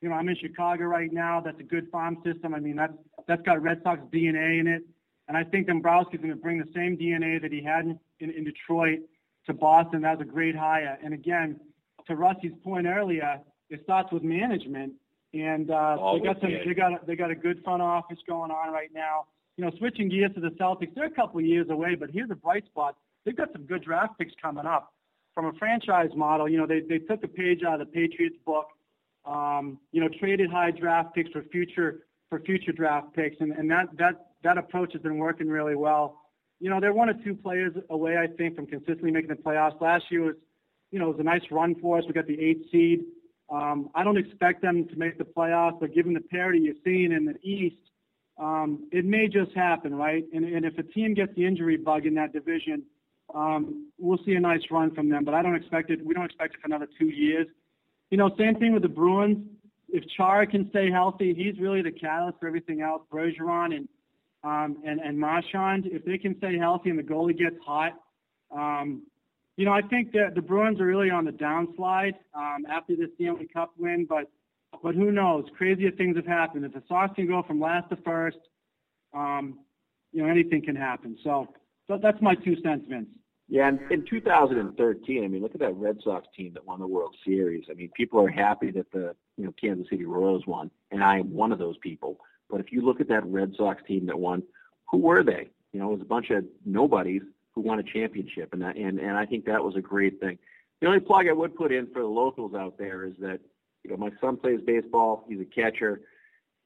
[0.00, 1.40] You know, I'm in Chicago right now.
[1.40, 2.54] That's a good farm system.
[2.54, 2.92] I mean, that's
[3.26, 4.82] that's got Red Sox DNA in it,
[5.26, 8.30] and I think Dombrowski's going to bring the same DNA that he had in, in,
[8.30, 9.00] in Detroit
[9.46, 10.02] to Boston.
[10.02, 10.98] That was a great hire.
[11.02, 11.60] And again,
[12.06, 14.94] to Rusty's point earlier, it starts with management,
[15.34, 16.50] and uh, they got some.
[16.50, 16.66] did.
[16.66, 19.26] They got a, they got a good front office going on right now.
[19.58, 22.30] You know, switching gears to the Celtics, they're a couple of years away, but here's
[22.30, 22.96] a bright spot.
[23.24, 24.94] They've got some good draft picks coming up.
[25.34, 28.36] From a franchise model, you know, they, they took a page out of the Patriots
[28.46, 28.68] book,
[29.26, 33.68] um, you know, traded high draft picks for future for future draft picks, and, and
[33.70, 36.20] that that that approach has been working really well.
[36.60, 39.80] You know, they're one or two players away, I think, from consistently making the playoffs.
[39.80, 40.36] Last year was,
[40.92, 42.04] you know, it was a nice run for us.
[42.06, 43.00] We got the eighth seed.
[43.50, 47.12] Um, I don't expect them to make the playoffs, but given the parity you're seeing
[47.12, 47.76] in the East,
[48.38, 50.24] um, it may just happen, right?
[50.32, 52.82] And, and if a team gets the injury bug in that division,
[53.34, 55.24] um, we'll see a nice run from them.
[55.24, 56.04] But I don't expect it.
[56.04, 57.46] We don't expect it for another two years.
[58.10, 59.38] You know, same thing with the Bruins.
[59.88, 63.02] If Chara can stay healthy, he's really the catalyst for everything else.
[63.12, 63.88] Bergeron and
[64.44, 67.94] um, and and Marchand, if they can stay healthy and the goalie gets hot,
[68.54, 69.02] um,
[69.56, 73.10] you know, I think that the Bruins are really on the downslide um, after the
[73.16, 74.06] Stanley Cup win.
[74.08, 74.30] But
[74.82, 75.44] but who knows?
[75.56, 76.64] Crazier things have happened.
[76.64, 78.38] If the Sox can go from last to first,
[79.14, 79.60] um,
[80.12, 81.16] you know, anything can happen.
[81.22, 81.48] So,
[81.86, 82.86] so that's my two cents.
[83.48, 86.86] Yeah, and in 2013, I mean, look at that Red Sox team that won the
[86.86, 87.64] World Series.
[87.70, 91.18] I mean, people are happy that the you know Kansas City Royals won, and I
[91.18, 92.18] am one of those people.
[92.50, 94.42] But if you look at that Red Sox team that won,
[94.90, 95.48] who were they?
[95.72, 97.22] You know, it was a bunch of nobodies
[97.54, 100.38] who won a championship, and that, and and I think that was a great thing.
[100.80, 103.40] The only plug I would put in for the locals out there is that
[103.88, 105.24] you know my son plays baseball.
[105.28, 106.02] He's a catcher.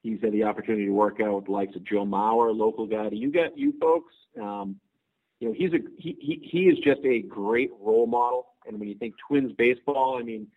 [0.01, 3.09] He's had the opportunity to work out with the likes of Joe Mauer, local guy.
[3.11, 4.13] You got you folks?
[4.41, 4.75] Um,
[5.39, 8.47] you know, he's a he, he he is just a great role model.
[8.67, 10.47] And when you think Twins baseball, I mean,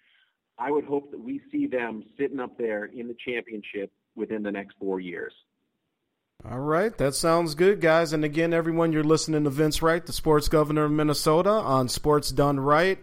[0.59, 4.51] I would hope that we see them sitting up there in the championship within the
[4.51, 5.33] next four years.
[6.45, 8.13] All right, that sounds good, guys.
[8.13, 12.31] And again, everyone, you're listening to Vince Wright, the sports governor of Minnesota, on Sports
[12.31, 12.99] Done Right.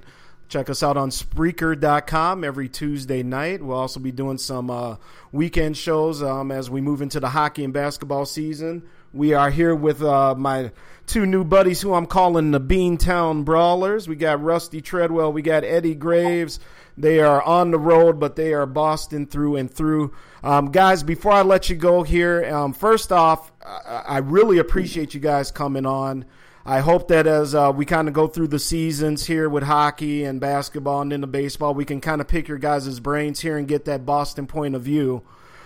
[0.49, 3.64] Check us out on Spreaker.com every Tuesday night.
[3.64, 4.98] We'll also be doing some uh,
[5.32, 8.84] weekend shows um, as we move into the hockey and basketball season.
[9.14, 10.72] We are here with uh, my
[11.06, 14.07] two new buddies who I'm calling the Beantown Brawlers.
[14.07, 16.60] We got Rusty Treadwell, we got Eddie Graves.
[16.98, 20.14] They are on the road, but they are Boston through and through.
[20.44, 25.14] Um, guys, before I let you go here, um, first off, I, I really appreciate
[25.14, 26.26] you guys coming on.
[26.65, 30.23] I hope that as uh, we kind of go through the seasons here with hockey
[30.23, 33.68] and basketball and into baseball, we can kind of pick your guys' brains here and
[33.68, 35.23] get that Boston point of view.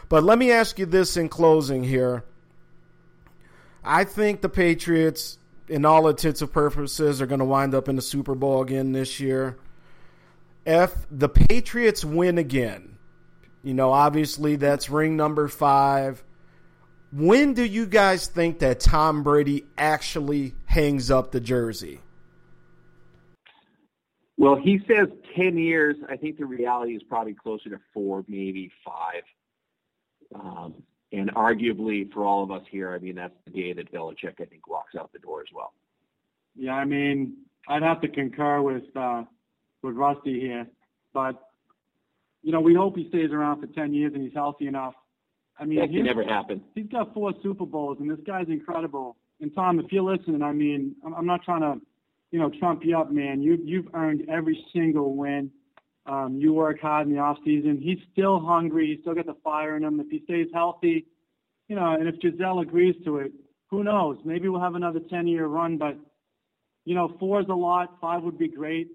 [0.10, 2.24] But let me ask you this in closing here.
[3.84, 5.38] I think the Patriots,
[5.68, 8.92] in all intents and purposes, are going to wind up in the Super Bowl again
[8.92, 9.58] this year.
[10.66, 12.98] If the Patriots win again,
[13.64, 16.24] you know, obviously that's ring number five.
[17.12, 22.02] When do you guys think that Tom Brady actually hangs up the jersey?
[24.38, 25.96] Well, he says 10 years.
[26.08, 29.24] I think the reality is probably closer to four, maybe five.
[30.36, 30.76] Um,
[31.12, 34.46] and arguably for all of us here, I mean, that's the day that Belichick, I
[34.46, 35.74] think, walks out the door as well.
[36.56, 37.38] Yeah, I mean,
[37.68, 39.24] I'd have to concur with uh,
[39.84, 40.68] with Rusty here,
[41.14, 41.50] but
[42.44, 44.94] you know, we hope he stays around for 10 years and he's healthy enough.
[45.60, 46.62] I mean, that can never happen.
[46.76, 49.18] He's got four Super Bowls, and this guy's incredible.
[49.40, 51.80] And Tom, if you're listening, I mean, I'm, not trying to,
[52.32, 53.42] you know, trump you up, man.
[53.42, 55.52] You you've earned every single win.
[56.08, 57.80] Um, you work hard in the off season.
[57.82, 58.88] He's still hungry.
[58.88, 60.00] He's still got the fire in him.
[60.00, 61.06] If he stays healthy,
[61.68, 63.34] you know, and if Gisele agrees to it,
[63.70, 64.18] who knows?
[64.24, 65.78] Maybe we'll have another 10 year run.
[65.78, 65.98] But
[66.86, 67.98] you know, four is a lot.
[68.00, 68.88] Five would be great.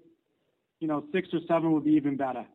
[0.79, 2.45] You know, six or seven would be even better.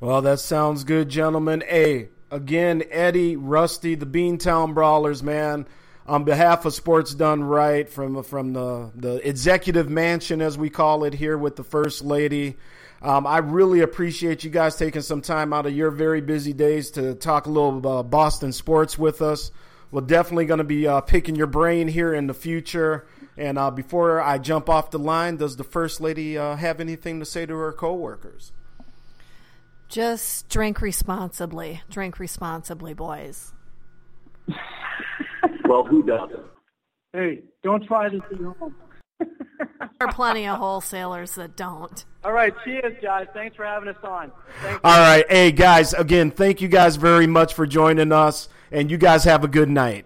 [0.00, 1.62] Well, that sounds good, gentlemen.
[1.68, 5.66] Hey, again, Eddie, Rusty, the Beantown Brawlers, man.
[6.06, 11.04] On behalf of Sports Done Right, from from the the executive mansion as we call
[11.04, 12.56] it here with the First Lady.
[13.02, 16.92] Um, I really appreciate you guys taking some time out of your very busy days
[16.92, 19.50] to talk a little uh, Boston sports with us.
[19.90, 23.06] We're definitely going to be uh, picking your brain here in the future.
[23.36, 27.18] And uh, before I jump off the line, does the First Lady uh, have anything
[27.18, 28.52] to say to her coworkers?
[29.88, 31.82] Just drink responsibly.
[31.90, 33.52] Drink responsibly, boys.
[35.72, 36.44] Well, who doesn't?
[37.14, 38.74] Hey, don't try this at home.
[39.18, 42.04] there are plenty of wholesalers that don't.
[42.24, 43.26] All right, cheers, guys.
[43.32, 44.30] Thanks for having us on.
[44.84, 48.98] All right, hey guys, again, thank you guys very much for joining us, and you
[48.98, 50.04] guys have a good night.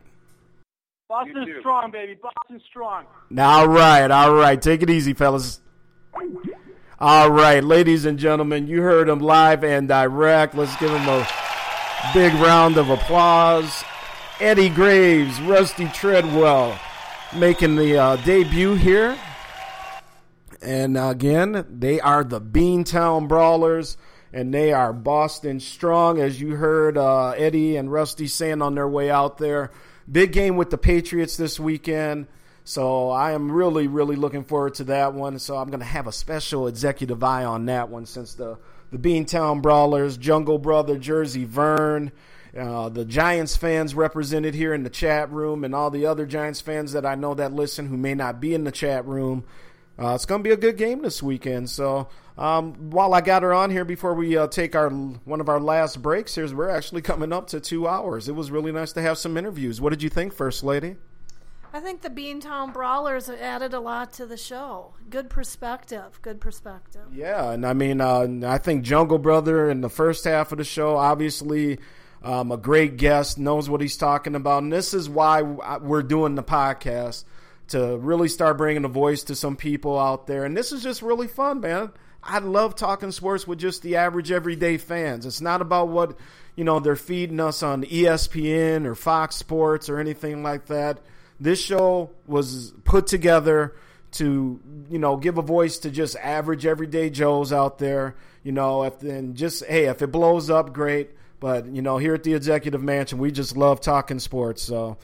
[1.08, 2.16] Boston strong, baby.
[2.22, 3.06] Boston strong.
[3.30, 4.60] Now, All right, all right.
[4.60, 5.60] Take it easy, fellas.
[7.00, 10.54] All right, ladies and gentlemen, you heard him live and direct.
[10.54, 11.26] Let's give him a
[12.14, 13.84] big round of applause.
[14.38, 16.78] Eddie Graves, Rusty Treadwell,
[17.34, 19.18] making the uh, debut here.
[20.60, 23.96] And again, they are the Beantown Brawlers,
[24.34, 28.86] and they are Boston strong, as you heard uh, Eddie and Rusty saying on their
[28.86, 29.70] way out there.
[30.10, 32.26] Big game with the Patriots this weekend.
[32.62, 35.38] So I am really, really looking forward to that one.
[35.38, 38.58] So I'm going to have a special executive eye on that one since the,
[38.90, 42.12] the Beantown Brawlers, Jungle Brother, Jersey Vern,
[42.56, 46.60] uh, the Giants fans represented here in the chat room, and all the other Giants
[46.60, 49.44] fans that I know that listen who may not be in the chat room.
[49.98, 51.70] Uh, it's going to be a good game this weekend.
[51.70, 55.48] So um, while I got her on here before we uh, take our one of
[55.48, 58.28] our last breaks here, we're actually coming up to two hours.
[58.28, 59.80] It was really nice to have some interviews.
[59.80, 60.96] What did you think, First Lady?
[61.72, 64.94] I think the Beantown Brawlers added a lot to the show.
[65.10, 66.20] Good perspective.
[66.22, 67.02] Good perspective.
[67.12, 70.64] Yeah, and I mean, uh, I think Jungle Brother in the first half of the
[70.64, 71.78] show, obviously,
[72.26, 76.34] um, a great guest, knows what he's talking about, and this is why we're doing
[76.34, 77.22] the podcast
[77.68, 80.44] to really start bringing a voice to some people out there.
[80.44, 81.92] And this is just really fun, man.
[82.24, 85.24] I love talking sports with just the average everyday fans.
[85.24, 86.18] It's not about what,
[86.56, 90.98] you know, they're feeding us on ESPN or Fox Sports or anything like that.
[91.38, 93.76] This show was put together
[94.12, 98.16] to, you know, give a voice to just average everyday Joes out there.
[98.42, 101.10] You know, if and just hey, if it blows up, great.
[101.40, 104.62] But you know, here at the Executive Mansion, we just love talking sports.
[104.62, 104.98] So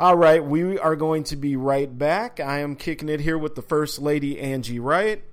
[0.00, 2.38] all right, we are going to be right back.
[2.38, 5.24] I am kicking it here with the First Lady, Angie Wright.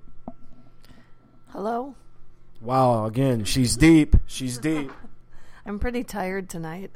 [1.50, 1.94] Hello.
[2.60, 4.16] Wow, again, she's deep.
[4.26, 4.90] She's deep.
[5.66, 6.90] I'm pretty tired tonight.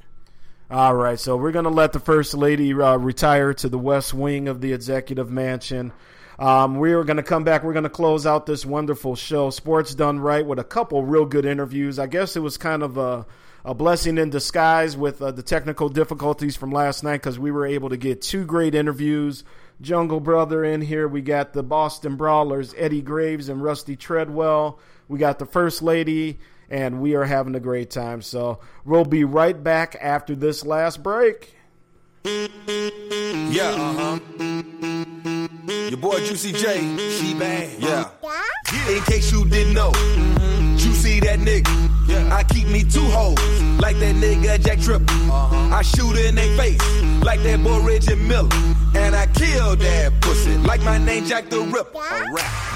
[0.68, 4.12] All right, so we're going to let the First Lady uh, retire to the West
[4.12, 5.92] Wing of the Executive Mansion.
[6.40, 7.62] Um, we're going to come back.
[7.62, 11.24] We're going to close out this wonderful show, Sports Done Right, with a couple real
[11.24, 12.00] good interviews.
[12.00, 13.26] I guess it was kind of a
[13.64, 17.66] a blessing in disguise with uh, the technical difficulties from last night because we were
[17.66, 19.44] able to get two great interviews.
[19.80, 21.08] Jungle Brother in here.
[21.08, 24.78] We got the Boston Brawlers, Eddie Graves and Rusty Treadwell.
[25.08, 26.38] We got the First Lady,
[26.68, 28.22] and we are having a great time.
[28.22, 31.56] So we'll be right back after this last break.
[32.24, 34.18] Yeah, uh huh.
[35.88, 37.70] Your boy Juicy J, she bang.
[37.78, 38.10] Yeah.
[38.88, 39.90] In case you didn't know,
[40.80, 41.68] Juicy that nigga.
[42.08, 42.34] Yeah.
[42.34, 43.38] I keep me two hoes,
[43.80, 45.02] like that nigga Jack Tripp.
[45.10, 45.76] Uh-huh.
[45.76, 46.80] I shoot in their face,
[47.22, 48.48] like that boy Reggie Miller.
[48.94, 52.00] And I kill that pussy, like my name Jack the Ripper.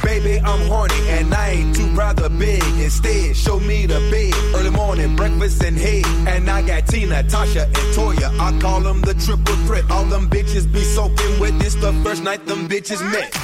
[0.05, 2.63] Baby, I'm horny, and I ain't too proud to big.
[2.79, 4.35] Instead, show me the bed.
[4.55, 6.05] Early morning, breakfast and head.
[6.29, 8.39] And I got Tina, Tasha, and Toya.
[8.39, 9.91] I call them the triple threat.
[9.91, 11.59] All them bitches be soaking wet.
[11.59, 13.35] This the first night them bitches met.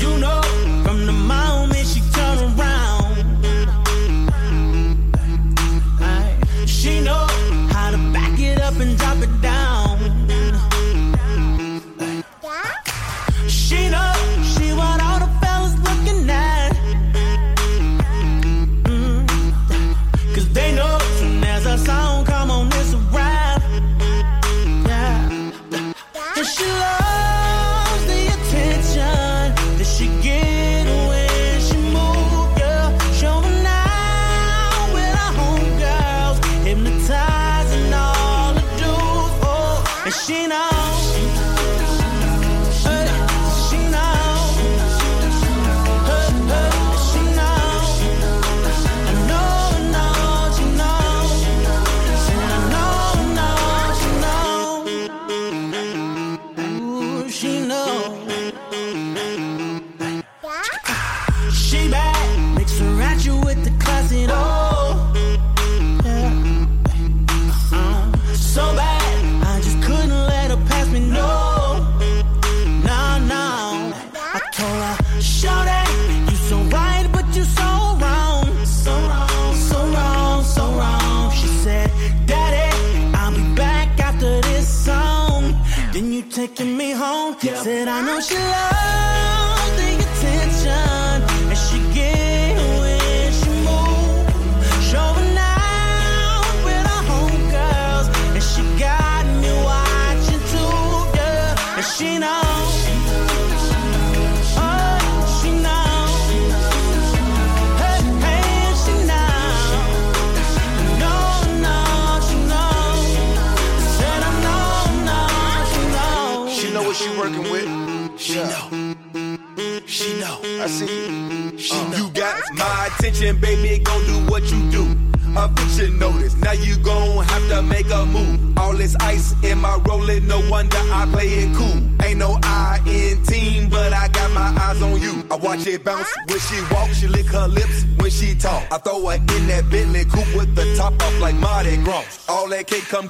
[0.00, 0.42] You know,
[6.86, 7.26] She know
[7.72, 9.35] how to back it up and drop it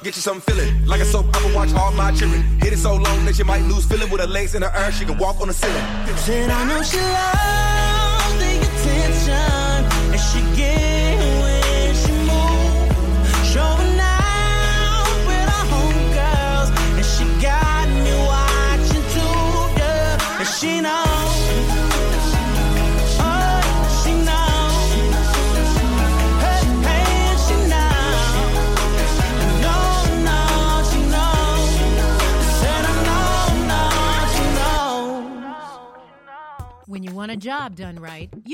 [0.07, 0.85] get you some feeling.
[0.85, 2.41] Like a soap, I'ma watch all my children.
[2.61, 4.89] Hit it so long that you might lose feeling with her legs in her air.
[4.89, 5.83] She can walk on the ceiling.
[6.15, 7.76] Said I know she loves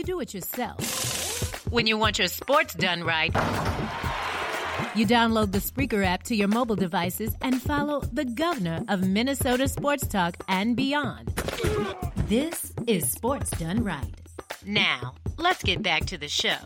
[0.03, 1.71] you do it yourself.
[1.71, 3.33] When you want your sports done right,
[4.95, 9.67] you download the Spreaker app to your mobile devices and follow the governor of Minnesota
[9.67, 11.27] Sports Talk and beyond.
[12.27, 14.13] This is Sports Done Right.
[14.65, 16.57] Now, let's get back to the show.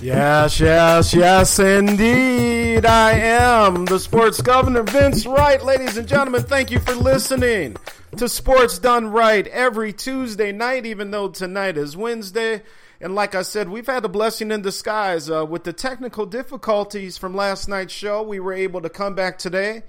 [0.00, 2.86] Yes, yes, yes, indeed.
[2.86, 5.62] I am the sports governor, Vince Wright.
[5.62, 7.76] Ladies and gentlemen, thank you for listening
[8.16, 12.62] to Sports Done Right every Tuesday night, even though tonight is Wednesday.
[13.00, 15.30] And like I said, we've had a blessing in disguise.
[15.30, 19.38] Uh, with the technical difficulties from last night's show, we were able to come back
[19.38, 19.84] today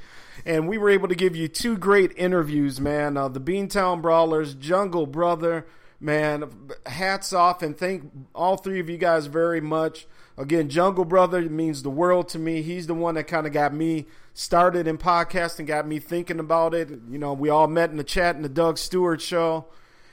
[0.46, 3.18] and we were able to give you two great interviews, man.
[3.18, 5.66] Uh, the Beantown Brawlers, Jungle Brother,
[6.00, 6.50] man,
[6.86, 10.08] hats off and thank all three of you guys very much.
[10.38, 12.62] Again, Jungle Brother means the world to me.
[12.62, 16.74] He's the one that kind of got me started in podcasting, got me thinking about
[16.74, 16.90] it.
[17.10, 19.66] You know, we all met in the chat in the Doug Stewart show.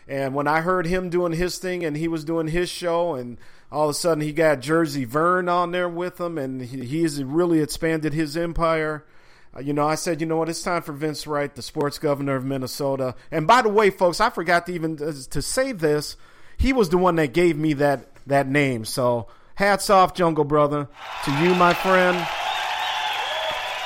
[0.09, 3.39] And when I heard him doing his thing and he was doing his show, and
[3.70, 7.23] all of a sudden he got Jersey Vern on there with him, and he, he's
[7.23, 9.05] really expanded his empire.
[9.55, 11.99] Uh, you know, I said, you know what, it's time for Vince Wright, the sports
[11.99, 13.15] governor of Minnesota.
[13.31, 16.16] And by the way, folks, I forgot to even uh, to say this.
[16.57, 18.85] He was the one that gave me that that name.
[18.85, 19.28] So
[19.59, 20.89] hats off, Jungle Brother,
[21.24, 22.16] to you, my friend.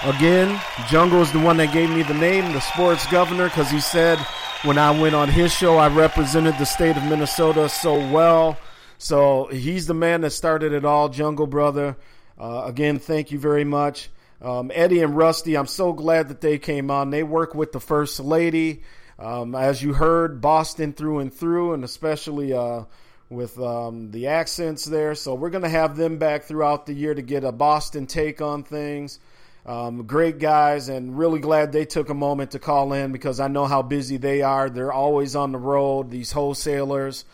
[0.05, 3.81] Again, Jungle is the one that gave me the name, the sports governor, because he
[3.81, 4.19] said
[4.65, 8.59] when I went on his show, I represented the state of Minnesota so well.
[8.99, 11.97] So he's the man that started it all, Jungle Brother.
[12.39, 14.11] Uh, again, thank you very much.
[14.43, 17.09] Um, Eddie and Rusty, I'm so glad that they came on.
[17.09, 18.83] They work with the First Lady.
[19.19, 22.83] Um, as you heard, Boston through and through, and especially uh,
[23.35, 25.15] with um, the accents there.
[25.15, 28.41] So we're going to have them back throughout the year to get a Boston take
[28.41, 29.19] on things.
[29.65, 33.47] Um, great guys, and really glad they took a moment to call in because I
[33.47, 34.69] know how busy they are.
[34.69, 37.25] They're always on the road, these wholesalers,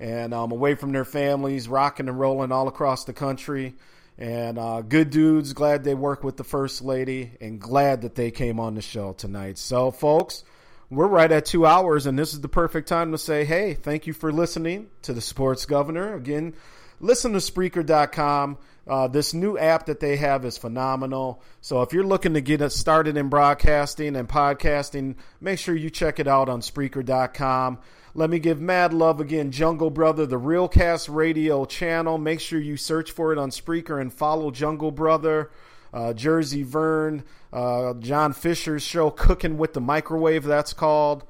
[0.00, 3.74] and um, away from their families, rocking and rolling all across the country.
[4.18, 8.32] And uh, good dudes, glad they work with the First Lady, and glad that they
[8.32, 9.56] came on the show tonight.
[9.56, 10.42] So, folks,
[10.90, 14.06] we're right at two hours, and this is the perfect time to say, hey, thank
[14.06, 16.14] you for listening to the Sports Governor.
[16.14, 16.54] Again,
[17.00, 18.58] listen to Spreaker.com.
[18.86, 21.42] Uh, this new app that they have is phenomenal.
[21.60, 26.20] So if you're looking to get started in broadcasting and podcasting, make sure you check
[26.20, 27.78] it out on Spreaker.com.
[28.14, 32.16] Let me give mad love again, Jungle Brother, the Realcast Radio channel.
[32.16, 35.50] Make sure you search for it on Spreaker and follow Jungle Brother,
[35.96, 37.24] uh, Jersey Vern,
[37.54, 41.24] uh, John Fisher's show, Cooking with the Microwave, that's called.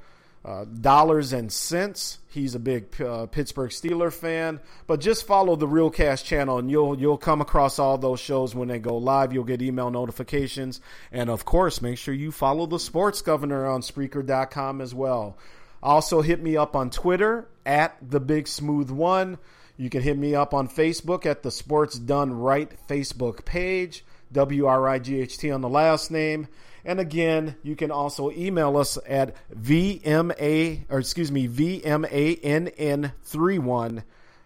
[0.44, 2.18] Uh, dollars and cents.
[2.28, 6.96] He's a big uh, Pittsburgh Steeler fan, but just follow the Realcast channel, and you'll
[7.00, 9.32] you'll come across all those shows when they go live.
[9.32, 10.80] You'll get email notifications,
[11.10, 15.36] and of course, make sure you follow the Sports Governor on Spreaker.com as well.
[15.82, 19.38] Also, hit me up on Twitter at the Big Smooth One.
[19.76, 24.04] You can hit me up on Facebook at the Sports Done Wright Facebook page.
[24.32, 26.48] W R I G H T on the last name.
[26.84, 34.02] And again, you can also email us at VMA, or excuse me, VMANN31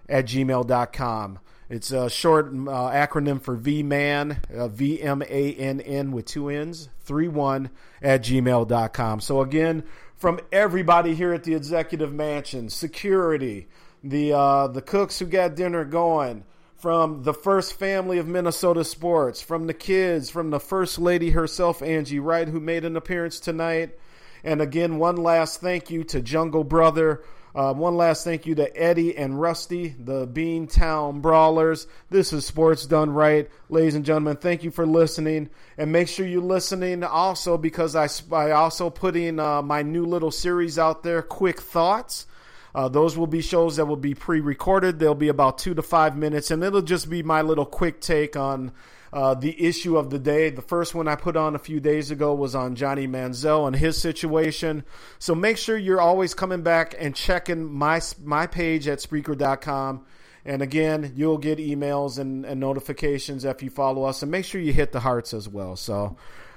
[0.08, 1.38] at gmail.com.
[1.68, 7.70] It's a short uh, acronym for VMAN, uh, V-M-A-N-N with two N's, 31
[8.02, 9.20] at gmail.com.
[9.20, 9.84] So again,
[10.16, 13.68] from everybody here at the Executive Mansion, security,
[14.02, 16.42] the, uh, the cooks who got dinner going,
[16.80, 21.82] from the first family of Minnesota sports, from the kids, from the first lady herself,
[21.82, 23.98] Angie Wright, who made an appearance tonight.
[24.42, 27.22] And again, one last thank you to Jungle Brother.
[27.54, 31.86] Uh, one last thank you to Eddie and Rusty, the Beantown Brawlers.
[32.08, 33.50] This is Sports Done Wright.
[33.68, 35.50] Ladies and gentlemen, thank you for listening.
[35.76, 40.30] And make sure you're listening also because I, I also putting uh, my new little
[40.30, 42.26] series out there, Quick Thoughts.
[42.74, 44.98] Uh, those will be shows that will be pre-recorded.
[44.98, 48.36] They'll be about two to five minutes, and it'll just be my little quick take
[48.36, 48.72] on
[49.12, 50.50] uh, the issue of the day.
[50.50, 53.74] The first one I put on a few days ago was on Johnny Manziel and
[53.74, 54.84] his situation.
[55.18, 60.06] So make sure you're always coming back and checking my my page at Spreaker.com.
[60.44, 64.60] And again, you'll get emails and, and notifications if you follow us, and make sure
[64.60, 65.76] you hit the hearts as well.
[65.76, 66.16] So,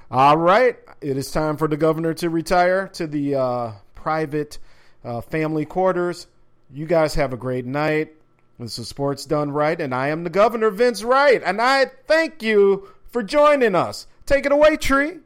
[0.09, 4.57] all right, it is time for the governor to retire to the uh, private
[5.03, 6.27] uh, family quarters.
[6.71, 8.13] You guys have a great night.
[8.59, 12.43] This is Sports Done Wright, and I am the governor, Vince Wright, and I thank
[12.43, 14.07] you for joining us.
[14.25, 15.19] Take it away, Tree.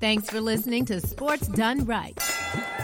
[0.00, 2.18] Thanks for listening to Sports Done Wright.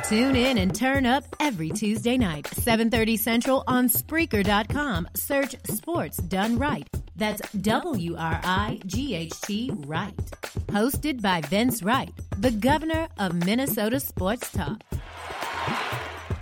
[0.04, 5.08] Tune in and turn up every Tuesday night, 7:30 Central on Spreaker.com.
[5.14, 6.88] Search Sports Done Wright.
[7.16, 10.16] That's W R I G H T Wright.
[10.68, 14.80] Hosted by Vince Wright, the governor of Minnesota Sports Talk.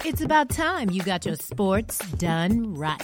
[0.04, 3.02] It's about time you got your sports done right.